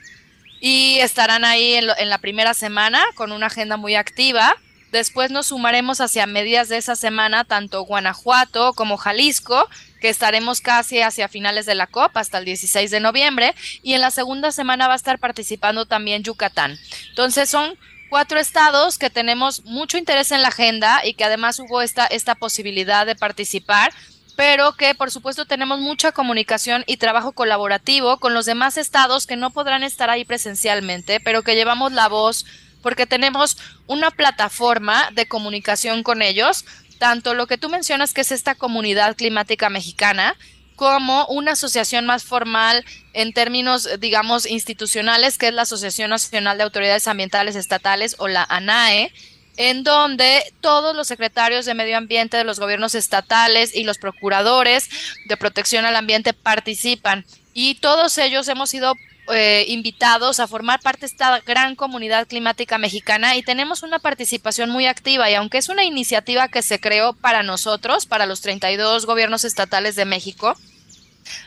y 0.60 0.98
estarán 1.00 1.44
ahí 1.44 1.74
en, 1.74 1.86
en 1.98 2.10
la 2.10 2.18
primera 2.18 2.54
semana 2.54 3.02
con 3.14 3.32
una 3.32 3.46
agenda 3.46 3.76
muy 3.76 3.94
activa. 3.94 4.54
Después 4.92 5.30
nos 5.30 5.48
sumaremos 5.48 6.00
hacia 6.00 6.26
medias 6.26 6.68
de 6.68 6.76
esa 6.76 6.96
semana 6.96 7.44
tanto 7.44 7.82
Guanajuato 7.82 8.72
como 8.72 8.96
Jalisco, 8.96 9.68
estaremos 10.08 10.60
casi 10.60 11.00
hacia 11.00 11.28
finales 11.28 11.66
de 11.66 11.74
la 11.74 11.86
COP 11.86 12.16
hasta 12.16 12.38
el 12.38 12.44
16 12.44 12.90
de 12.90 13.00
noviembre. 13.00 13.54
Y 13.82 13.94
en 13.94 14.00
la 14.00 14.10
segunda 14.10 14.52
semana 14.52 14.88
va 14.88 14.94
a 14.94 14.96
estar 14.96 15.18
participando 15.18 15.86
también 15.86 16.22
Yucatán. 16.22 16.78
Entonces 17.10 17.48
son 17.48 17.76
cuatro 18.08 18.38
estados 18.38 18.98
que 18.98 19.10
tenemos 19.10 19.64
mucho 19.64 19.98
interés 19.98 20.32
en 20.32 20.42
la 20.42 20.48
agenda 20.48 21.04
y 21.04 21.14
que 21.14 21.24
además 21.24 21.58
hubo 21.58 21.82
esta, 21.82 22.06
esta 22.06 22.34
posibilidad 22.34 23.06
de 23.06 23.16
participar 23.16 23.92
pero 24.36 24.72
que 24.72 24.94
por 24.94 25.10
supuesto 25.10 25.46
tenemos 25.46 25.80
mucha 25.80 26.12
comunicación 26.12 26.84
y 26.86 26.98
trabajo 26.98 27.32
colaborativo 27.32 28.18
con 28.18 28.34
los 28.34 28.44
demás 28.44 28.76
estados 28.76 29.26
que 29.26 29.36
no 29.36 29.50
podrán 29.50 29.82
estar 29.82 30.10
ahí 30.10 30.24
presencialmente, 30.24 31.20
pero 31.20 31.42
que 31.42 31.54
llevamos 31.54 31.92
la 31.92 32.08
voz 32.08 32.44
porque 32.82 33.06
tenemos 33.06 33.56
una 33.88 34.10
plataforma 34.12 35.10
de 35.12 35.26
comunicación 35.26 36.02
con 36.02 36.22
ellos, 36.22 36.64
tanto 36.98 37.34
lo 37.34 37.46
que 37.46 37.58
tú 37.58 37.68
mencionas 37.68 38.12
que 38.12 38.22
es 38.22 38.32
esta 38.32 38.54
comunidad 38.54 39.16
climática 39.16 39.70
mexicana, 39.70 40.36
como 40.76 41.26
una 41.26 41.52
asociación 41.52 42.06
más 42.06 42.24
formal 42.24 42.84
en 43.14 43.32
términos, 43.32 43.88
digamos, 43.98 44.46
institucionales, 44.46 45.38
que 45.38 45.48
es 45.48 45.54
la 45.54 45.62
Asociación 45.62 46.10
Nacional 46.10 46.58
de 46.58 46.64
Autoridades 46.64 47.08
Ambientales 47.08 47.56
Estatales 47.56 48.14
o 48.18 48.28
la 48.28 48.44
ANAE, 48.44 49.10
en 49.56 49.84
donde 49.84 50.42
todos 50.60 50.94
los 50.94 51.08
secretarios 51.08 51.64
de 51.64 51.74
medio 51.74 51.96
ambiente 51.96 52.36
de 52.36 52.44
los 52.44 52.60
gobiernos 52.60 52.94
estatales 52.94 53.74
y 53.74 53.84
los 53.84 53.96
procuradores 53.96 54.88
de 55.28 55.36
protección 55.38 55.86
al 55.86 55.96
ambiente 55.96 56.34
participan. 56.34 57.24
Y 57.54 57.76
todos 57.76 58.18
ellos 58.18 58.46
hemos 58.48 58.68
sido 58.68 58.94
eh, 59.32 59.64
invitados 59.68 60.40
a 60.40 60.46
formar 60.46 60.80
parte 60.80 61.00
de 61.00 61.06
esta 61.06 61.40
gran 61.40 61.74
comunidad 61.74 62.26
climática 62.26 62.78
mexicana 62.78 63.36
y 63.36 63.42
tenemos 63.42 63.82
una 63.82 63.98
participación 63.98 64.70
muy 64.70 64.86
activa 64.86 65.30
y 65.30 65.34
aunque 65.34 65.58
es 65.58 65.68
una 65.68 65.84
iniciativa 65.84 66.48
que 66.48 66.62
se 66.62 66.80
creó 66.80 67.12
para 67.12 67.42
nosotros, 67.42 68.06
para 68.06 68.26
los 68.26 68.40
32 68.40 69.04
gobiernos 69.06 69.44
estatales 69.44 69.96
de 69.96 70.04
México, 70.04 70.54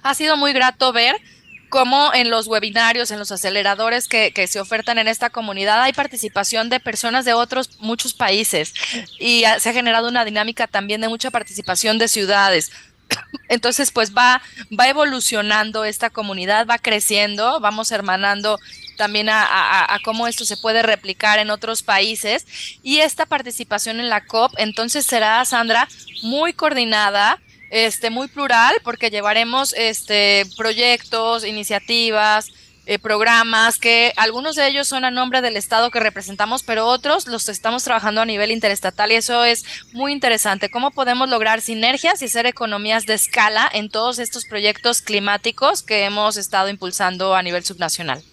ha 0.03 0.13
sido 0.13 0.35
muy 0.35 0.53
grato 0.53 0.91
ver 0.91 1.15
cómo 1.69 2.11
en 2.13 2.29
los 2.29 2.47
webinarios, 2.47 3.11
en 3.11 3.19
los 3.19 3.31
aceleradores 3.31 4.07
que, 4.07 4.31
que, 4.31 4.47
se 4.47 4.59
ofertan 4.59 4.97
en 4.97 5.07
esta 5.07 5.29
comunidad 5.29 5.81
hay 5.81 5.93
participación 5.93 6.69
de 6.69 6.79
personas 6.79 7.25
de 7.25 7.33
otros 7.33 7.79
muchos 7.79 8.13
países 8.13 8.73
y 9.19 9.43
se 9.59 9.69
ha 9.69 9.73
generado 9.73 10.09
una 10.09 10.25
dinámica 10.25 10.67
también 10.67 10.99
de 11.01 11.07
mucha 11.07 11.31
participación 11.31 11.97
de 11.97 12.07
ciudades. 12.07 12.71
Entonces, 13.49 13.91
pues 13.91 14.15
va, 14.15 14.41
va 14.79 14.87
evolucionando 14.87 15.83
esta 15.83 16.09
comunidad, 16.09 16.67
va 16.67 16.77
creciendo, 16.77 17.59
vamos 17.59 17.91
hermanando 17.91 18.57
también 18.95 19.29
a, 19.29 19.97
cómo 20.03 20.27
esto 20.27 20.45
se 20.45 20.57
puede 20.57 20.83
replicar 20.83 21.39
en 21.39 21.49
otros 21.49 21.83
países. 21.83 22.45
Y 22.83 22.99
esta 22.99 23.25
participación 23.25 23.99
en 23.99 24.09
la 24.09 24.25
COP, 24.25 24.53
entonces 24.57 25.05
será, 25.05 25.43
Sandra, 25.45 25.87
muy 26.21 26.53
coordinada, 26.53 27.39
este, 27.71 28.09
muy 28.09 28.27
plural, 28.27 28.75
porque 28.83 29.09
llevaremos 29.09 29.73
este, 29.73 30.45
proyectos, 30.57 31.45
iniciativas, 31.45 32.51
eh, 32.89 32.97
programas 32.97 33.77
que 33.77 34.13
algunos 34.17 34.55
de 34.55 34.67
ellos 34.67 34.87
son 34.87 35.05
a 35.05 35.11
nombre 35.11 35.43
del 35.43 35.57
Estado 35.57 35.91
que 35.91 35.99
representamos, 35.99 36.63
pero 36.63 36.87
otros 36.87 37.27
los 37.27 37.47
estamos 37.47 37.83
trabajando 37.83 38.19
a 38.19 38.25
nivel 38.25 38.49
interestatal 38.49 39.11
y 39.11 39.15
eso 39.15 39.43
es 39.43 39.63
muy 39.93 40.11
interesante. 40.11 40.71
¿Cómo 40.71 40.89
podemos 40.89 41.29
lograr 41.29 41.61
sinergias 41.61 42.19
y 42.23 42.25
hacer 42.25 42.47
economías 42.47 43.05
de 43.05 43.13
escala 43.13 43.69
en 43.71 43.89
todos 43.89 44.17
estos 44.17 44.45
proyectos 44.45 45.03
climáticos 45.03 45.83
que 45.83 46.05
hemos 46.05 46.35
estado 46.35 46.67
impulsando 46.67 47.35
a 47.35 47.43
nivel 47.43 47.63
subnacional? 47.63 48.23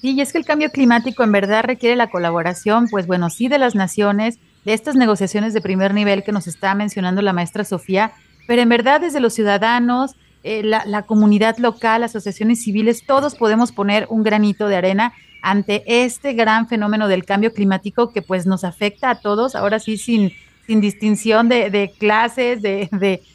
Sí, 0.00 0.10
y 0.10 0.20
es 0.20 0.32
que 0.32 0.38
el 0.38 0.44
cambio 0.44 0.72
climático 0.72 1.22
en 1.22 1.30
verdad 1.30 1.62
requiere 1.62 1.94
la 1.94 2.10
colaboración, 2.10 2.88
pues 2.88 3.06
bueno, 3.06 3.30
sí 3.30 3.46
de 3.46 3.58
las 3.58 3.76
naciones, 3.76 4.38
de 4.64 4.72
estas 4.72 4.96
negociaciones 4.96 5.54
de 5.54 5.60
primer 5.60 5.94
nivel 5.94 6.24
que 6.24 6.32
nos 6.32 6.48
está 6.48 6.74
mencionando 6.74 7.22
la 7.22 7.32
maestra 7.32 7.62
Sofía, 7.62 8.10
pero 8.48 8.60
en 8.60 8.70
verdad 8.70 9.00
desde 9.00 9.20
los 9.20 9.34
ciudadanos, 9.34 10.16
eh, 10.42 10.62
la, 10.62 11.02
comunidad 11.02 11.58
local, 11.58 12.02
asociaciones 12.02 12.62
civiles, 12.62 13.04
todos 13.06 13.34
podemos 13.34 13.72
poner 13.72 14.06
un 14.08 14.22
granito 14.22 14.68
de 14.68 14.76
arena 14.76 15.12
ante 15.42 15.82
este 15.86 16.32
gran 16.32 16.66
fenómeno 16.66 17.08
del 17.08 17.24
cambio 17.24 17.52
climático 17.52 18.10
que 18.10 18.22
pues 18.22 18.46
nos 18.46 18.64
afecta 18.64 19.10
a 19.10 19.20
todos, 19.20 19.54
ahora 19.54 19.78
sí 19.78 19.98
sin, 19.98 20.32
sin 20.66 20.80
distinción 20.80 21.48
de, 21.48 21.92
clases, 21.98 22.62
de, 22.62 22.88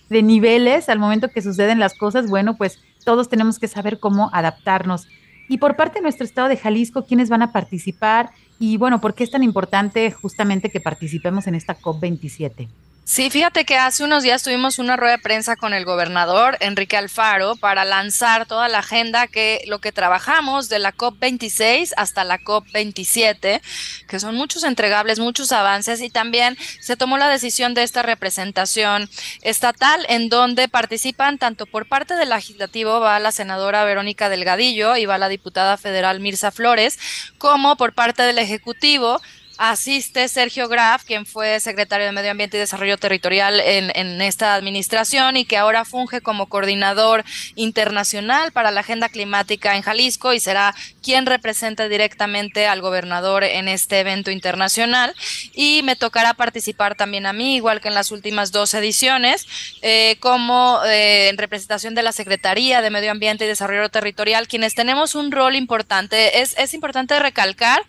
de, 0.10 0.24
niveles, 0.24 0.90
al 0.90 1.00
momento 1.00 1.30
que 1.30 1.42
suceden 1.42 1.80
las 1.80 1.96
cosas, 1.96 2.28
bueno, 2.28 2.58
pues 2.58 2.80
todos 3.04 3.30
tenemos 3.30 3.60
que 3.60 3.68
saber 3.68 4.00
cómo 4.00 4.30
adaptarnos. 4.34 5.08
Y 5.48 5.60
por 5.60 5.76
parte 5.76 6.00
de 6.00 6.04
nuestro 6.04 6.26
estado 6.26 6.48
de 6.48 6.58
Jalisco, 6.58 7.06
¿quiénes 7.06 7.30
van 7.30 7.44
a 7.44 7.52
participar? 7.52 8.32
Y 8.60 8.78
bueno, 8.78 9.00
¿por 9.00 9.14
qué 9.14 9.24
es 9.24 9.32
tan 9.32 9.44
importante 9.44 10.10
justamente 10.10 10.72
que 10.72 10.80
participemos 10.80 11.46
en 11.46 11.54
esta 11.54 11.78
COP27? 11.78 12.68
Sí, 13.08 13.30
fíjate 13.30 13.66
que 13.66 13.78
hace 13.78 14.04
unos 14.04 14.24
días 14.24 14.42
tuvimos 14.42 14.80
una 14.80 14.98
rueda 14.98 15.18
de 15.18 15.22
prensa 15.22 15.56
con 15.56 15.76
el 15.76 15.86
gobernador 15.86 16.58
Enrique 16.60 16.98
Alfaro 16.98 17.56
para 17.56 17.86
lanzar 17.86 18.48
toda 18.48 18.68
la 18.68 18.80
agenda 18.80 19.28
que 19.28 19.62
lo 19.68 19.78
que 19.78 19.92
trabajamos 19.92 20.70
de 20.70 20.80
la 20.80 20.92
COP26 20.92 21.94
hasta 21.98 22.24
la 22.24 22.40
COP27, 22.40 23.62
que 24.08 24.20
son 24.20 24.34
muchos 24.34 24.64
entregables, 24.64 25.20
muchos 25.20 25.52
avances 25.52 26.02
y 26.02 26.10
también 26.10 26.58
se 26.80 26.98
tomó 26.98 27.20
la 27.20 27.30
decisión 27.30 27.76
de 27.76 27.84
esta 27.84 28.02
representación 28.02 29.08
estatal 29.44 30.04
en 30.10 30.28
donde 30.28 30.68
participan 30.68 31.38
tanto 31.38 31.68
por 31.68 31.88
parte 31.88 32.16
del 32.16 32.30
legislativo 32.30 33.00
va 33.02 33.20
la 33.20 33.32
senadora 33.32 33.84
Verónica 33.84 34.30
Delgadillo 34.30 34.98
y 34.98 35.06
va 35.06 35.20
la 35.20 35.30
diputada 35.30 35.78
federal 35.78 36.22
Mirza 36.22 36.50
Flores, 36.50 36.98
como 37.38 37.78
por 37.78 37.94
parte 37.94 38.24
del 38.24 38.40
ejecutivo 38.40 39.22
asiste 39.58 40.28
Sergio 40.28 40.68
Graf, 40.68 41.04
quien 41.04 41.26
fue 41.26 41.60
secretario 41.60 42.06
de 42.06 42.12
Medio 42.12 42.32
Ambiente 42.32 42.58
y 42.58 42.60
Desarrollo 42.60 42.98
Territorial 42.98 43.60
en, 43.60 43.92
en, 43.96 44.22
esta 44.22 44.56
administración 44.56 45.38
y 45.38 45.46
que 45.46 45.58
ahora 45.58 45.86
funge 45.86 46.22
como 46.22 46.48
coordinador 46.48 47.24
internacional 47.56 48.52
para 48.52 48.72
la 48.72 48.82
agenda 48.82 49.10
climática 49.10 49.76
en 49.76 49.82
Jalisco 49.82 50.34
y 50.34 50.40
será 50.40 50.76
quien 51.02 51.26
represente 51.26 51.88
directamente 51.90 52.68
al 52.68 52.82
gobernador 52.82 53.44
en 53.44 53.68
este 53.68 54.00
evento 54.00 54.32
internacional. 54.32 55.14
Y 55.54 55.82
me 55.84 55.96
tocará 55.96 56.34
participar 56.34 56.96
también 56.96 57.26
a 57.26 57.34
mí, 57.34 57.56
igual 57.56 57.82
que 57.82 57.88
en 57.88 57.94
las 57.94 58.12
últimas 58.12 58.52
dos 58.52 58.74
ediciones, 58.74 59.46
eh, 59.82 60.18
como 60.20 60.80
eh, 60.86 61.30
en 61.30 61.38
representación 61.38 61.96
de 61.96 62.04
la 62.04 62.12
Secretaría 62.12 62.82
de 62.82 62.90
Medio 62.90 63.12
Ambiente 63.12 63.46
y 63.46 63.48
Desarrollo 63.48 63.90
Territorial, 63.90 64.48
quienes 64.48 64.76
tenemos 64.76 65.16
un 65.16 65.32
rol 65.32 65.56
importante. 65.56 66.42
Es, 66.42 66.58
es 66.58 66.74
importante 66.74 67.18
recalcar 67.20 67.82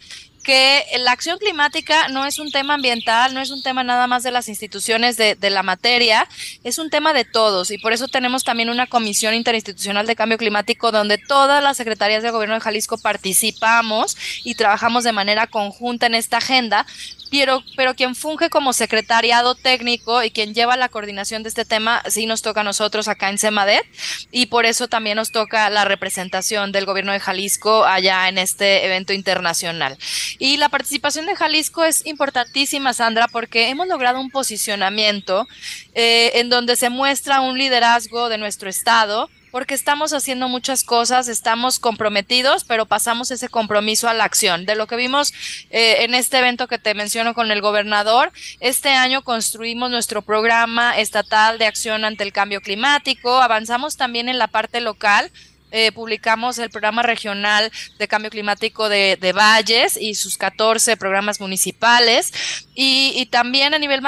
que 0.47 0.85
la 1.01 1.11
acción 1.11 1.39
climática 1.39 2.07
no 2.07 2.25
es 2.25 2.39
un 2.39 2.53
tema 2.53 2.75
ambiental, 2.75 3.35
no 3.35 3.41
es 3.41 3.51
un 3.51 3.65
tema 3.65 3.83
nada 3.83 4.07
más 4.07 4.23
de 4.23 4.31
las 4.31 4.49
instituciones 4.49 5.17
de, 5.17 5.37
la 5.51 5.65
materia, 5.65 6.29
es 6.63 6.79
un 6.79 6.89
tema 6.89 7.13
de 7.13 7.25
todos. 7.25 7.73
Y 7.73 7.79
por 7.79 7.93
eso 7.93 8.07
tenemos 8.07 8.45
también 8.45 8.71
una 8.71 8.87
comisión 8.87 9.35
interinstitucional 9.35 10.07
de 10.07 10.15
cambio 10.15 10.39
climático 10.39 10.93
donde 10.93 11.19
todas 11.19 11.65
las 11.65 11.77
secretarías 11.77 12.23
de 12.23 12.31
gobierno 12.31 12.55
de 12.55 12.61
Jalisco 12.61 12.97
participamos 12.97 14.17
y 14.45 14.55
trabajamos 14.55 15.03
de 15.03 15.11
manera 15.11 15.49
conjunta 15.49 16.07
en 16.07 16.15
esta 16.15 16.37
agenda 16.37 16.87
pero, 17.31 17.63
pero 17.77 17.95
quien 17.95 18.15
funge 18.15 18.51
como 18.51 18.73
secretariado 18.73 19.55
técnico 19.55 20.23
y 20.23 20.31
quien 20.31 20.55
lleva 20.55 20.77
la 20.77 20.89
coordinación 20.89 21.43
de 21.43 21.49
este 21.49 21.65
tema, 21.65 22.03
sí 22.09 22.27
nos 22.27 22.43
toca 22.43 22.61
a 22.61 22.65
nosotros 22.65 23.09
acá 23.09 23.29
en 23.29 23.39
Semadet 23.39 23.85
y 24.31 24.47
por 24.47 24.67
eso 24.67 24.89
también 24.89 25.17
nos 25.17 25.33
toca 25.33 25.69
la 25.71 25.85
representación 25.85 26.73
del 26.73 26.87
gobierno 26.87 27.13
de 27.13 27.21
Jalisco 27.21 27.85
allá 27.85 28.29
en 28.29 28.39
este 28.39 28.85
evento 28.85 29.13
internacional. 29.13 29.99
Y 30.39 30.57
la 30.57 30.69
participación 30.69 31.27
de 31.27 31.37
Jalisco 31.37 31.85
es 31.85 32.07
importantísima, 32.07 32.93
Sandra, 32.93 33.29
porque 33.29 33.69
hemos 33.69 33.89
logrado 33.89 34.21
un 34.21 34.31
posicionamiento 34.31 35.47
eh, 35.95 36.33
en 36.35 36.49
donde 36.49 36.77
se 36.77 36.91
muestra 36.91 37.41
un 37.41 37.59
liderazgo 37.59 38.29
de 38.29 38.39
nuestro 38.39 38.69
estado, 38.69 39.31
porque 39.51 39.75
estamos 39.75 40.13
haciendo 40.13 40.49
muchas 40.49 40.85
cosas, 40.85 41.29
estamos 41.29 41.79
comprometidos, 41.79 42.65
pero 42.65 42.87
pasamos 42.87 43.31
ese 43.31 43.49
compromiso 43.49 44.09
a 44.09 44.15
la 44.15 44.25
acción. 44.25 44.67
De 44.67 44.75
lo 44.75 44.87
que 44.87 44.97
vimos 44.97 45.33
eh, 45.71 46.05
en 46.05 46.15
este 46.15 46.39
evento 46.39 46.69
que 46.69 46.79
te 46.79 46.95
menciono 46.95 47.35
con 47.35 47.51
el 47.51 47.61
gobernador, 47.61 48.33
este 48.61 48.91
año 48.91 49.23
construimos 49.23 49.91
nuestro 49.91 50.23
programa 50.23 50.99
estatal 50.99 51.59
de 51.59 51.67
acción 51.67 52.05
ante 52.05 52.25
el 52.25 52.33
cambio 52.33 52.61
climático, 52.61 53.41
avanzamos 53.41 53.97
también 53.97 54.29
en 54.29 54.39
la 54.39 54.49
parte 54.49 54.81
local 54.81 55.31
eh, 55.73 55.91
publicamos 55.93 56.59
el 56.59 56.71
programa 56.71 57.03
regional 57.03 57.73
de 57.99 58.09
cambio 58.09 58.31
climático 58.31 58.89
de, 58.89 59.17
Valles 59.37 59.97
y 60.01 60.15
sus 60.15 60.37
14 60.37 60.97
programas 60.97 61.41
municipales. 61.41 62.33
Y, 62.75 63.27
también 63.33 63.75
a 63.75 63.79
nivel 63.79 64.01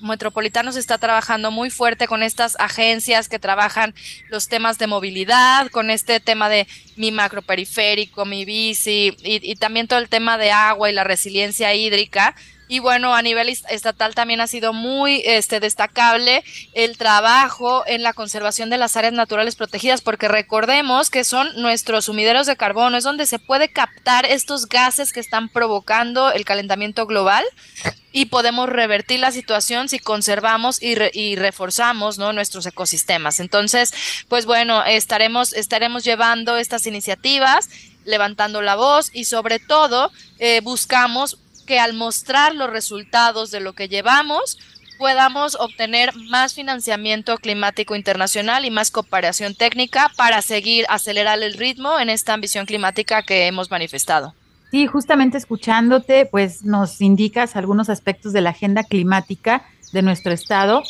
metropolitano 0.00 0.72
se 0.72 0.80
está 0.80 0.98
trabajando 0.98 1.50
muy 1.50 1.70
fuerte 1.70 2.06
con 2.06 2.22
estas 2.22 2.56
agencias 2.58 3.28
que 3.28 3.38
trabajan 3.38 3.94
los 4.28 4.48
temas 4.48 4.78
de 4.78 4.86
movilidad, 4.86 5.68
con 5.70 5.90
este 5.90 6.20
tema 6.20 6.48
de 6.48 6.66
mi 6.96 7.12
macroperiférico, 7.12 8.24
mi 8.24 8.44
bici 8.44 9.16
y, 9.22 9.50
y 9.52 9.56
también 9.56 9.88
todo 9.88 9.98
el 9.98 10.08
tema 10.08 10.38
de 10.38 10.50
agua 10.50 10.90
y 10.90 10.94
la 10.94 11.04
resiliencia 11.04 11.74
hídrica 11.74 12.34
Y 12.68 12.80
bueno, 12.80 13.14
a 13.14 13.22
nivel 13.22 13.48
estatal 13.48 14.14
también 14.14 14.40
ha 14.40 14.46
sido 14.46 14.72
muy 14.72 15.22
este, 15.24 15.60
destacable 15.60 16.42
el 16.72 16.96
trabajo 16.96 17.84
en 17.86 18.02
la 18.02 18.12
conservación 18.12 18.70
de 18.70 18.78
las 18.78 18.96
áreas 18.96 19.12
naturales 19.12 19.54
protegidas, 19.54 20.00
porque 20.00 20.28
recordemos 20.28 21.10
que 21.10 21.24
son 21.24 21.48
nuestros 21.60 22.06
sumideros 22.06 22.46
de 22.46 22.56
carbono, 22.56 22.96
es 22.96 23.04
donde 23.04 23.26
se 23.26 23.38
puede 23.38 23.68
captar 23.68 24.26
estos 24.26 24.66
gases 24.66 25.12
que 25.12 25.20
están 25.20 25.48
provocando 25.48 26.32
el 26.32 26.44
calentamiento 26.44 27.06
global 27.06 27.44
y 28.12 28.26
podemos 28.26 28.68
revertir 28.68 29.20
la 29.20 29.30
situación 29.30 29.90
si 29.90 29.98
conservamos 29.98 30.82
y, 30.82 31.36
reforzamos 31.36 32.16
¿no? 32.16 32.32
nuestros 32.32 32.64
ecosistemas. 32.64 33.40
Entonces, 33.40 33.92
pues 34.28 34.46
bueno, 34.46 34.82
estaremos, 34.84 35.52
estaremos 35.52 36.02
llevando 36.02 36.56
estas 36.56 36.86
iniciativas 36.86 37.68
levantando 38.06 38.62
la 38.62 38.76
voz 38.76 39.10
y 39.12 39.24
sobre 39.24 39.58
todo 39.58 40.10
eh, 40.38 40.60
buscamos 40.62 41.38
que 41.66 41.78
al 41.78 41.92
mostrar 41.92 42.54
los 42.54 42.70
resultados 42.70 43.50
de 43.50 43.60
lo 43.60 43.74
que 43.74 43.88
llevamos, 43.88 44.58
podamos 44.96 45.56
obtener 45.56 46.14
más 46.16 46.54
financiamiento 46.54 47.36
climático 47.36 47.94
internacional 47.94 48.64
y 48.64 48.70
más 48.70 48.90
cooperación 48.90 49.54
técnica 49.54 50.10
para 50.16 50.42
seguir 50.42 50.86
acelerar 50.88 51.42
el 51.42 51.54
ritmo 51.54 51.98
en 51.98 52.08
esta 52.08 52.32
ambición 52.32 52.66
climática 52.66 53.22
que 53.22 53.46
hemos 53.46 53.70
manifestado. 53.70 54.34
Sí, 54.70 54.86
justamente 54.86 55.38
escuchándote, 55.38 56.26
pues 56.26 56.64
nos 56.64 57.00
indicas 57.00 57.56
algunos 57.56 57.88
aspectos 57.88 58.32
de 58.32 58.40
la 58.40 58.50
agenda 58.50 58.82
climática 58.82 59.64
de 59.92 60.02
nuestro 60.02 60.32
estado 60.32 60.82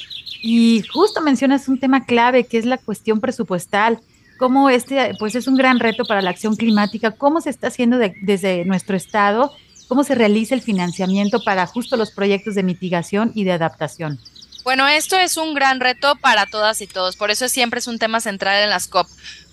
y 0.42 0.82
justo 0.92 1.20
mencionas 1.20 1.68
un 1.68 1.78
tema 1.78 2.04
clave 2.04 2.44
que 2.44 2.58
es 2.58 2.64
la 2.64 2.78
cuestión 2.78 3.20
presupuestal. 3.20 4.00
Cómo 4.38 4.70
este, 4.70 5.12
pues 5.18 5.34
es 5.34 5.46
un 5.46 5.56
gran 5.56 5.78
reto 5.78 6.04
para 6.04 6.22
la 6.22 6.30
acción 6.30 6.56
climática, 6.56 7.10
cómo 7.10 7.40
se 7.40 7.50
está 7.50 7.68
haciendo 7.68 7.98
desde 8.22 8.64
nuestro 8.64 8.96
estado 8.96 9.52
cómo 9.88 10.04
se 10.04 10.14
realiza 10.14 10.54
el 10.54 10.62
financiamiento 10.62 11.42
para 11.44 11.66
justo 11.66 11.96
los 11.96 12.10
proyectos 12.10 12.54
de 12.54 12.62
mitigación 12.62 13.32
y 13.34 13.44
de 13.44 13.52
adaptación. 13.52 14.18
Bueno, 14.64 14.88
esto 14.88 15.16
es 15.16 15.36
un 15.36 15.54
gran 15.54 15.78
reto 15.78 16.16
para 16.16 16.44
todas 16.46 16.80
y 16.80 16.88
todos, 16.88 17.16
por 17.16 17.30
eso 17.30 17.48
siempre 17.48 17.78
es 17.78 17.86
un 17.86 18.00
tema 18.00 18.20
central 18.20 18.64
en 18.64 18.70
las 18.70 18.88
COP, 18.88 19.06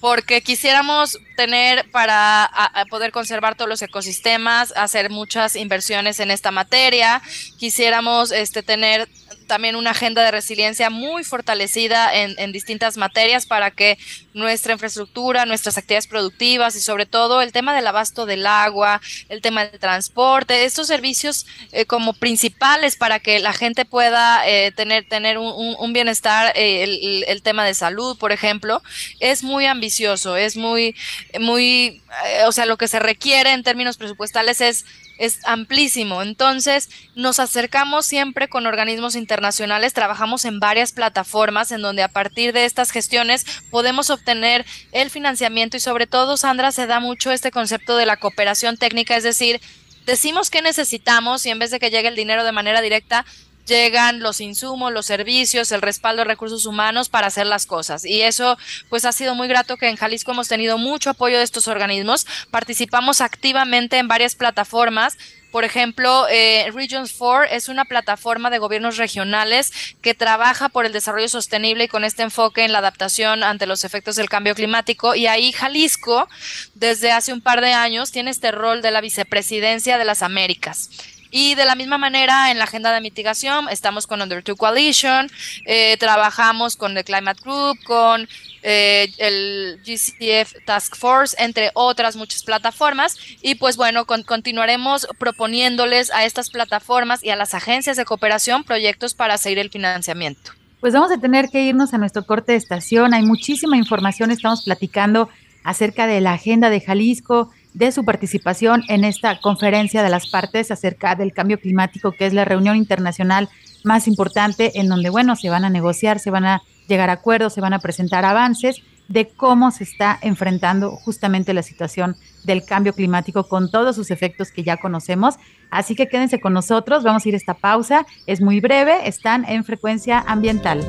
porque 0.03 0.41
quisiéramos 0.41 1.17
tener 1.37 1.89
para 1.89 2.51
poder 2.89 3.13
conservar 3.13 3.55
todos 3.55 3.69
los 3.69 3.81
ecosistemas, 3.81 4.73
hacer 4.75 5.09
muchas 5.09 5.55
inversiones 5.55 6.19
en 6.19 6.29
esta 6.29 6.51
materia, 6.51 7.21
quisiéramos 7.57 8.33
este, 8.33 8.63
tener 8.63 9.07
también 9.43 9.75
una 9.75 9.91
agenda 9.91 10.23
de 10.23 10.31
resiliencia 10.31 10.89
muy 10.89 11.23
fortalecida 11.23 12.13
en, 12.13 12.51
distintas 12.51 12.97
materias 12.97 13.45
para 13.45 13.71
que 13.71 13.97
nuestra 14.33 14.73
infraestructura, 14.73 15.45
nuestras 15.45 15.77
actividades 15.77 16.07
productivas 16.07 16.75
y 16.75 16.81
sobre 16.81 17.05
todo 17.05 17.41
el 17.41 17.51
tema 17.51 17.75
del 17.75 17.87
abasto 17.87 18.25
del 18.25 18.45
agua, 18.45 19.01
el 19.29 19.41
tema 19.41 19.65
del 19.65 19.79
transporte, 19.79 20.65
estos 20.65 20.87
servicios 20.87 21.45
eh, 21.71 21.85
como 21.85 22.13
principales 22.13 22.95
para 22.95 23.19
que 23.19 23.39
la 23.39 23.53
gente 23.53 23.85
pueda 23.85 24.47
eh, 24.47 24.71
tener, 24.71 25.07
tener 25.07 25.37
un, 25.37 25.93
bienestar, 25.93 26.53
eh, 26.55 26.83
el, 26.83 27.23
el, 27.27 27.41
tema 27.41 27.65
de 27.65 27.73
salud, 27.73 28.17
por 28.17 28.31
ejemplo, 28.31 28.81
es 29.19 29.43
muy 29.43 29.65
ambicioso, 29.65 29.92
es 29.99 30.55
muy, 30.55 30.95
muy, 31.39 32.01
o 32.45 32.51
sea, 32.51 32.65
lo 32.65 32.77
que 32.77 32.87
se 32.87 32.99
requiere 32.99 33.51
en 33.51 33.63
términos 33.63 33.97
presupuestales 33.97 34.61
es 34.61 34.85
es 35.17 35.39
amplísimo. 35.45 36.21
Entonces, 36.21 36.89
nos 37.15 37.39
acercamos 37.39 38.05
siempre 38.05 38.49
con 38.49 38.65
organismos 38.65 39.15
internacionales, 39.15 39.93
trabajamos 39.93 40.45
en 40.45 40.59
varias 40.59 40.91
plataformas 40.91 41.71
en 41.71 41.81
donde 41.81 42.03
a 42.03 42.07
partir 42.07 42.53
de 42.53 42.65
estas 42.65 42.91
gestiones 42.91 43.45
podemos 43.69 44.09
obtener 44.09 44.65
el 44.91 45.09
financiamiento 45.09 45.77
y 45.77 45.79
sobre 45.79 46.07
todo, 46.07 46.37
Sandra, 46.37 46.71
se 46.71 46.87
da 46.87 46.99
mucho 46.99 47.31
este 47.31 47.51
concepto 47.51 47.97
de 47.97 48.05
la 48.05 48.17
cooperación 48.17 48.77
técnica, 48.77 49.15
es 49.15 49.23
decir, 49.23 49.61
decimos 50.05 50.49
que 50.49 50.61
necesitamos 50.61 51.45
y 51.45 51.51
en 51.51 51.59
vez 51.59 51.71
de 51.71 51.79
que 51.79 51.91
llegue 51.91 52.07
el 52.07 52.15
dinero 52.15 52.43
de 52.43 52.51
manera 52.51 52.81
directa, 52.81 53.25
llegan 53.65 54.19
los 54.19 54.41
insumos, 54.41 54.91
los 54.91 55.05
servicios, 55.05 55.71
el 55.71 55.81
respaldo 55.81 56.21
de 56.21 56.25
recursos 56.25 56.65
humanos 56.65 57.09
para 57.09 57.27
hacer 57.27 57.45
las 57.45 57.65
cosas. 57.65 58.05
Y 58.05 58.21
eso 58.21 58.57
pues 58.89 59.05
ha 59.05 59.11
sido 59.11 59.35
muy 59.35 59.47
grato 59.47 59.77
que 59.77 59.89
en 59.89 59.95
Jalisco 59.95 60.31
hemos 60.31 60.47
tenido 60.47 60.77
mucho 60.77 61.09
apoyo 61.09 61.37
de 61.37 61.43
estos 61.43 61.67
organismos. 61.67 62.25
Participamos 62.51 63.21
activamente 63.21 63.97
en 63.97 64.07
varias 64.07 64.35
plataformas. 64.35 65.17
Por 65.51 65.65
ejemplo, 65.65 66.27
eh, 66.29 66.71
Regions 66.73 67.13
4 67.15 67.43
es 67.51 67.69
una 67.69 67.85
plataforma 67.85 68.49
de 68.49 68.57
gobiernos 68.57 68.97
regionales 68.97 69.71
que 70.01 70.15
trabaja 70.15 70.67
por 70.67 70.87
el 70.87 70.93
desarrollo 70.93 71.29
sostenible 71.29 71.83
y 71.83 71.87
con 71.87 72.03
este 72.03 72.23
enfoque 72.23 72.65
en 72.65 72.71
la 72.71 72.79
adaptación 72.79 73.43
ante 73.43 73.67
los 73.67 73.83
efectos 73.83 74.15
del 74.15 74.29
cambio 74.29 74.55
climático. 74.55 75.13
Y 75.13 75.27
ahí 75.27 75.51
Jalisco, 75.51 76.27
desde 76.73 77.11
hace 77.11 77.33
un 77.33 77.41
par 77.41 77.61
de 77.61 77.71
años, 77.71 78.11
tiene 78.11 78.31
este 78.31 78.51
rol 78.51 78.81
de 78.81 78.89
la 78.89 79.01
vicepresidencia 79.01 79.99
de 79.99 80.05
las 80.05 80.23
Américas. 80.23 80.89
Y 81.35 81.55
de 81.55 81.65
la 81.65 81.73
misma 81.73 81.97
manera, 81.97 82.51
en 82.51 82.59
la 82.59 82.65
agenda 82.65 82.93
de 82.93 83.01
mitigación, 83.01 83.67
estamos 83.69 84.05
con 84.05 84.21
Under 84.21 84.43
Two 84.43 84.55
Coalition, 84.55 85.31
eh, 85.65 85.97
trabajamos 85.97 86.75
con 86.75 86.93
The 86.93 87.03
Climate 87.03 87.41
Group, 87.43 87.79
con 87.85 88.29
eh, 88.61 89.11
el 89.17 89.79
GCF 89.83 90.63
Task 90.63 90.95
Force, 90.95 91.35
entre 91.39 91.71
otras 91.73 92.15
muchas 92.15 92.43
plataformas. 92.43 93.17
Y 93.41 93.55
pues 93.55 93.77
bueno, 93.77 94.05
continuaremos 94.05 95.07
proponiéndoles 95.17 96.11
a 96.11 96.23
estas 96.23 96.51
plataformas 96.51 97.23
y 97.23 97.31
a 97.31 97.35
las 97.35 97.55
agencias 97.55 97.97
de 97.97 98.05
cooperación 98.05 98.63
proyectos 98.63 99.15
para 99.15 99.39
seguir 99.39 99.57
el 99.57 99.71
financiamiento. 99.71 100.51
Pues 100.81 100.93
vamos 100.93 101.11
a 101.11 101.17
tener 101.17 101.49
que 101.49 101.63
irnos 101.63 101.95
a 101.95 101.97
nuestro 101.97 102.27
corte 102.27 102.51
de 102.51 102.59
estación. 102.59 103.15
Hay 103.15 103.23
muchísima 103.23 103.75
información, 103.75 104.29
estamos 104.29 104.65
platicando 104.65 105.29
acerca 105.63 106.05
de 106.05 106.21
la 106.21 106.33
agenda 106.33 106.69
de 106.69 106.79
Jalisco, 106.79 107.49
de 107.73 107.91
su 107.91 108.05
participación 108.05 108.83
en 108.87 109.03
esta 109.03 109.39
conferencia 109.39 110.03
de 110.03 110.09
las 110.09 110.27
partes 110.27 110.71
acerca 110.71 111.15
del 111.15 111.33
cambio 111.33 111.59
climático, 111.59 112.11
que 112.11 112.25
es 112.25 112.33
la 112.33 112.45
reunión 112.45 112.75
internacional 112.75 113.49
más 113.83 114.07
importante 114.07 114.79
en 114.79 114.87
donde, 114.87 115.09
bueno, 115.09 115.35
se 115.35 115.49
van 115.49 115.65
a 115.65 115.69
negociar, 115.69 116.19
se 116.19 116.31
van 116.31 116.45
a 116.45 116.61
llegar 116.87 117.09
a 117.09 117.13
acuerdos, 117.13 117.53
se 117.53 117.61
van 117.61 117.73
a 117.73 117.79
presentar 117.79 118.25
avances 118.25 118.81
de 119.07 119.27
cómo 119.27 119.71
se 119.71 119.83
está 119.83 120.17
enfrentando 120.21 120.91
justamente 120.91 121.53
la 121.53 121.63
situación 121.63 122.15
del 122.45 122.63
cambio 122.65 122.93
climático 122.93 123.47
con 123.47 123.69
todos 123.69 123.95
sus 123.95 124.11
efectos 124.11 124.51
que 124.51 124.63
ya 124.63 124.77
conocemos. 124.77 125.35
Así 125.69 125.95
que 125.95 126.07
quédense 126.07 126.39
con 126.39 126.53
nosotros, 126.53 127.03
vamos 127.03 127.25
a 127.25 127.29
ir 127.29 127.35
a 127.35 127.37
esta 127.37 127.53
pausa, 127.53 128.05
es 128.27 128.41
muy 128.41 128.59
breve, 128.59 129.07
están 129.07 129.45
en 129.45 129.63
frecuencia 129.65 130.19
ambiental. 130.19 130.81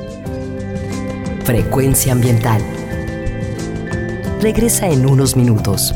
Frecuencia 1.45 2.13
ambiental. 2.13 2.63
Regresa 4.41 4.89
en 4.89 5.07
unos 5.07 5.37
minutos. 5.37 5.95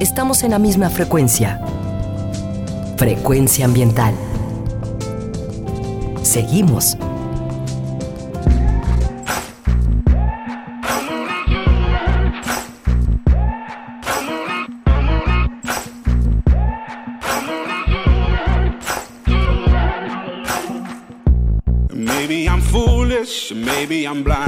Estamos 0.00 0.42
en 0.42 0.52
la 0.52 0.58
misma 0.58 0.90
frecuencia. 0.90 1.60
Frecuencia 2.96 3.64
ambiental. 3.64 4.14
Seguimos. 6.22 6.96
Maybe 23.50 24.04
I'm 24.04 24.22
blind, 24.22 24.47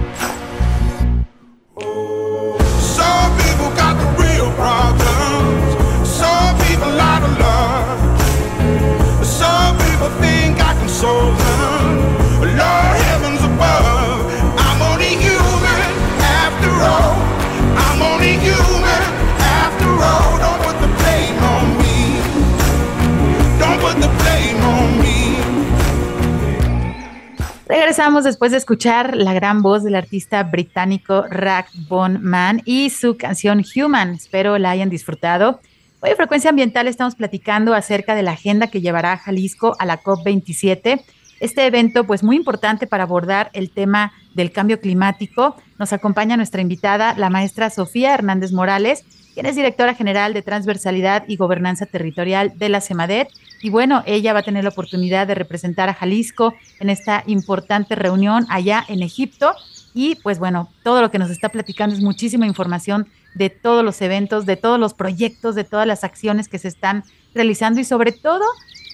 Regresamos 28.01 28.23
después 28.23 28.51
de 28.51 28.57
escuchar 28.57 29.15
la 29.15 29.31
gran 29.31 29.61
voz 29.61 29.83
del 29.83 29.93
artista 29.93 30.41
británico 30.41 31.23
Rack 31.29 31.69
Von 31.87 32.19
Man 32.23 32.63
y 32.65 32.89
su 32.89 33.15
canción 33.15 33.63
Human. 33.75 34.15
Espero 34.15 34.57
la 34.57 34.71
hayan 34.71 34.89
disfrutado. 34.89 35.59
Hoy 35.99 36.09
en 36.09 36.15
Frecuencia 36.15 36.49
Ambiental 36.49 36.87
estamos 36.87 37.13
platicando 37.13 37.75
acerca 37.75 38.15
de 38.15 38.23
la 38.23 38.31
agenda 38.31 38.71
que 38.71 38.81
llevará 38.81 39.17
Jalisco 39.17 39.75
a 39.77 39.85
la 39.85 40.01
COP27. 40.01 40.99
Este 41.41 41.67
evento, 41.67 42.07
pues 42.07 42.23
muy 42.23 42.37
importante 42.37 42.87
para 42.87 43.03
abordar 43.03 43.51
el 43.53 43.69
tema 43.69 44.13
del 44.33 44.51
cambio 44.51 44.81
climático. 44.81 45.55
Nos 45.77 45.93
acompaña 45.93 46.37
nuestra 46.37 46.63
invitada, 46.63 47.13
la 47.15 47.29
maestra 47.29 47.69
Sofía 47.69 48.15
Hernández 48.15 48.51
Morales, 48.51 49.05
quien 49.35 49.45
es 49.45 49.55
directora 49.55 49.93
general 49.93 50.33
de 50.33 50.41
Transversalidad 50.41 51.25
y 51.27 51.35
Gobernanza 51.35 51.85
Territorial 51.85 52.57
de 52.57 52.69
la 52.69 52.81
CEMADET. 52.81 53.27
Y 53.61 53.69
bueno, 53.69 54.03
ella 54.05 54.33
va 54.33 54.39
a 54.39 54.43
tener 54.43 54.63
la 54.63 54.71
oportunidad 54.71 55.27
de 55.27 55.35
representar 55.35 55.87
a 55.89 55.93
Jalisco 55.93 56.55
en 56.79 56.89
esta 56.89 57.23
importante 57.27 57.95
reunión 57.95 58.45
allá 58.49 58.83
en 58.87 59.03
Egipto. 59.03 59.53
Y 59.93 60.15
pues 60.15 60.39
bueno, 60.39 60.69
todo 60.83 61.01
lo 61.01 61.11
que 61.11 61.19
nos 61.19 61.29
está 61.29 61.49
platicando 61.49 61.95
es 61.95 62.01
muchísima 62.01 62.47
información 62.47 63.07
de 63.35 63.49
todos 63.49 63.83
los 63.85 64.01
eventos, 64.01 64.45
de 64.45 64.57
todos 64.57 64.79
los 64.79 64.93
proyectos, 64.93 65.55
de 65.55 65.63
todas 65.63 65.85
las 65.85 66.03
acciones 66.03 66.47
que 66.47 66.59
se 66.59 66.67
están 66.67 67.03
realizando 67.33 67.79
y 67.79 67.83
sobre 67.83 68.11
todo 68.11 68.43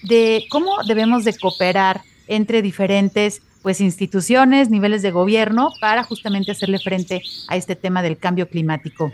de 0.03 0.45
cómo 0.49 0.83
debemos 0.85 1.23
de 1.23 1.37
cooperar 1.37 2.01
entre 2.27 2.61
diferentes 2.61 3.41
pues 3.61 3.81
instituciones, 3.81 4.69
niveles 4.69 5.01
de 5.01 5.11
gobierno 5.11 5.71
para 5.81 6.03
justamente 6.03 6.51
hacerle 6.51 6.79
frente 6.79 7.21
a 7.47 7.55
este 7.55 7.75
tema 7.75 8.01
del 8.01 8.17
cambio 8.17 8.47
climático. 8.49 9.11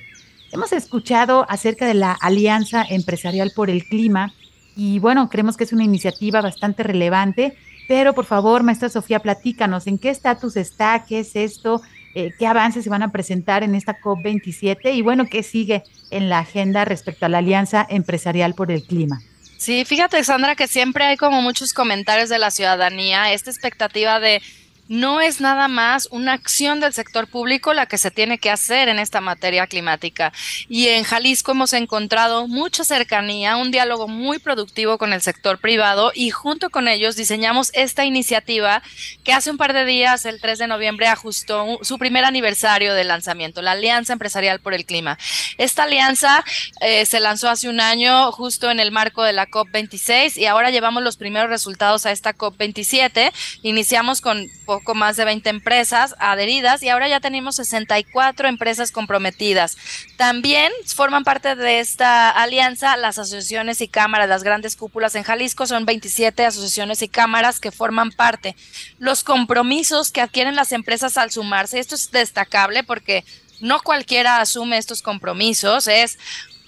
Hemos 0.52 0.74
escuchado 0.74 1.46
acerca 1.50 1.88
de 1.88 1.96
la 1.96 2.12
Alianza 2.12 2.86
Empresarial 2.88 3.52
por 3.56 3.70
el 3.70 3.86
Clima 3.86 4.34
y 4.76 5.00
bueno, 5.00 5.30
creemos 5.30 5.58
que 5.58 5.64
es 5.64 5.74
una 5.74 5.84
iniciativa 5.84 6.42
bastante 6.42 6.84
relevante, 6.84 7.56
pero 7.88 8.14
por 8.14 8.26
favor, 8.26 8.64
maestra 8.64 8.90
Sofía, 8.90 9.20
platícanos, 9.20 9.88
¿en 9.88 9.98
qué 9.98 10.10
estatus 10.10 10.56
está? 10.56 11.06
¿Qué 11.08 11.20
es 11.20 11.36
esto? 11.36 11.82
Eh, 12.16 12.32
¿Qué 12.38 12.48
avances 12.48 12.84
se 12.84 12.90
van 12.90 13.04
a 13.04 13.12
presentar 13.12 13.64
en 13.64 13.76
esta 13.76 14.00
COP27? 14.00 14.94
Y 14.94 15.02
bueno, 15.02 15.26
¿qué 15.26 15.44
sigue 15.44 15.84
en 16.12 16.30
la 16.30 16.40
agenda 16.40 16.86
respecto 16.86 17.26
a 17.26 17.30
la 17.30 17.40
Alianza 17.40 17.86
Empresarial 17.90 18.54
por 18.54 18.72
el 18.72 18.84
Clima? 18.84 19.20
Sí, 19.58 19.86
fíjate, 19.86 20.24
Sandra, 20.24 20.56
que 20.56 20.68
siempre 20.68 21.06
hay 21.06 21.18
como 21.18 21.42
muchos 21.42 21.74
comentarios 21.74 22.30
de 22.30 22.38
la 22.38 22.52
ciudadanía, 22.52 23.32
esta 23.34 23.50
expectativa 23.50 24.20
de 24.20 24.42
no 24.88 25.22
es 25.22 25.40
nada 25.40 25.68
más 25.68 26.08
una 26.12 26.34
acción 26.34 26.80
del 26.80 26.94
sector 26.94 27.28
público 27.28 27.74
la 27.74 27.86
que 27.86 27.98
se 27.98 28.12
tiene 28.12 28.38
que 28.38 28.50
hacer 28.50 28.90
en 28.90 29.00
esta 29.00 29.22
materia 29.22 29.68
climática. 29.68 30.34
Y 30.68 30.88
en 30.90 31.04
Jalisco 31.04 31.52
hemos 31.52 31.74
encontrado 31.74 32.48
mucha 32.48 32.84
cercanía, 32.84 33.56
un 33.58 33.72
diálogo 33.72 34.08
muy 34.08 34.40
productivo 34.40 34.98
con 34.98 35.14
el 35.14 35.22
sector 35.22 35.60
privado 35.60 36.12
y 36.14 36.30
junto 36.30 36.70
con 36.70 36.88
ellos 36.88 37.16
diseñamos 37.16 37.72
esta 37.74 38.06
iniciativa 38.06 38.84
que 39.24 39.34
hace 39.34 39.52
un 39.52 39.58
par 39.58 39.74
de 39.74 39.86
días, 39.86 40.26
el 40.26 40.42
3 40.42 40.60
de 40.60 40.68
noviembre, 40.68 41.08
ajustó 41.08 41.80
su 41.82 41.98
primer 41.98 42.26
aniversario 42.26 42.94
de 42.94 43.04
lanzamiento, 43.04 43.62
la 43.62 43.72
Alianza 43.72 44.14
Empresarial 44.14 44.60
por 44.60 44.74
el 44.74 44.86
Clima. 44.86 45.18
Esta 45.58 45.84
alianza 45.84 46.44
eh, 46.82 47.06
se 47.06 47.20
lanzó 47.20 47.50
hace 47.50 47.70
un 47.70 47.80
año 47.80 48.32
justo 48.32 48.70
en 48.70 48.80
el 48.80 48.92
marco 48.92 49.24
de 49.24 49.34
la 49.34 49.48
COP26 49.48 50.38
y 50.38 50.46
ahora 50.46 50.72
llevamos 50.72 51.04
los 51.04 51.18
primeros 51.18 51.50
resultados 51.50 52.06
a 52.06 52.12
esta 52.12 52.36
COP27. 52.36 53.32
Iniciamos 53.62 54.22
con 54.22 54.50
poco 54.74 54.96
más 54.96 55.18
de 55.18 55.26
20 55.26 55.52
empresas 55.52 56.16
adheridas 56.18 56.82
y 56.82 56.90
ahora 56.90 57.08
ya 57.08 57.20
tenemos 57.20 57.58
64 57.58 58.48
empresas 58.48 58.92
comprometidas. 58.92 59.78
También 60.18 60.72
forman 60.96 61.24
parte 61.24 61.56
de 61.56 61.80
esta 61.80 62.32
alianza 62.32 62.98
las 62.98 63.20
asociaciones 63.20 63.82
y 63.82 63.88
cámaras, 63.88 64.28
las 64.28 64.44
grandes 64.44 64.76
cúpulas 64.76 65.14
en 65.14 65.22
Jalisco, 65.22 65.68
son 65.68 65.86
27 65.86 66.44
asociaciones 66.44 67.04
y 67.04 67.08
cámaras 67.08 67.60
que 67.60 67.72
forman 67.72 68.12
parte. 68.12 68.56
Los 68.98 69.24
compromisos 69.24 70.10
que 70.10 70.22
adquieren 70.22 70.56
las 70.56 70.72
empresas 70.72 71.18
al 71.18 71.30
sumarse, 71.30 71.78
esto 71.78 71.94
es 71.94 72.10
destacable 72.10 72.84
porque 72.84 73.24
no 73.60 73.80
cualquiera 73.80 74.42
asume 74.42 74.80
estos 74.80 75.04
compromisos, 75.04 75.88
es 75.88 76.18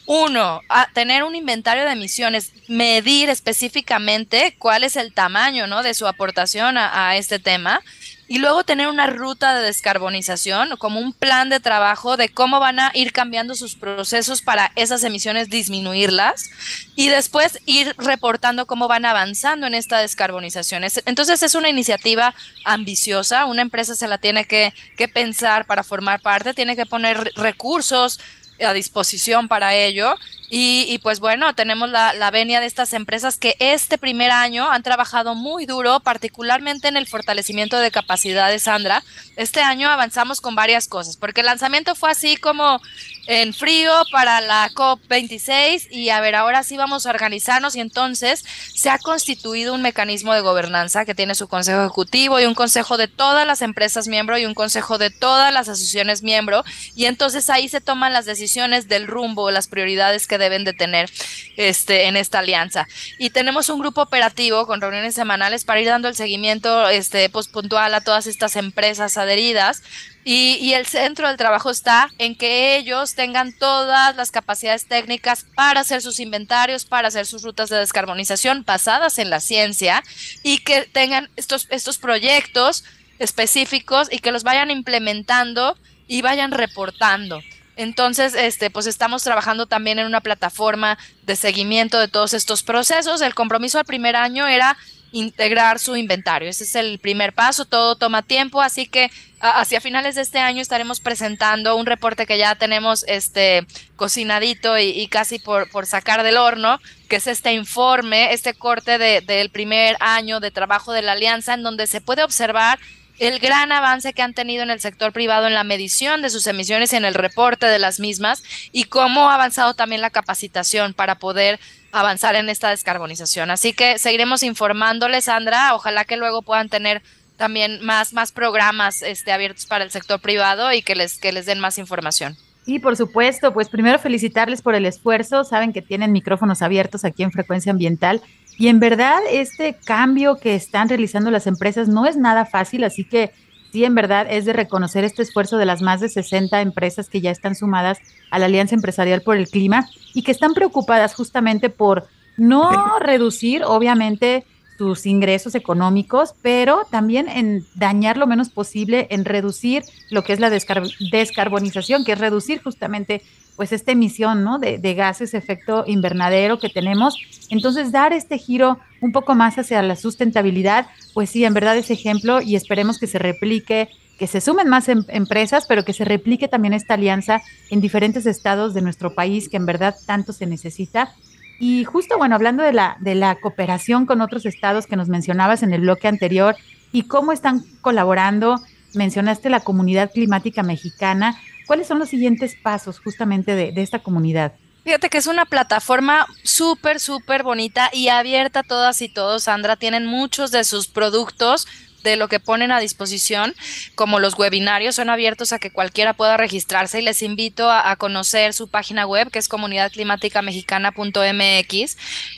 uno, 0.08 0.62
tener 0.94 1.24
un 1.24 1.36
inventario 1.36 1.84
de 1.86 1.92
emisiones, 1.92 2.52
medir 2.68 3.30
específicamente 3.30 4.56
cuál 4.60 4.84
es 4.84 4.96
el 4.96 5.14
tamaño 5.14 5.68
¿no? 5.68 5.84
de 5.84 5.94
su 5.94 6.08
aportación 6.08 6.78
a, 6.78 7.16
este 7.16 7.40
tema 7.40 7.82
y 8.28 8.40
luego 8.40 8.64
tener 8.64 8.88
una 8.88 9.08
ruta 9.08 9.56
de 9.56 9.66
descarbonización 9.66 10.78
como 10.78 11.00
un 11.00 11.14
plan 11.14 11.50
de 11.50 11.60
trabajo 11.60 12.18
de 12.18 12.30
cómo 12.30 12.60
van 12.60 12.80
a 12.80 12.92
ir 12.96 13.14
cambiando 13.14 13.54
sus 13.54 13.76
procesos 13.76 14.42
para 14.42 14.72
esas 14.76 15.04
emisiones 15.04 15.50
disminuirlas 15.50 16.50
y 16.96 17.10
después 17.10 17.60
ir 17.66 17.96
reportando 17.98 18.66
cómo 18.66 18.88
van 18.88 19.06
avanzando 19.06 19.68
en 19.68 19.76
esta 19.76 20.00
descarbonización. 20.00 20.84
Entonces 21.06 21.44
es 21.44 21.54
una 21.54 21.70
iniciativa 21.70 22.34
ambiciosa, 22.64 23.46
una 23.46 23.62
empresa 23.62 23.96
se 23.96 24.08
la 24.08 24.18
tiene 24.18 24.46
que 24.46 24.74
pensar 25.14 25.66
para 25.66 25.84
formar 25.84 26.22
parte, 26.22 26.54
tiene 26.56 26.76
que 26.76 26.88
poner 26.88 27.32
recursos, 27.36 28.20
a 28.64 28.74
disposición 28.74 29.48
para 29.48 29.76
ello 29.76 30.16
y, 30.50 31.00
pues 31.00 31.20
bueno, 31.20 31.56
tenemos 31.56 31.90
la, 31.90 32.14
la, 32.14 32.30
venia 32.32 32.60
de 32.60 32.68
estas 32.68 32.94
empresas 32.94 33.38
que 33.38 33.56
este 33.60 33.98
primer 33.98 34.32
año 34.32 34.70
han 34.70 34.84
trabajado 34.84 35.34
muy 35.34 35.66
duro, 35.66 36.00
particularmente 36.02 36.88
en 36.88 36.98
el 36.98 37.08
fortalecimiento 37.08 37.80
de 37.80 37.92
capacidades, 37.92 38.64
Sandra. 38.64 39.04
Este 39.36 39.62
año 39.62 39.90
avanzamos 39.90 40.42
con 40.42 40.56
varias 40.56 40.88
cosas, 40.88 41.18
porque 41.18 41.42
el 41.42 41.48
lanzamiento 41.48 41.96
fue 41.96 42.12
así 42.12 42.38
como 42.38 42.80
en 43.28 43.54
frío 43.54 43.92
para 44.12 44.40
la 44.42 44.70
COP26 44.70 45.88
y 45.90 46.10
a 46.10 46.22
ver, 46.22 46.36
ahora 46.36 46.64
sí 46.64 46.78
vamos 46.78 47.06
a 47.06 47.10
organizarnos 47.10 47.76
y 47.76 47.80
entonces 47.80 48.46
se 48.74 48.90
ha 48.90 49.00
constituido 49.00 49.74
un 49.74 49.82
mecanismo 49.82 50.34
de 50.34 50.42
gobernanza 50.42 51.06
que 51.06 51.16
tiene 51.16 51.36
su 51.36 51.48
consejo 51.48 51.82
ejecutivo 51.82 52.40
y 52.40 52.46
un 52.46 52.54
consejo 52.54 52.98
de 52.98 53.08
todas 53.08 53.48
las 53.48 53.62
empresas 53.62 54.08
miembro 54.08 54.38
y 54.38 54.46
un 54.46 54.54
consejo 54.54 54.98
de 54.98 55.10
todas 55.10 55.52
las 55.52 55.68
asociaciones 55.70 56.22
miembro 56.22 56.64
y 56.96 57.06
entonces 57.06 57.50
ahí 57.50 57.68
se 57.68 57.82
toman 57.82 58.14
las 58.14 58.26
decisiones 58.26 58.88
del 58.88 59.08
rumbo, 59.08 59.50
las 59.52 59.68
prioridades 59.68 60.28
que 60.28 60.35
deben 60.38 60.64
de 60.64 60.74
tener 60.74 61.10
este, 61.58 62.06
en 62.06 62.16
esta 62.16 62.40
alianza. 62.40 62.88
Y 63.18 63.30
tenemos 63.30 63.70
un 63.70 63.80
grupo 63.80 64.02
operativo 64.02 64.68
con 64.68 64.82
reuniones 64.82 65.16
semanales 65.16 65.64
para 65.64 65.82
ir 65.82 65.88
dando 65.88 66.08
el 66.08 66.16
seguimiento 66.16 66.90
este, 66.90 67.30
pues, 67.30 67.48
puntual 67.48 67.94
a 67.94 68.02
todas 68.02 68.28
estas 68.28 68.56
empresas 68.56 69.18
adheridas. 69.18 69.84
Y, 70.24 70.58
y, 70.60 70.74
el 70.74 70.88
centro 70.88 71.28
del 71.28 71.38
trabajo 71.38 71.70
está 71.70 72.10
en 72.18 72.36
que 72.36 72.78
ellos 72.78 73.14
tengan 73.14 73.54
todas 73.54 74.16
las 74.16 74.32
capacidades 74.32 74.88
técnicas 74.88 75.46
para 75.56 75.82
hacer 75.82 76.02
sus 76.02 76.20
inventarios, 76.20 76.84
para 76.86 77.10
hacer 77.10 77.28
sus 77.28 77.44
rutas 77.44 77.70
de 77.70 77.78
descarbonización 77.78 78.64
basadas 78.66 79.20
en 79.20 79.30
la 79.30 79.40
ciencia 79.40 80.04
y 80.42 80.58
que 80.60 80.82
tengan 80.92 81.30
estos, 81.36 81.68
estos 81.70 82.00
proyectos 82.00 82.84
específicos 83.20 84.08
y 84.12 84.20
que 84.20 84.32
los 84.32 84.44
vayan 84.44 84.72
implementando 84.72 85.78
y 86.08 86.22
vayan 86.22 86.52
reportando. 86.52 87.42
Entonces, 87.76 88.36
este, 88.36 88.70
pues 88.70 88.88
estamos 88.88 89.24
trabajando 89.24 89.66
también 89.66 90.00
en 90.00 90.06
una 90.06 90.22
plataforma 90.22 90.98
de 91.24 91.36
seguimiento 91.36 92.00
de 92.00 92.08
todos 92.08 92.34
estos 92.34 92.64
procesos. 92.64 93.22
El 93.22 93.36
compromiso 93.36 93.80
al 93.80 93.86
primer 93.86 94.16
año 94.16 94.48
era 94.48 94.78
integrar 95.12 95.80
su 95.80 95.96
inventario. 95.96 96.50
Ese 96.50 96.66
es 96.66 96.76
el 96.76 97.00
primer 97.00 97.34
paso, 97.34 97.66
todo 97.66 97.96
toma 97.96 98.22
tiempo, 98.22 98.62
así 98.62 98.86
que 98.86 99.10
hacia 99.40 99.80
finales 99.80 100.16
de 100.16 100.22
este 100.22 100.40
año 100.40 100.62
estaremos 100.62 101.00
presentando 101.00 101.76
un 101.76 101.86
reporte 101.86 102.26
que 102.26 102.38
ya 102.38 102.56
tenemos 102.56 103.06
este 103.08 103.66
cocinadito 103.96 104.78
y, 104.78 105.08
casi 105.08 105.40
por, 105.40 105.70
por, 105.70 105.86
sacar 105.86 106.24
del 106.24 106.38
horno, 106.38 106.80
que 107.08 107.18
es 107.18 107.28
este 107.28 107.54
informe, 107.54 108.34
este 108.34 108.54
corte 108.54 108.98
de, 108.98 109.22
del 109.22 109.50
primer 109.50 109.96
año 110.00 110.40
de 110.40 110.52
trabajo 110.52 110.92
de 110.92 111.02
la 111.02 111.14
alianza, 111.14 111.54
en 111.54 111.64
donde 111.64 111.88
se 111.88 112.02
puede 112.02 112.24
observar 112.24 112.80
el 113.20 113.40
gran 113.40 113.72
avance 113.72 114.14
que 114.14 114.22
han 114.22 114.34
tenido 114.34 114.64
en 114.64 114.70
el 114.70 114.80
sector 114.80 115.14
privado 115.14 115.48
en 115.48 115.54
la 115.54 115.64
medición 115.64 116.22
de 116.22 116.30
sus 116.30 116.48
emisiones 116.48 116.94
y 116.94 116.96
en 116.98 117.06
el 117.06 117.14
reporte 117.14 117.66
de 117.66 117.80
las 117.80 118.00
mismas 118.00 118.44
y 118.72 118.86
cómo 118.86 119.30
ha 119.30 119.36
avanzado 119.36 119.74
también 119.74 120.02
la 120.02 120.10
capacitación 120.10 120.94
para 120.94 121.16
poder 121.16 121.60
avanzar 121.92 122.36
en 122.36 122.50
esta 122.50 122.70
descarbonización. 122.70 123.52
Así 123.52 123.74
que 123.74 123.98
seguiremos 123.98 124.44
informándoles, 124.44 125.26
Sandra. 125.26 125.74
Ojalá 125.76 126.04
que 126.04 126.18
luego 126.18 126.42
puedan 126.42 126.70
tener 126.70 127.02
también 127.38 127.84
más, 127.84 128.14
más 128.14 128.32
programas 128.32 129.02
este, 129.02 129.32
abiertos 129.32 129.66
para 129.66 129.84
el 129.84 129.92
sector 129.92 130.20
privado 130.20 130.72
y 130.74 130.82
que 130.82 130.96
les, 130.96 131.18
que 131.18 131.32
les 131.32 131.46
den 131.46 131.60
más 131.60 131.78
información. 131.78 132.38
Sí, 132.66 132.80
por 132.80 132.98
supuesto. 132.98 133.54
Pues 133.54 133.70
primero 133.70 134.00
felicitarles 134.00 134.62
por 134.62 134.74
el 134.74 134.86
esfuerzo. 134.86 135.44
Saben 135.44 135.72
que 135.72 135.82
tienen 135.82 136.12
micrófonos 136.12 136.62
abiertos 136.62 137.06
aquí 137.06 137.24
en 137.24 137.32
Frecuencia 137.32 137.72
Ambiental 137.72 138.22
y 138.58 138.68
en 138.70 138.80
verdad, 138.80 139.20
este 139.30 139.76
cambio 139.86 140.38
que 140.38 140.56
están 140.56 140.88
realizando 140.88 141.32
las 141.32 141.48
empresas 141.48 141.88
no 141.88 142.06
es 142.06 142.16
nada 142.16 142.46
fácil, 142.46 142.84
así 142.84 143.04
que 143.04 143.32
sí, 143.72 143.84
en 143.84 143.96
verdad, 143.96 144.28
es 144.30 144.46
de 144.46 144.54
reconocer 144.54 145.04
este 145.04 145.22
esfuerzo 145.22 145.58
de 145.58 145.66
las 145.66 145.82
más 145.82 146.00
de 146.00 146.08
60 146.08 146.62
empresas 146.62 147.10
que 147.10 147.20
ya 147.20 147.32
están 147.32 147.56
sumadas 147.56 147.98
a 148.32 148.40
la 148.40 148.46
Alianza 148.46 148.76
Empresarial 148.76 149.22
por 149.22 149.36
el 149.36 149.50
Clima 149.50 149.86
y 150.14 150.24
que 150.24 150.32
están 150.32 150.54
preocupadas 150.54 151.14
justamente 151.14 151.70
por 151.70 152.08
no 152.38 153.00
reducir, 153.00 153.64
obviamente, 153.66 154.46
sus 154.78 155.06
ingresos 155.06 155.56
económicos, 155.56 156.36
pero 156.42 156.86
también 156.90 157.28
en 157.30 157.66
dañar 157.76 158.18
lo 158.18 158.28
menos 158.28 158.50
posible, 158.50 159.08
en 159.10 159.26
reducir 159.26 159.84
lo 160.10 160.24
que 160.24 160.34
es 160.34 160.40
la 160.40 160.50
descarbonización, 160.50 162.04
que 162.04 162.14
es 162.14 162.20
reducir 162.20 162.62
justamente 162.62 163.22
pues 163.56 163.72
esta 163.72 163.94
emisión 163.94 164.44
¿no? 164.44 164.60
de, 164.60 164.78
de 164.78 164.94
gases 164.96 165.34
efecto 165.34 165.86
invernadero 165.88 166.60
que 166.60 166.70
tenemos. 166.70 167.18
Entonces, 167.50 167.92
dar 167.92 168.12
este 168.12 168.38
giro 168.38 168.80
un 169.00 169.14
poco 169.14 169.34
más 169.34 169.58
hacia 169.58 169.82
la 169.82 169.96
sustentabilidad, 169.96 170.88
pues 171.14 171.30
sí, 171.30 171.46
en 171.46 171.54
verdad 171.54 171.78
es 171.78 171.90
ejemplo 171.90 172.42
y 172.42 172.56
esperemos 172.56 173.00
que 173.00 173.08
se 173.08 173.20
replique 173.20 173.90
que 174.18 174.28
se 174.28 174.42
sumen 174.42 174.70
más 174.70 174.88
em, 174.90 175.04
empresas, 175.10 175.66
pero 175.68 175.84
que 175.84 175.94
se 175.94 176.06
replique 176.06 176.48
también 176.48 176.74
esta 176.74 176.94
alianza 176.94 177.42
en 177.70 177.82
diferentes 177.82 178.26
estados 178.26 178.74
de 178.74 178.82
nuestro 178.82 179.14
país, 179.14 179.50
que 179.50 179.58
en 179.58 179.66
verdad 179.66 179.96
tanto 180.06 180.34
se 180.34 180.46
necesita. 180.46 181.14
Y 181.60 181.84
justo, 181.86 182.18
bueno, 182.18 182.36
hablando 182.36 182.64
de 182.64 182.74
la, 182.74 182.98
de 183.00 183.16
la 183.16 183.36
cooperación 183.36 184.06
con 184.06 184.22
otros 184.22 184.46
estados 184.46 184.88
que 184.88 184.96
nos 184.96 185.08
mencionabas 185.08 185.64
en 185.64 185.74
el 185.74 185.82
bloque 185.82 186.08
anterior 186.08 186.56
y 186.92 187.04
cómo 187.04 187.32
están 187.32 187.64
colaborando, 187.82 188.60
mencionaste 188.94 189.50
la 189.50 189.62
comunidad 189.62 190.12
climática 190.12 190.64
mexicana. 190.64 191.40
¿Cuáles 191.68 191.88
son 191.88 192.00
los 192.00 192.10
siguientes 192.10 192.56
pasos 192.62 193.00
justamente 193.00 193.56
de, 193.56 193.72
de 193.72 193.82
esta 193.82 194.00
comunidad? 194.00 194.54
Fíjate 194.84 195.10
que 195.10 195.18
es 195.18 195.26
una 195.26 195.46
plataforma 195.46 196.28
súper, 196.44 197.00
súper 197.00 197.42
bonita 197.42 197.90
y 197.92 198.10
abierta 198.10 198.60
a 198.60 198.64
todas 198.64 199.02
y 199.02 199.10
todos. 199.10 199.44
Sandra, 199.44 199.78
tienen 199.78 200.06
muchos 200.06 200.52
de 200.52 200.64
sus 200.64 200.88
productos 200.88 201.68
de 202.10 202.16
lo 202.16 202.30
que 202.30 202.40
ponen 202.40 202.72
a 202.72 202.80
disposición, 202.80 203.54
como 203.96 204.20
los 204.20 204.40
webinarios, 204.40 204.96
son 204.96 205.10
abiertos 205.10 205.52
a 205.52 205.60
que 205.60 205.72
cualquiera 205.72 206.14
pueda 206.14 206.38
registrarse 206.38 207.00
y 207.00 207.02
les 207.04 207.22
invito 207.22 207.70
a, 207.70 207.96
conocer 207.98 208.54
su 208.54 208.68
página 208.68 209.08
web 209.08 209.32
que 209.32 209.40
es 209.40 209.48
comunidadclimáticamexicana.mx. 209.48 211.98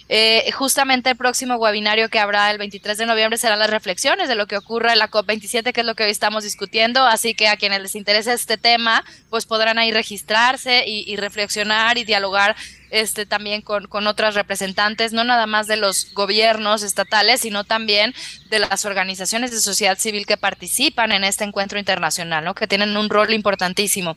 Eh, 0.10 0.50
justamente 0.52 1.10
el 1.10 1.18
próximo 1.18 1.56
webinario 1.56 2.10
que 2.10 2.20
habrá 2.20 2.52
el 2.52 2.58
23 2.58 2.98
de 2.98 3.06
noviembre 3.06 3.38
serán 3.38 3.60
las 3.60 3.70
reflexiones 3.70 4.30
de 4.30 4.36
lo 4.36 4.48
que 4.48 4.56
ocurre 4.58 4.94
en 4.94 5.00
la 5.00 5.10
COP27, 5.10 5.74
que 5.74 5.82
es 5.82 5.86
lo 5.86 5.96
que 5.96 6.04
hoy 6.04 6.12
estamos 6.12 6.44
discutiendo, 6.44 7.06
así 7.06 7.34
que 7.34 7.48
a 7.48 7.58
quienes 7.58 7.82
les 7.82 7.96
interese 7.96 8.34
este 8.34 8.58
tema, 8.58 9.04
pues 9.30 9.46
podrán 9.46 9.80
ahí 9.80 9.92
registrarse 9.92 10.84
y 10.88 11.16
reflexionar 11.18 11.98
y 11.98 12.06
dialogar 12.06 12.56
este, 12.90 13.26
también 13.26 13.62
con, 13.62 14.08
otras 14.08 14.36
representantes, 14.36 15.14
no 15.14 15.24
nada 15.24 15.48
más 15.48 15.68
de 15.68 15.78
los 15.78 16.14
gobiernos 16.14 16.84
estatales, 16.84 17.42
sino 17.42 17.64
también 17.64 18.14
de 18.50 18.60
las 18.60 18.86
organizaciones 18.86 19.52
de 19.52 19.60
sociedad 19.60 19.98
civil 19.98 20.26
que 20.26 20.38
participan 20.38 21.12
en 21.12 21.24
este 21.24 21.44
encuentro 21.44 21.80
internacional, 21.80 22.44
¿no? 22.44 22.56
que 22.56 22.68
tienen 22.68 22.96
un 22.96 23.10
rol 23.10 23.34
importantísimo. 23.34 24.16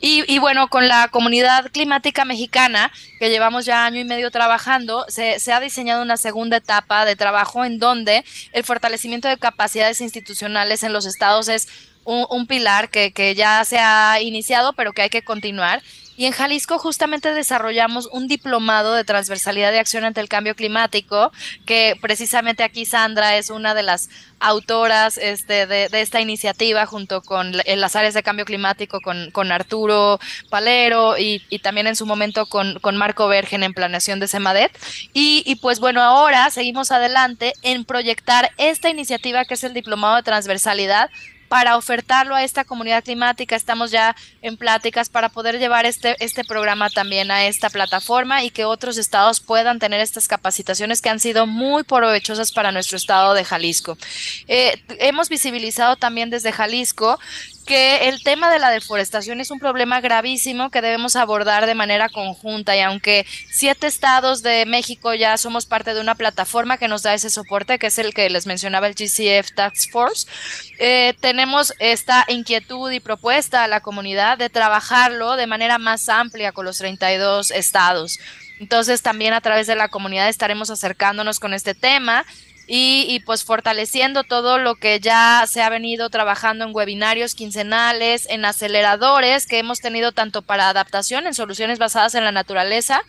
Y, 0.00 0.38
bueno, 0.38 0.68
con 0.68 0.88
la 0.88 1.08
comunidad 1.08 1.70
climática 1.70 2.24
mexicana, 2.24 2.92
que 3.18 3.30
llevamos 3.30 3.64
ya 3.64 3.84
año 3.84 4.00
y 4.00 4.04
medio 4.04 4.30
trabajando, 4.30 5.04
se, 5.08 5.40
se 5.40 5.52
ha 5.52 5.60
diseñado 5.60 6.02
una 6.02 6.16
segunda 6.16 6.58
etapa 6.58 7.04
de 7.04 7.16
trabajo 7.16 7.64
en 7.64 7.78
donde 7.78 8.24
el 8.52 8.64
fortalecimiento 8.64 9.28
de 9.28 9.38
capacidades 9.38 10.00
institucionales 10.00 10.82
en 10.82 10.92
los 10.92 11.06
estados 11.06 11.48
es 11.48 11.68
un, 12.04 12.26
un, 12.30 12.46
pilar 12.46 12.90
que, 12.90 13.12
que, 13.12 13.34
ya 13.34 13.64
se 13.64 13.78
ha 13.78 14.20
iniciado, 14.20 14.72
pero 14.72 14.92
que 14.92 15.02
hay 15.02 15.10
que 15.10 15.22
continuar. 15.22 15.82
Y 16.20 16.26
en 16.26 16.32
Jalisco 16.32 16.78
justamente 16.78 17.32
desarrollamos 17.32 18.06
un 18.12 18.28
diplomado 18.28 18.92
de 18.92 19.04
transversalidad 19.04 19.72
de 19.72 19.78
acción 19.78 20.04
ante 20.04 20.20
el 20.20 20.28
cambio 20.28 20.54
climático, 20.54 21.32
que 21.64 21.96
precisamente 21.98 22.62
aquí 22.62 22.84
Sandra 22.84 23.38
es 23.38 23.48
una 23.48 23.72
de 23.72 23.82
las 23.82 24.10
autoras 24.38 25.16
este, 25.16 25.66
de, 25.66 25.88
esta 25.92 26.20
iniciativa 26.20 26.84
junto 26.84 27.22
con 27.22 27.52
las 27.56 27.96
áreas 27.96 28.12
de 28.12 28.22
cambio 28.22 28.44
climático 28.44 29.00
con, 29.00 29.30
con 29.30 29.50
Arturo 29.50 30.20
Palero 30.50 31.16
y, 31.16 31.40
también 31.62 31.86
en 31.86 31.96
su 31.96 32.04
momento 32.04 32.44
con, 32.44 32.78
con 32.80 32.98
Marco 32.98 33.26
Vergen 33.26 33.62
en 33.62 33.72
planeación 33.72 34.20
de 34.20 34.28
Semadet. 34.28 34.78
Y 35.14 35.54
pues 35.62 35.80
bueno, 35.80 36.02
ahora 36.02 36.50
seguimos 36.50 36.92
adelante 36.92 37.54
en 37.62 37.86
proyectar 37.86 38.50
esta 38.58 38.90
iniciativa 38.90 39.46
que 39.46 39.54
es 39.54 39.64
el 39.64 39.72
diplomado 39.72 40.16
de 40.16 40.22
transversalidad 40.22 41.08
para 41.50 41.76
ofertarlo 41.76 42.36
a 42.36 42.44
esta 42.44 42.62
comunidad 42.62 43.02
climática. 43.02 43.56
Estamos 43.56 43.90
ya 43.90 44.14
en 44.40 44.56
pláticas 44.56 45.08
para 45.08 45.30
poder 45.30 45.58
llevar 45.58 45.84
este, 45.84 46.14
este 46.20 46.44
programa 46.44 46.90
también 46.90 47.32
a 47.32 47.46
esta 47.46 47.70
plataforma 47.70 48.44
y 48.44 48.50
que 48.50 48.64
otros 48.64 48.96
estados 48.98 49.40
puedan 49.40 49.80
tener 49.80 49.98
estas 49.98 50.28
capacitaciones 50.28 51.02
que 51.02 51.08
han 51.08 51.18
sido 51.18 51.48
muy 51.48 51.82
provechosas 51.82 52.52
para 52.52 52.70
nuestro 52.70 52.96
estado 52.96 53.34
de 53.34 53.44
Jalisco. 53.44 53.98
Eh, 54.46 54.80
hemos 55.00 55.28
visibilizado 55.28 55.96
también 55.96 56.30
desde 56.30 56.52
Jalisco 56.52 57.18
que 57.70 58.08
el 58.08 58.24
tema 58.24 58.50
de 58.50 58.58
la 58.58 58.68
deforestación 58.70 59.40
es 59.40 59.52
un 59.52 59.60
problema 59.60 60.00
gravísimo 60.00 60.72
que 60.72 60.82
debemos 60.82 61.14
abordar 61.14 61.66
de 61.66 61.76
manera 61.76 62.08
conjunta 62.08 62.76
y 62.76 62.80
aunque 62.80 63.24
siete 63.48 63.86
estados 63.86 64.42
de 64.42 64.66
México 64.66 65.14
ya 65.14 65.36
somos 65.36 65.66
parte 65.66 65.94
de 65.94 66.00
una 66.00 66.16
plataforma 66.16 66.78
que 66.78 66.88
nos 66.88 67.04
da 67.04 67.14
ese 67.14 67.30
soporte, 67.30 67.78
que 67.78 67.86
es 67.86 67.98
el 68.00 68.12
que 68.12 68.28
les 68.28 68.48
mencionaba 68.48 68.88
el 68.88 68.96
GCF 68.96 69.52
Task 69.54 69.88
Force, 69.92 70.26
eh, 70.80 71.14
tenemos 71.20 71.72
esta 71.78 72.24
inquietud 72.26 72.90
y 72.90 72.98
propuesta 72.98 73.62
a 73.62 73.68
la 73.68 73.82
comunidad 73.82 74.36
de 74.36 74.50
trabajarlo 74.50 75.36
de 75.36 75.46
manera 75.46 75.78
más 75.78 76.08
amplia 76.08 76.50
con 76.50 76.64
los 76.64 76.78
32 76.78 77.52
estados. 77.52 78.18
Entonces 78.58 79.00
también 79.00 79.32
a 79.32 79.42
través 79.42 79.68
de 79.68 79.76
la 79.76 79.86
comunidad 79.86 80.28
estaremos 80.28 80.70
acercándonos 80.70 81.38
con 81.38 81.54
este 81.54 81.76
tema 81.76 82.26
y, 82.72 83.18
pues 83.26 83.42
fortaleciendo 83.42 84.22
todo 84.22 84.58
lo 84.58 84.76
que 84.76 85.00
ya 85.00 85.44
se 85.48 85.60
ha 85.60 85.68
venido 85.68 86.08
trabajando 86.08 86.64
en 86.64 86.72
webinarios 86.72 87.34
quincenales, 87.34 88.28
en 88.30 88.44
aceleradores 88.44 89.48
que 89.48 89.58
hemos 89.58 89.80
tenido 89.80 90.12
tanto 90.12 90.42
para 90.42 90.68
adaptación 90.68 91.26
en 91.26 91.34
soluciones 91.34 91.80
basadas 91.80 92.14
en 92.14 92.22
la 92.22 92.30
naturaleza, 92.30 93.02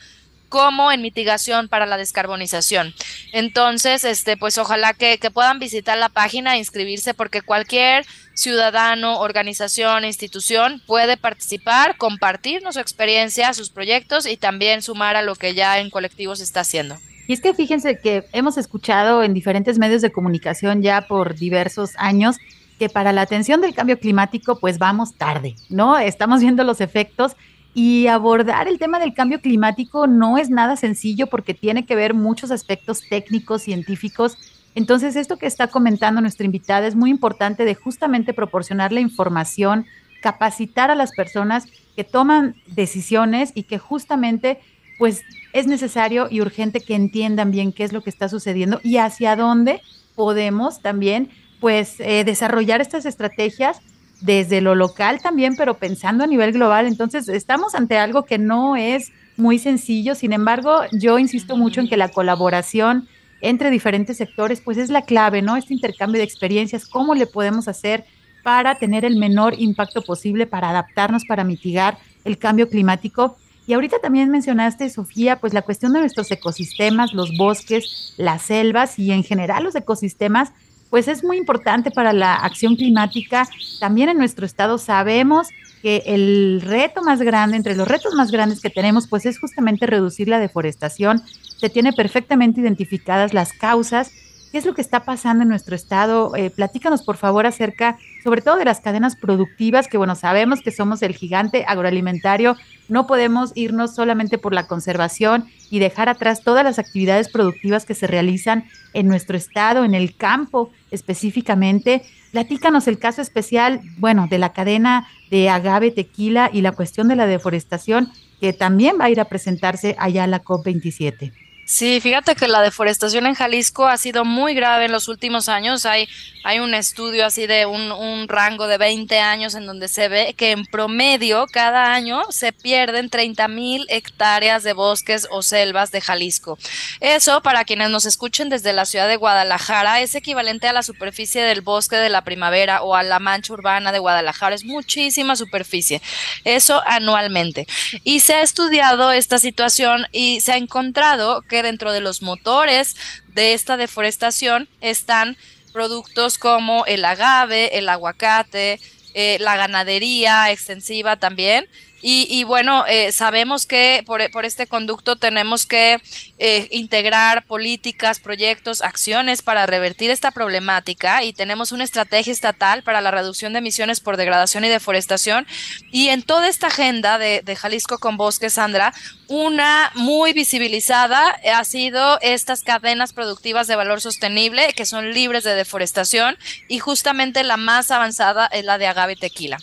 como 0.49 0.91
en 0.91 1.03
mitigación 1.03 1.67
para 1.67 1.85
la 1.85 1.97
descarbonización. 1.97 2.95
Entonces, 3.33 4.03
este, 4.03 4.35
pues 4.35 4.57
ojalá 4.57 4.95
que, 4.95 5.19
que, 5.19 5.29
puedan 5.29 5.59
visitar 5.59 5.95
la 5.95 6.09
página 6.09 6.55
e 6.55 6.57
inscribirse 6.57 7.13
porque 7.13 7.43
cualquier 7.43 8.03
ciudadano, 8.33 9.19
organización, 9.19 10.05
institución 10.05 10.81
puede 10.87 11.17
participar, 11.17 11.97
compartirnos 11.97 12.73
su 12.73 12.79
experiencia, 12.79 13.53
sus 13.53 13.69
proyectos 13.69 14.25
y 14.25 14.37
también 14.37 14.81
sumar 14.81 15.15
a 15.15 15.21
lo 15.21 15.35
que 15.35 15.53
ya 15.53 15.77
en 15.77 15.91
colectivo 15.91 16.35
se 16.35 16.45
está 16.45 16.61
haciendo. 16.61 16.97
Y 17.31 17.33
es 17.33 17.39
que 17.39 17.53
fíjense 17.53 17.97
que 17.97 18.25
hemos 18.33 18.57
escuchado 18.57 19.23
en 19.23 19.33
diferentes 19.33 19.79
medios 19.79 20.01
de 20.01 20.11
comunicación 20.11 20.81
ya 20.81 21.07
por 21.07 21.35
diversos 21.35 21.91
años 21.97 22.35
que 22.77 22.89
para 22.89 23.13
la 23.13 23.21
atención 23.21 23.61
del 23.61 23.73
cambio 23.73 23.97
climático 23.97 24.59
pues 24.59 24.77
vamos 24.77 25.13
tarde, 25.13 25.55
¿no? 25.69 25.97
Estamos 25.97 26.41
viendo 26.41 26.65
los 26.65 26.81
efectos 26.81 27.37
y 27.73 28.07
abordar 28.07 28.67
el 28.67 28.79
tema 28.79 28.99
del 28.99 29.13
cambio 29.13 29.39
climático 29.39 30.07
no 30.07 30.37
es 30.37 30.49
nada 30.49 30.75
sencillo 30.75 31.27
porque 31.27 31.53
tiene 31.53 31.85
que 31.85 31.95
ver 31.95 32.13
muchos 32.13 32.51
aspectos 32.51 32.99
técnicos, 33.09 33.61
científicos. 33.61 34.37
Entonces, 34.75 35.15
esto 35.15 35.37
que 35.37 35.45
está 35.45 35.67
comentando 35.67 36.19
nuestra 36.19 36.45
invitada 36.45 36.85
es 36.85 36.97
muy 36.97 37.11
importante 37.11 37.63
de 37.63 37.75
justamente 37.75 38.33
proporcionar 38.33 38.91
la 38.91 38.99
información, 38.99 39.85
capacitar 40.21 40.91
a 40.91 40.95
las 40.95 41.13
personas 41.13 41.67
que 41.95 42.03
toman 42.03 42.55
decisiones 42.67 43.53
y 43.55 43.63
que 43.63 43.77
justamente 43.77 44.59
pues 45.01 45.23
es 45.51 45.65
necesario 45.65 46.27
y 46.29 46.41
urgente 46.41 46.79
que 46.79 46.93
entiendan 46.93 47.49
bien 47.49 47.73
qué 47.73 47.83
es 47.83 47.91
lo 47.91 48.03
que 48.03 48.11
está 48.11 48.29
sucediendo 48.29 48.79
y 48.83 48.97
hacia 48.97 49.35
dónde 49.35 49.81
podemos 50.13 50.79
también 50.83 51.31
pues 51.59 51.95
eh, 51.97 52.23
desarrollar 52.23 52.81
estas 52.81 53.07
estrategias 53.07 53.79
desde 54.19 54.61
lo 54.61 54.75
local 54.75 55.19
también, 55.19 55.55
pero 55.55 55.79
pensando 55.79 56.23
a 56.23 56.27
nivel 56.27 56.51
global. 56.51 56.85
Entonces, 56.85 57.29
estamos 57.29 57.73
ante 57.73 57.97
algo 57.97 58.25
que 58.25 58.37
no 58.37 58.75
es 58.75 59.11
muy 59.37 59.57
sencillo. 59.57 60.13
Sin 60.13 60.33
embargo, 60.33 60.81
yo 60.91 61.17
insisto 61.17 61.57
mucho 61.57 61.81
en 61.81 61.89
que 61.89 61.97
la 61.97 62.09
colaboración 62.09 63.07
entre 63.41 63.71
diferentes 63.71 64.17
sectores, 64.17 64.61
pues 64.61 64.77
es 64.77 64.91
la 64.91 65.01
clave, 65.01 65.41
¿no? 65.41 65.57
Este 65.57 65.73
intercambio 65.73 66.19
de 66.19 66.25
experiencias, 66.25 66.85
cómo 66.85 67.15
le 67.15 67.25
podemos 67.25 67.67
hacer 67.67 68.05
para 68.43 68.75
tener 68.75 69.03
el 69.03 69.17
menor 69.17 69.55
impacto 69.57 70.03
posible, 70.03 70.45
para 70.45 70.69
adaptarnos, 70.69 71.25
para 71.25 71.43
mitigar 71.43 71.97
el 72.23 72.37
cambio 72.37 72.69
climático 72.69 73.35
y 73.67 73.73
ahorita 73.73 73.99
también 73.99 74.29
mencionaste, 74.29 74.89
Sofía, 74.89 75.39
pues 75.39 75.53
la 75.53 75.61
cuestión 75.61 75.93
de 75.93 75.99
nuestros 75.99 76.31
ecosistemas, 76.31 77.13
los 77.13 77.37
bosques, 77.37 78.13
las 78.17 78.41
selvas 78.43 78.97
y 78.97 79.11
en 79.11 79.23
general 79.23 79.63
los 79.63 79.75
ecosistemas, 79.75 80.51
pues 80.89 81.07
es 81.07 81.23
muy 81.23 81.37
importante 81.37 81.89
para 81.91 82.11
la 82.11 82.35
acción 82.35 82.75
climática. 82.75 83.47
También 83.79 84.09
en 84.09 84.17
nuestro 84.17 84.45
estado 84.45 84.77
sabemos 84.77 85.47
que 85.81 86.03
el 86.05 86.61
reto 86.61 87.01
más 87.01 87.21
grande, 87.21 87.55
entre 87.57 87.75
los 87.75 87.87
retos 87.87 88.13
más 88.13 88.29
grandes 88.29 88.61
que 88.61 88.69
tenemos, 88.69 89.07
pues 89.07 89.25
es 89.25 89.39
justamente 89.39 89.85
reducir 89.85 90.27
la 90.27 90.39
deforestación. 90.39 91.21
Se 91.57 91.69
tiene 91.69 91.93
perfectamente 91.93 92.61
identificadas 92.61 93.33
las 93.33 93.53
causas 93.53 94.11
¿Qué 94.51 94.57
es 94.57 94.65
lo 94.65 94.73
que 94.73 94.81
está 94.81 95.05
pasando 95.05 95.43
en 95.43 95.49
nuestro 95.49 95.77
estado? 95.77 96.35
Eh, 96.35 96.49
platícanos, 96.49 97.03
por 97.03 97.15
favor, 97.15 97.45
acerca, 97.45 97.97
sobre 98.21 98.41
todo 98.41 98.57
de 98.57 98.65
las 98.65 98.81
cadenas 98.81 99.15
productivas, 99.15 99.87
que 99.87 99.97
bueno, 99.97 100.13
sabemos 100.15 100.61
que 100.61 100.71
somos 100.71 101.01
el 101.03 101.15
gigante 101.15 101.63
agroalimentario, 101.65 102.57
no 102.89 103.07
podemos 103.07 103.53
irnos 103.55 103.95
solamente 103.95 104.37
por 104.37 104.53
la 104.53 104.67
conservación 104.67 105.45
y 105.69 105.79
dejar 105.79 106.09
atrás 106.09 106.41
todas 106.43 106.65
las 106.65 106.79
actividades 106.79 107.29
productivas 107.29 107.85
que 107.85 107.95
se 107.95 108.07
realizan 108.07 108.65
en 108.93 109.07
nuestro 109.07 109.37
estado, 109.37 109.85
en 109.85 109.95
el 109.95 110.17
campo 110.17 110.69
específicamente. 110.91 112.01
Platícanos 112.33 112.89
el 112.89 112.99
caso 112.99 113.21
especial, 113.21 113.79
bueno, 113.99 114.27
de 114.29 114.37
la 114.37 114.51
cadena 114.51 115.07
de 115.29 115.49
agave 115.49 115.91
tequila 115.91 116.49
y 116.51 116.59
la 116.59 116.73
cuestión 116.73 117.07
de 117.07 117.15
la 117.15 117.25
deforestación, 117.25 118.09
que 118.41 118.51
también 118.51 118.97
va 118.99 119.05
a 119.05 119.09
ir 119.11 119.21
a 119.21 119.25
presentarse 119.29 119.95
allá 119.97 120.25
a 120.25 120.27
la 120.27 120.43
COP27. 120.43 121.31
Sí, 121.65 122.01
fíjate 122.01 122.35
que 122.35 122.47
la 122.47 122.61
deforestación 122.61 123.25
en 123.27 123.35
Jalisco 123.35 123.87
ha 123.87 123.97
sido 123.97 124.25
muy 124.25 124.53
grave 124.53 124.85
en 124.85 124.91
los 124.91 125.07
últimos 125.07 125.47
años. 125.47 125.85
Hay, 125.85 126.09
hay 126.43 126.59
un 126.59 126.73
estudio 126.73 127.25
así 127.25 127.47
de 127.47 127.65
un, 127.65 127.91
un, 127.91 128.27
rango 128.27 128.67
de 128.67 128.77
20 128.77 129.19
años 129.19 129.55
en 129.55 129.65
donde 129.65 129.87
se 129.87 130.09
ve 130.09 130.33
que 130.35 130.51
en 130.51 130.65
promedio 130.65 131.45
cada 131.47 131.93
año 131.93 132.23
se 132.29 132.51
pierden 132.51 133.09
30 133.09 133.47
mil 133.47 133.85
hectáreas 133.89 134.63
de 134.63 134.73
bosques 134.73 135.27
o 135.31 135.41
selvas 135.41 135.91
de 135.91 136.01
Jalisco. 136.01 136.57
Eso, 136.99 137.41
para 137.41 137.63
quienes 137.63 137.89
nos 137.89 138.05
escuchen 138.05 138.49
desde 138.49 138.73
la 138.73 138.85
ciudad 138.85 139.07
de 139.07 139.15
Guadalajara, 139.15 140.01
es 140.01 140.15
equivalente 140.15 140.67
a 140.67 140.73
la 140.73 140.83
superficie 140.83 141.41
del 141.43 141.61
bosque 141.61 141.95
de 141.95 142.09
la 142.09 142.23
primavera 142.23 142.81
o 142.81 142.95
a 142.95 143.03
la 143.03 143.19
mancha 143.19 143.53
urbana 143.53 143.91
de 143.91 143.99
Guadalajara. 143.99 144.55
Es 144.55 144.65
muchísima 144.65 145.35
superficie. 145.35 146.01
Eso 146.43 146.81
anualmente. 146.85 147.65
Y 148.03 148.19
se 148.19 148.33
ha 148.33 148.41
estudiado 148.41 149.11
esta 149.11 149.39
situación 149.39 150.07
y 150.11 150.41
se 150.41 150.53
ha 150.53 150.57
encontrado 150.57 151.43
que 151.51 151.61
dentro 151.61 151.91
de 151.91 151.99
los 151.99 152.21
motores 152.21 152.95
de 153.27 153.53
esta 153.53 153.75
deforestación 153.75 154.69
están 154.79 155.35
productos 155.73 156.37
como 156.37 156.85
el 156.85 157.03
agave, 157.03 157.77
el 157.77 157.89
aguacate, 157.89 158.79
eh, 159.13 159.37
la 159.41 159.57
ganadería 159.57 160.49
extensiva 160.49 161.17
también, 161.17 161.67
y, 162.01 162.43
bueno, 162.43 162.85
eh, 162.87 163.11
sabemos 163.11 163.65
que 163.65 164.03
por, 164.05 164.21
este 164.45 164.67
conducto 164.67 165.15
tenemos 165.15 165.65
que 165.65 166.01
eh, 166.39 166.67
integrar 166.71 167.45
políticas, 167.45 168.19
proyectos, 168.19 168.81
acciones 168.81 169.41
para 169.41 169.65
revertir 169.65 170.09
esta 170.09 170.31
problemática 170.31 171.23
y 171.23 171.33
tenemos 171.33 171.71
una 171.71 171.83
estrategia 171.83 172.33
estatal 172.33 172.83
para 172.83 173.01
la 173.01 173.11
reducción 173.11 173.53
de 173.53 173.59
emisiones 173.59 173.99
por 173.99 174.17
degradación 174.17 174.65
y 174.65 174.69
deforestación. 174.69 175.45
Y 175.91 176.09
en 176.09 176.23
toda 176.23 176.47
esta 176.47 176.67
agenda 176.67 177.17
de, 177.17 177.41
de 177.43 177.55
Jalisco 177.55 177.99
con 177.99 178.17
Bosque, 178.17 178.49
Sandra, 178.49 178.93
una 179.27 179.91
muy 179.95 180.33
visibilizada 180.33 181.39
ha 181.53 181.63
sido 181.63 182.19
estas 182.21 182.63
cadenas 182.63 183.13
productivas 183.13 183.67
de 183.67 183.75
valor 183.75 184.01
sostenible 184.01 184.73
que 184.73 184.85
son 184.85 185.13
libres 185.13 185.43
de 185.43 185.55
deforestación 185.55 186.37
y 186.67 186.79
justamente 186.79 187.43
la 187.43 187.57
más 187.57 187.91
avanzada 187.91 188.47
es 188.47 188.65
la 188.65 188.77
de 188.77 188.87
agave 188.87 189.15
tequila. 189.15 189.57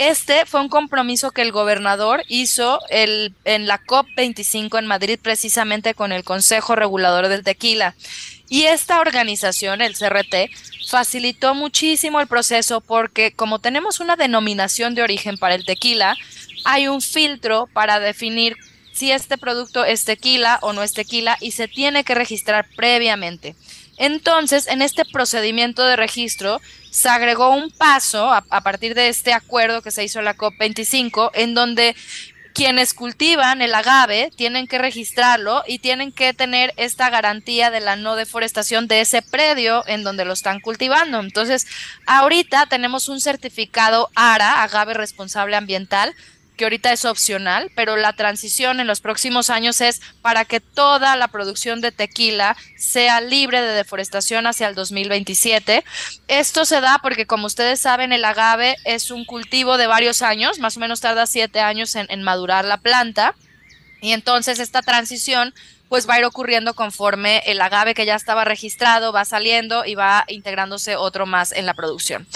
Este 0.00 0.46
fue 0.46 0.62
un 0.62 0.70
compromiso 0.70 1.30
que 1.30 1.42
el 1.42 1.52
gobernador 1.52 2.22
hizo 2.26 2.80
el, 2.88 3.34
en 3.44 3.66
la 3.66 3.84
COP25 3.84 4.78
en 4.78 4.86
Madrid 4.86 5.18
precisamente 5.20 5.92
con 5.92 6.10
el 6.10 6.24
Consejo 6.24 6.74
Regulador 6.74 7.28
del 7.28 7.44
Tequila. 7.44 7.94
Y 8.48 8.62
esta 8.62 9.00
organización, 9.00 9.82
el 9.82 9.94
CRT, 9.94 10.48
facilitó 10.88 11.54
muchísimo 11.54 12.18
el 12.18 12.28
proceso 12.28 12.80
porque 12.80 13.32
como 13.32 13.58
tenemos 13.58 14.00
una 14.00 14.16
denominación 14.16 14.94
de 14.94 15.02
origen 15.02 15.36
para 15.36 15.54
el 15.54 15.66
tequila, 15.66 16.16
hay 16.64 16.88
un 16.88 17.02
filtro 17.02 17.68
para 17.70 18.00
definir 18.00 18.56
si 18.94 19.12
este 19.12 19.36
producto 19.36 19.84
es 19.84 20.06
tequila 20.06 20.60
o 20.62 20.72
no 20.72 20.82
es 20.82 20.94
tequila 20.94 21.36
y 21.42 21.50
se 21.50 21.68
tiene 21.68 22.04
que 22.04 22.14
registrar 22.14 22.66
previamente. 22.74 23.54
Entonces, 24.00 24.66
en 24.66 24.80
este 24.80 25.04
procedimiento 25.04 25.84
de 25.84 25.94
registro 25.94 26.62
se 26.90 27.10
agregó 27.10 27.50
un 27.50 27.70
paso 27.70 28.32
a, 28.32 28.60
partir 28.62 28.94
de 28.94 29.08
este 29.08 29.34
acuerdo 29.34 29.82
que 29.82 29.90
se 29.90 30.02
hizo 30.02 30.20
en 30.20 30.24
la 30.24 30.38
COP25, 30.38 31.30
en 31.34 31.52
donde 31.52 31.94
quienes 32.54 32.94
cultivan 32.94 33.60
el 33.60 33.74
agave 33.74 34.32
tienen 34.34 34.66
que 34.66 34.78
registrarlo 34.78 35.64
y 35.66 35.80
tienen 35.80 36.12
que 36.12 36.32
tener 36.32 36.72
esta 36.78 37.10
garantía 37.10 37.70
de 37.70 37.80
la 37.80 37.96
no 37.96 38.16
deforestación 38.16 38.88
de 38.88 39.02
ese 39.02 39.20
predio 39.20 39.84
en 39.86 40.02
donde 40.02 40.24
lo 40.24 40.32
están 40.32 40.60
cultivando. 40.60 41.20
Entonces, 41.20 41.66
ahorita 42.06 42.64
tenemos 42.70 43.10
un 43.10 43.20
certificado 43.20 44.08
ARA, 44.14 44.62
agave 44.62 44.94
responsable 44.94 45.56
ambiental, 45.56 46.14
que 46.60 46.66
ahorita 46.66 46.92
es 46.92 47.06
opcional, 47.06 47.72
pero 47.74 47.96
la 47.96 48.12
transición 48.12 48.80
en 48.80 48.86
los 48.86 49.00
próximos 49.00 49.48
años 49.48 49.80
es 49.80 50.02
para 50.20 50.44
que 50.44 50.60
toda 50.60 51.16
la 51.16 51.28
producción 51.28 51.80
de 51.80 51.90
tequila 51.90 52.54
sea 52.76 53.22
libre 53.22 53.62
de 53.62 53.72
deforestación 53.72 54.46
hacia 54.46 54.68
el 54.68 54.74
2027. 54.74 55.82
Esto 56.28 56.66
se 56.66 56.82
da 56.82 56.98
porque, 57.02 57.24
como 57.24 57.46
ustedes 57.46 57.80
saben, 57.80 58.12
el 58.12 58.26
agave 58.26 58.76
es 58.84 59.10
un 59.10 59.24
cultivo 59.24 59.78
de 59.78 59.86
varios 59.86 60.20
años, 60.20 60.58
más 60.58 60.76
o 60.76 60.80
menos 60.80 61.00
tarda 61.00 61.24
siete 61.24 61.60
años 61.60 61.96
en, 61.96 62.06
en 62.10 62.22
madurar 62.22 62.66
la 62.66 62.76
planta. 62.76 63.34
Y 64.02 64.12
entonces 64.12 64.58
esta 64.58 64.82
transición 64.82 65.54
pues 65.88 66.06
va 66.06 66.14
a 66.14 66.18
ir 66.18 66.26
ocurriendo 66.26 66.74
conforme 66.74 67.42
el 67.46 67.60
agave 67.62 67.94
que 67.94 68.04
ya 68.04 68.16
estaba 68.16 68.44
registrado 68.44 69.12
va 69.12 69.24
saliendo 69.24 69.86
y 69.86 69.94
va 69.94 70.24
integrándose 70.28 70.94
otro 70.94 71.24
más 71.24 71.52
en 71.52 71.64
la 71.64 71.72
producción. 71.72 72.26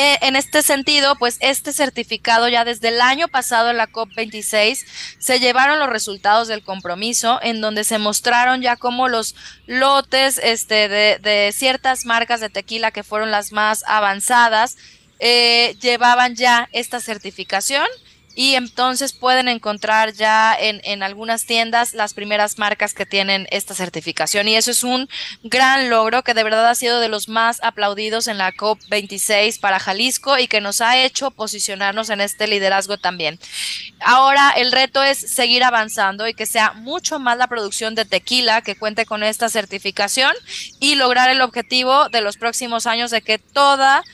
Eh, 0.00 0.16
en 0.22 0.36
este 0.36 0.62
sentido, 0.62 1.16
pues 1.16 1.38
este 1.40 1.72
certificado 1.72 2.48
ya 2.48 2.64
desde 2.64 2.86
el 2.86 3.00
año 3.00 3.26
pasado 3.26 3.68
en 3.68 3.76
la 3.76 3.88
COP26 3.88 4.86
se 5.18 5.40
llevaron 5.40 5.80
los 5.80 5.88
resultados 5.88 6.46
del 6.46 6.62
compromiso 6.62 7.40
en 7.42 7.60
donde 7.60 7.82
se 7.82 7.98
mostraron 7.98 8.62
ya 8.62 8.76
como 8.76 9.08
los 9.08 9.34
lotes 9.66 10.38
este, 10.40 10.88
de, 10.88 11.50
ciertas 11.52 12.04
marcas 12.04 12.38
de 12.38 12.48
tequila 12.48 12.92
que 12.92 13.02
fueron 13.02 13.32
las 13.32 13.50
más 13.50 13.82
avanzadas 13.88 14.76
eh, 15.18 15.74
llevaban 15.80 16.36
ya 16.36 16.68
esta 16.70 17.00
certificación 17.00 17.88
y 18.38 18.54
entonces 18.54 19.12
pueden 19.12 19.48
encontrar 19.48 20.12
ya 20.12 20.54
en, 20.56 20.80
en, 20.84 21.02
algunas 21.02 21.44
tiendas 21.44 21.92
las 21.92 22.14
primeras 22.14 22.56
marcas 22.56 22.94
que 22.94 23.04
tienen 23.04 23.48
esta 23.50 23.74
certificación 23.74 24.46
y 24.46 24.54
eso 24.54 24.70
es 24.70 24.84
un 24.84 25.08
gran 25.42 25.90
logro 25.90 26.22
que 26.22 26.34
de 26.34 26.44
verdad 26.44 26.68
ha 26.68 26.76
sido 26.76 27.00
de 27.00 27.08
los 27.08 27.28
más 27.28 27.58
aplaudidos 27.64 28.28
en 28.28 28.38
la 28.38 28.52
COP26 28.52 29.58
para 29.58 29.80
Jalisco 29.80 30.38
y 30.38 30.46
que 30.46 30.60
nos 30.60 30.80
ha 30.80 30.98
hecho 30.98 31.32
posicionarnos 31.32 32.10
en 32.10 32.20
este 32.20 32.46
liderazgo 32.46 32.96
también. 32.96 33.40
Ahora 33.98 34.52
el 34.56 34.70
reto 34.70 35.02
es 35.02 35.18
seguir 35.18 35.64
avanzando 35.64 36.28
y 36.28 36.34
que 36.34 36.46
sea 36.46 36.74
mucho 36.74 37.18
más 37.18 37.38
la 37.38 37.48
producción 37.48 37.96
de 37.96 38.04
tequila 38.04 38.62
que 38.62 38.76
cuente 38.76 39.04
con 39.04 39.24
esta 39.24 39.48
certificación 39.48 40.32
y 40.78 40.94
lograr 40.94 41.28
el 41.28 41.40
objetivo 41.40 42.08
de 42.10 42.20
los 42.20 42.36
próximos 42.36 42.86
años 42.86 43.10
de 43.10 43.20
que 43.20 43.38
toda 43.40 44.04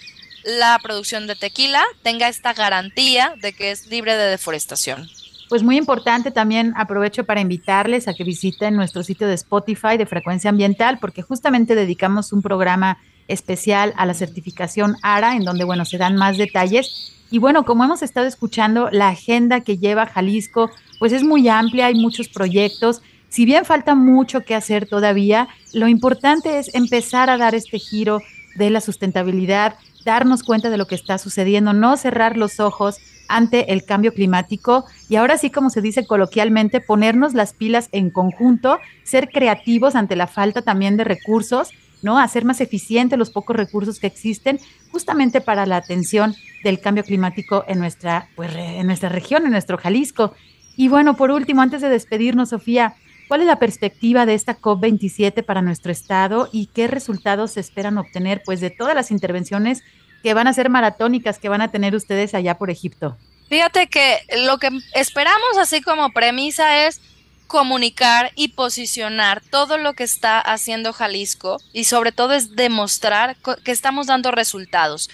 la 0.44 0.78
producción 0.82 1.26
de 1.26 1.36
tequila 1.36 1.82
tenga 2.02 2.28
esta 2.28 2.52
garantía 2.52 3.34
de 3.40 3.52
que 3.52 3.70
es 3.70 3.86
libre 3.86 4.16
de 4.16 4.24
deforestación. 4.24 5.08
Pues 5.48 5.62
muy 5.62 5.76
importante 5.76 6.30
también 6.30 6.72
aprovecho 6.76 7.24
para 7.24 7.40
invitarles 7.40 8.08
a 8.08 8.14
que 8.14 8.24
visiten 8.24 8.74
nuestro 8.74 9.02
sitio 9.02 9.26
de 9.26 9.34
Spotify 9.34 9.96
de 9.98 10.06
frecuencia 10.06 10.50
ambiental 10.50 10.98
porque 11.00 11.22
justamente 11.22 11.74
dedicamos 11.74 12.32
un 12.32 12.42
programa 12.42 12.98
especial 13.28 13.92
a 13.96 14.06
la 14.06 14.14
certificación 14.14 14.96
ARA 15.02 15.36
en 15.36 15.44
donde 15.44 15.64
bueno 15.64 15.84
se 15.84 15.98
dan 15.98 16.16
más 16.16 16.36
detalles 16.36 17.14
y 17.30 17.38
bueno 17.38 17.64
como 17.64 17.84
hemos 17.84 18.02
estado 18.02 18.26
escuchando 18.26 18.90
la 18.90 19.08
agenda 19.08 19.60
que 19.60 19.78
lleva 19.78 20.06
Jalisco 20.06 20.70
pues 20.98 21.12
es 21.12 21.22
muy 21.22 21.48
amplia 21.48 21.86
hay 21.86 21.94
muchos 21.94 22.28
proyectos 22.28 23.00
si 23.28 23.46
bien 23.46 23.64
falta 23.64 23.94
mucho 23.94 24.42
que 24.42 24.54
hacer 24.54 24.86
todavía 24.86 25.48
lo 25.72 25.88
importante 25.88 26.58
es 26.58 26.74
empezar 26.74 27.30
a 27.30 27.38
dar 27.38 27.54
este 27.54 27.78
giro 27.78 28.20
de 28.56 28.70
la 28.70 28.80
sustentabilidad 28.80 29.76
darnos 30.04 30.42
cuenta 30.42 30.70
de 30.70 30.76
lo 30.76 30.86
que 30.86 30.94
está 30.94 31.18
sucediendo, 31.18 31.72
no 31.72 31.96
cerrar 31.96 32.36
los 32.36 32.60
ojos 32.60 32.98
ante 33.28 33.72
el 33.72 33.84
cambio 33.84 34.12
climático 34.12 34.84
y 35.08 35.16
ahora 35.16 35.38
sí, 35.38 35.50
como 35.50 35.70
se 35.70 35.80
dice 35.80 36.06
coloquialmente, 36.06 36.80
ponernos 36.80 37.34
las 37.34 37.54
pilas 37.54 37.88
en 37.92 38.10
conjunto, 38.10 38.78
ser 39.02 39.28
creativos 39.30 39.94
ante 39.94 40.16
la 40.16 40.26
falta 40.26 40.62
también 40.62 40.96
de 40.96 41.04
recursos, 41.04 41.70
¿no? 42.02 42.18
Hacer 42.18 42.44
más 42.44 42.60
eficientes 42.60 43.18
los 43.18 43.30
pocos 43.30 43.56
recursos 43.56 43.98
que 43.98 44.06
existen 44.06 44.60
justamente 44.92 45.40
para 45.40 45.64
la 45.64 45.76
atención 45.76 46.34
del 46.62 46.80
cambio 46.80 47.02
climático 47.02 47.64
en 47.66 47.78
nuestra, 47.78 48.28
pues, 48.36 48.54
en 48.54 48.86
nuestra 48.86 49.08
región, 49.08 49.44
en 49.46 49.52
nuestro 49.52 49.78
Jalisco. 49.78 50.34
Y 50.76 50.88
bueno, 50.88 51.16
por 51.16 51.30
último, 51.30 51.62
antes 51.62 51.80
de 51.80 51.88
despedirnos, 51.88 52.50
Sofía, 52.50 52.94
¿cuál 53.28 53.40
es 53.40 53.46
la 53.46 53.58
perspectiva 53.58 54.26
de 54.26 54.34
esta 54.34 54.60
COP27 54.60 55.44
para 55.44 55.62
nuestro 55.62 55.92
estado 55.92 56.48
y 56.52 56.66
qué 56.66 56.86
resultados 56.86 57.52
se 57.52 57.60
esperan 57.60 57.98
obtener 57.98 58.42
pues 58.44 58.60
de 58.60 58.70
todas 58.70 58.94
las 58.94 59.10
intervenciones 59.10 59.82
que 60.22 60.34
van 60.34 60.46
a 60.46 60.52
ser 60.52 60.70
maratónicas 60.70 61.38
que 61.38 61.48
van 61.48 61.60
a 61.60 61.70
tener 61.70 61.94
ustedes 61.94 62.34
allá 62.34 62.56
por 62.56 62.70
Egipto? 62.70 63.16
Fíjate 63.48 63.88
que 63.88 64.18
lo 64.46 64.58
que 64.58 64.70
esperamos 64.94 65.58
así 65.58 65.82
como 65.82 66.10
premisa 66.10 66.86
es 66.86 67.00
comunicar 67.46 68.32
y 68.34 68.48
posicionar 68.48 69.42
todo 69.50 69.78
lo 69.78 69.92
que 69.92 70.04
está 70.04 70.40
haciendo 70.40 70.92
Jalisco 70.92 71.58
y 71.72 71.84
sobre 71.84 72.10
todo 72.10 72.32
es 72.32 72.56
demostrar 72.56 73.36
que 73.64 73.70
estamos 73.70 74.06
dando 74.06 74.30
resultados. 74.30 75.10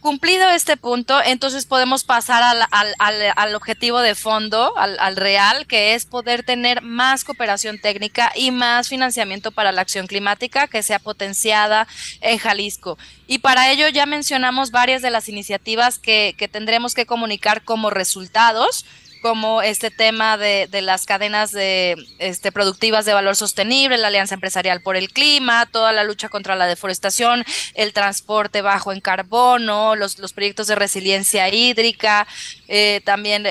Cumplido 0.00 0.48
este 0.50 0.76
punto, 0.76 1.20
entonces 1.24 1.66
podemos 1.66 2.04
pasar 2.04 2.42
al, 2.70 3.54
objetivo 3.56 4.00
de 4.00 4.14
fondo, 4.14 4.76
al, 4.76 5.16
real, 5.16 5.66
que 5.66 5.94
es 5.94 6.04
poder 6.04 6.44
tener 6.44 6.82
más 6.82 7.24
cooperación 7.24 7.80
técnica 7.80 8.30
y 8.36 8.52
más 8.52 8.88
financiamiento 8.88 9.50
para 9.50 9.72
la 9.72 9.80
acción 9.80 10.06
climática 10.06 10.68
que 10.68 10.84
sea 10.84 11.00
potenciada 11.00 11.88
en 12.20 12.38
Jalisco. 12.38 12.98
Y 13.26 13.38
para 13.38 13.72
ello 13.72 13.88
ya 13.88 14.06
mencionamos 14.06 14.70
varias 14.70 15.02
de 15.02 15.10
las 15.10 15.28
iniciativas 15.28 15.98
que, 15.98 16.36
que 16.38 16.46
tendremos 16.46 16.94
que 16.94 17.06
comunicar 17.06 17.62
como 17.62 17.90
resultados 17.90 18.84
como 19.22 19.62
este 19.62 19.90
tema 19.90 20.36
de, 20.36 20.68
las 20.82 21.06
cadenas 21.06 21.52
de, 21.52 21.96
este, 22.18 22.52
productivas 22.52 23.04
de 23.04 23.14
valor 23.14 23.36
sostenible, 23.36 23.98
la 23.98 24.08
Alianza 24.08 24.34
Empresarial 24.34 24.82
por 24.82 24.96
el 24.96 25.10
Clima, 25.10 25.66
toda 25.66 25.92
la 25.92 26.04
lucha 26.04 26.28
contra 26.28 26.56
la 26.56 26.66
deforestación, 26.66 27.44
el 27.74 27.92
transporte 27.92 28.62
bajo 28.62 28.92
en 28.92 29.00
carbono, 29.00 29.96
los, 29.96 30.18
los 30.18 30.32
proyectos 30.32 30.66
de 30.66 30.74
resiliencia 30.74 31.48
hídrica, 31.48 32.26
eh, 32.68 33.00
también 33.04 33.44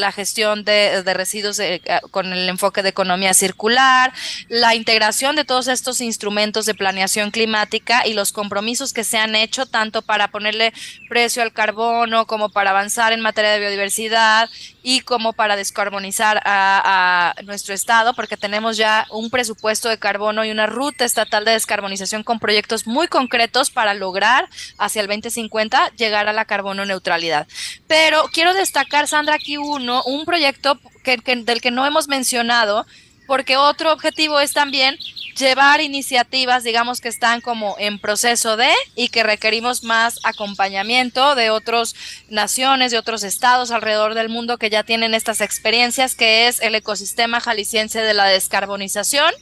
la 0.00 0.12
gestión 0.12 0.64
de, 0.64 1.02
residuos 1.14 1.58
eh, 1.58 1.82
con 2.10 2.32
el 2.32 2.48
enfoque 2.48 2.82
de 2.82 2.90
economía 2.90 3.34
circular, 3.34 4.12
la 4.48 4.74
integración 4.74 5.36
de 5.36 5.44
todos 5.44 5.68
estos 5.68 6.00
instrumentos 6.00 6.66
de 6.66 6.74
planeación 6.74 7.30
climática 7.30 8.06
y 8.06 8.14
los 8.14 8.32
compromisos 8.32 8.92
que 8.92 9.04
se 9.04 9.18
han 9.18 9.34
hecho 9.34 9.66
tanto 9.66 10.02
para 10.02 10.28
ponerle 10.28 10.72
precio 11.08 11.42
al 11.42 11.52
carbono 11.52 12.26
como 12.26 12.50
para 12.50 12.70
avanzar 12.70 13.12
en 13.12 13.20
materia 13.20 13.50
de 13.50 13.60
biodiversidad 13.60 14.48
y 14.82 15.00
como 15.00 15.32
para 15.32 15.56
descarbonizar 15.56 16.42
a, 16.44 17.34
nuestro 17.44 17.74
estado, 17.74 18.14
porque 18.14 18.36
tenemos 18.36 18.76
ya 18.76 19.06
un 19.10 19.30
presupuesto 19.30 19.88
de 19.88 19.98
carbono 19.98 20.44
y 20.44 20.50
una 20.50 20.66
ruta 20.66 21.04
estatal 21.04 21.44
de 21.44 21.52
descarbonización 21.52 22.22
con 22.22 22.38
proyectos 22.38 22.86
muy 22.86 23.08
concretos 23.08 23.70
para 23.70 23.94
lograr 23.94 24.48
hacia 24.78 25.02
el 25.02 25.08
2050 25.08 25.92
llegar 25.96 26.28
a 26.28 26.32
la 26.32 26.44
carbono 26.44 26.84
neutralidad. 26.84 27.46
Pero 27.86 28.24
quiero 28.32 28.54
destacar, 28.54 29.06
Sandra, 29.08 29.34
aquí 29.34 29.56
uno, 29.56 30.02
un 30.04 30.24
proyecto 30.24 30.78
que, 31.04 31.16
del 31.16 31.60
que 31.60 31.70
no 31.70 31.86
hemos 31.86 32.08
mencionado, 32.08 32.86
porque 33.26 33.56
otro 33.56 33.92
objetivo 33.92 34.40
es 34.40 34.52
también 34.52 34.96
llevar 35.36 35.80
iniciativas, 35.80 36.64
digamos, 36.64 37.00
que 37.00 37.08
están 37.08 37.40
como 37.40 37.76
en 37.78 37.98
proceso 37.98 38.56
de 38.56 38.70
y 38.94 39.08
que 39.08 39.22
requerimos 39.22 39.82
más 39.82 40.20
acompañamiento 40.24 41.34
de 41.34 41.50
otras 41.50 41.94
naciones, 42.28 42.92
de 42.92 42.98
otros 42.98 43.22
estados 43.22 43.70
alrededor 43.70 44.14
del 44.14 44.28
mundo 44.28 44.58
que 44.58 44.70
ya 44.70 44.82
tienen 44.82 45.14
estas 45.14 45.40
experiencias, 45.40 46.14
que 46.14 46.48
es 46.48 46.60
el 46.60 46.74
ecosistema 46.74 47.40
jalisciense 47.40 48.00
de 48.00 48.14
la 48.14 48.26
descarbonización. 48.26 49.32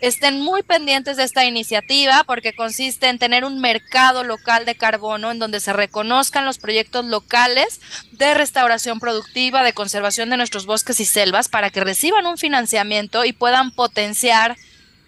Estén 0.00 0.40
muy 0.40 0.62
pendientes 0.62 1.16
de 1.16 1.24
esta 1.24 1.44
iniciativa 1.44 2.22
porque 2.24 2.54
consiste 2.54 3.08
en 3.08 3.18
tener 3.18 3.44
un 3.44 3.60
mercado 3.60 4.22
local 4.22 4.64
de 4.64 4.76
carbono 4.76 5.32
en 5.32 5.40
donde 5.40 5.58
se 5.58 5.72
reconozcan 5.72 6.44
los 6.44 6.58
proyectos 6.58 7.04
locales 7.04 7.80
de 8.12 8.32
restauración 8.34 9.00
productiva, 9.00 9.64
de 9.64 9.72
conservación 9.72 10.30
de 10.30 10.36
nuestros 10.36 10.66
bosques 10.66 11.00
y 11.00 11.04
selvas 11.04 11.48
para 11.48 11.70
que 11.70 11.80
reciban 11.80 12.26
un 12.26 12.38
financiamiento 12.38 13.24
y 13.24 13.32
puedan 13.32 13.72
potenciar 13.72 14.56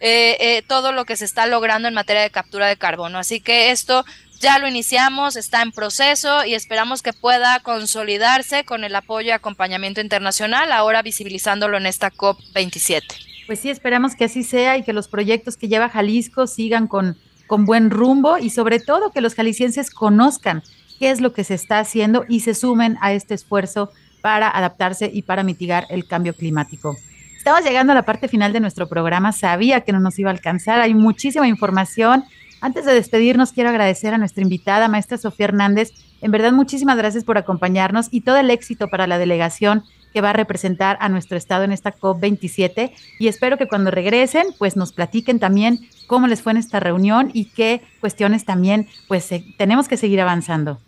eh, 0.00 0.36
eh, 0.40 0.62
todo 0.66 0.92
lo 0.92 1.04
que 1.04 1.16
se 1.16 1.24
está 1.24 1.46
logrando 1.46 1.86
en 1.86 1.94
materia 1.94 2.22
de 2.22 2.30
captura 2.30 2.66
de 2.66 2.76
carbono. 2.76 3.18
Así 3.18 3.40
que 3.40 3.70
esto 3.70 4.04
ya 4.40 4.58
lo 4.58 4.66
iniciamos, 4.66 5.36
está 5.36 5.60
en 5.60 5.70
proceso 5.70 6.44
y 6.46 6.54
esperamos 6.54 7.02
que 7.02 7.12
pueda 7.12 7.60
consolidarse 7.60 8.64
con 8.64 8.84
el 8.84 8.96
apoyo 8.96 9.28
y 9.28 9.32
acompañamiento 9.32 10.00
internacional, 10.00 10.72
ahora 10.72 11.02
visibilizándolo 11.02 11.76
en 11.76 11.84
esta 11.84 12.10
COP27. 12.10 13.02
Pues 13.46 13.60
sí, 13.60 13.68
esperamos 13.68 14.16
que 14.16 14.24
así 14.24 14.42
sea 14.42 14.78
y 14.78 14.82
que 14.82 14.94
los 14.94 15.08
proyectos 15.08 15.58
que 15.58 15.68
lleva 15.68 15.90
Jalisco 15.90 16.46
sigan 16.46 16.86
con, 16.86 17.18
con 17.46 17.66
buen 17.66 17.90
rumbo 17.90 18.38
y 18.38 18.48
sobre 18.48 18.80
todo 18.80 19.10
que 19.12 19.20
los 19.20 19.34
jaliscienses 19.34 19.90
conozcan 19.90 20.62
qué 20.98 21.10
es 21.10 21.20
lo 21.20 21.34
que 21.34 21.44
se 21.44 21.54
está 21.54 21.78
haciendo 21.78 22.24
y 22.28 22.40
se 22.40 22.54
sumen 22.54 22.96
a 23.02 23.12
este 23.12 23.34
esfuerzo 23.34 23.90
para 24.22 24.48
adaptarse 24.48 25.10
y 25.12 25.22
para 25.22 25.42
mitigar 25.42 25.86
el 25.90 26.06
cambio 26.06 26.34
climático. 26.34 26.96
Estamos 27.40 27.64
llegando 27.64 27.92
a 27.92 27.94
la 27.94 28.02
parte 28.02 28.28
final 28.28 28.52
de 28.52 28.60
nuestro 28.60 28.86
programa. 28.86 29.32
Sabía 29.32 29.80
que 29.80 29.92
no 29.92 29.98
nos 29.98 30.18
iba 30.18 30.28
a 30.28 30.34
alcanzar. 30.34 30.78
Hay 30.82 30.92
muchísima 30.92 31.48
información. 31.48 32.24
Antes 32.60 32.84
de 32.84 32.92
despedirnos, 32.92 33.52
quiero 33.52 33.70
agradecer 33.70 34.12
a 34.12 34.18
nuestra 34.18 34.42
invitada, 34.42 34.88
maestra 34.88 35.16
Sofía 35.16 35.46
Hernández. 35.46 35.90
En 36.20 36.32
verdad, 36.32 36.52
muchísimas 36.52 36.98
gracias 36.98 37.24
por 37.24 37.38
acompañarnos 37.38 38.08
y 38.10 38.20
todo 38.20 38.36
el 38.36 38.50
éxito 38.50 38.88
para 38.88 39.06
la 39.06 39.16
delegación 39.16 39.84
que 40.12 40.20
va 40.20 40.30
a 40.30 40.34
representar 40.34 40.98
a 41.00 41.08
nuestro 41.08 41.38
estado 41.38 41.64
en 41.64 41.72
esta 41.72 41.96
COP27 41.96 42.92
y 43.18 43.28
espero 43.28 43.56
que 43.56 43.68
cuando 43.68 43.90
regresen 43.90 44.48
pues 44.58 44.76
nos 44.76 44.92
platiquen 44.92 45.38
también 45.38 45.78
cómo 46.08 46.26
les 46.26 46.42
fue 46.42 46.52
en 46.52 46.58
esta 46.58 46.78
reunión 46.78 47.30
y 47.32 47.46
qué 47.46 47.80
cuestiones 48.00 48.44
también 48.44 48.86
pues 49.08 49.30
tenemos 49.56 49.88
que 49.88 49.96
seguir 49.96 50.20
avanzando. 50.20 50.78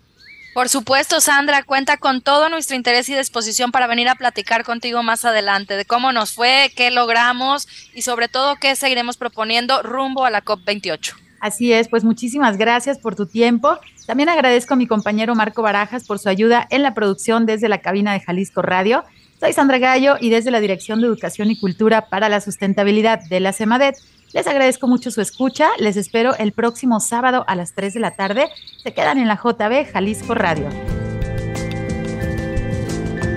Por 0.53 0.69
supuesto, 0.69 1.19
Sandra, 1.19 1.63
cuenta 1.63 1.97
con 1.97 2.21
todo 2.21 2.47
nuestro 2.47 2.75
interés 2.75 3.09
y 3.09 3.15
disposición 3.15 3.71
para 3.71 3.87
venir 3.87 4.07
a 4.07 4.15
platicar 4.15 4.63
contigo 4.63 5.01
más 5.01 5.25
adelante 5.25 5.75
de 5.75 5.85
cómo 5.85 6.11
nos 6.11 6.33
fue, 6.33 6.71
qué 6.75 6.91
logramos 6.91 7.67
y 7.95 8.03
sobre 8.03 8.27
todo 8.27 8.57
qué 8.57 8.75
seguiremos 8.75 9.17
proponiendo 9.17 9.81
rumbo 9.81 10.25
a 10.25 10.29
la 10.29 10.43
COP28. 10.43 11.15
Así 11.39 11.73
es, 11.73 11.89
pues 11.89 12.03
muchísimas 12.03 12.57
gracias 12.57 12.99
por 12.99 13.15
tu 13.15 13.25
tiempo. 13.25 13.79
También 14.05 14.29
agradezco 14.29 14.75
a 14.75 14.77
mi 14.77 14.85
compañero 14.85 15.33
Marco 15.33 15.63
Barajas 15.63 16.05
por 16.05 16.19
su 16.19 16.29
ayuda 16.29 16.67
en 16.69 16.83
la 16.83 16.93
producción 16.93 17.47
desde 17.47 17.67
la 17.67 17.79
cabina 17.79 18.13
de 18.13 18.19
Jalisco 18.19 18.61
Radio. 18.61 19.03
Soy 19.39 19.53
Sandra 19.53 19.79
Gallo 19.79 20.17
y 20.21 20.29
desde 20.29 20.51
la 20.51 20.59
Dirección 20.59 21.01
de 21.01 21.07
Educación 21.07 21.49
y 21.49 21.59
Cultura 21.59 22.09
para 22.09 22.29
la 22.29 22.39
Sustentabilidad 22.41 23.19
de 23.27 23.39
la 23.39 23.53
CEMADET. 23.53 23.95
Les 24.33 24.47
agradezco 24.47 24.87
mucho 24.87 25.11
su 25.11 25.21
escucha. 25.21 25.69
Les 25.77 25.95
espero 25.95 26.35
el 26.35 26.53
próximo 26.53 26.99
sábado 26.99 27.45
a 27.47 27.55
las 27.55 27.73
3 27.75 27.93
de 27.93 27.99
la 27.99 28.15
tarde. 28.15 28.49
Se 28.83 28.91
quedan 28.93 29.19
en 29.19 29.27
la 29.27 29.35
JB 29.35 29.91
Jalisco 29.93 30.33
Radio. 30.33 30.67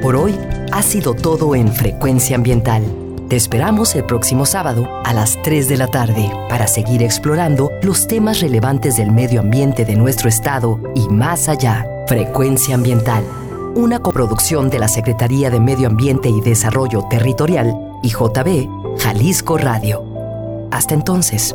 Por 0.01 0.17
hoy 0.17 0.35
ha 0.73 0.83
sido 0.83 1.15
todo 1.15 1.55
en 1.55 1.71
Frecuencia 1.71 2.37
Ambiental. 2.37 2.83
Te 3.29 3.37
esperamos 3.37 3.95
el 3.95 4.05
próximo 4.05 4.47
sábado 4.47 4.89
a 5.05 5.13
las 5.13 5.41
3 5.43 5.69
de 5.69 5.77
la 5.77 5.89
tarde 5.89 6.31
para 6.49 6.67
seguir 6.67 7.03
explorando 7.03 7.71
los 7.83 8.07
temas 8.07 8.41
relevantes 8.41 8.97
del 8.97 9.11
medio 9.11 9.41
ambiente 9.41 9.85
de 9.85 9.97
nuestro 9.97 10.29
estado 10.29 10.81
y 10.95 11.09
más 11.09 11.49
allá. 11.49 11.85
Frecuencia 12.07 12.77
Ambiental, 12.77 13.25
una 13.75 13.99
coproducción 13.99 14.71
de 14.71 14.79
la 14.79 14.89
Secretaría 14.89 15.51
de 15.51 15.61
Medio 15.61 15.89
Ambiente 15.89 16.29
y 16.31 16.41
Desarrollo 16.41 17.05
Territorial 17.11 17.75
y 18.03 18.11
JB 18.11 19.01
Jalisco 19.01 19.59
Radio. 19.59 20.16
Hasta 20.71 20.95
entonces. 20.95 21.55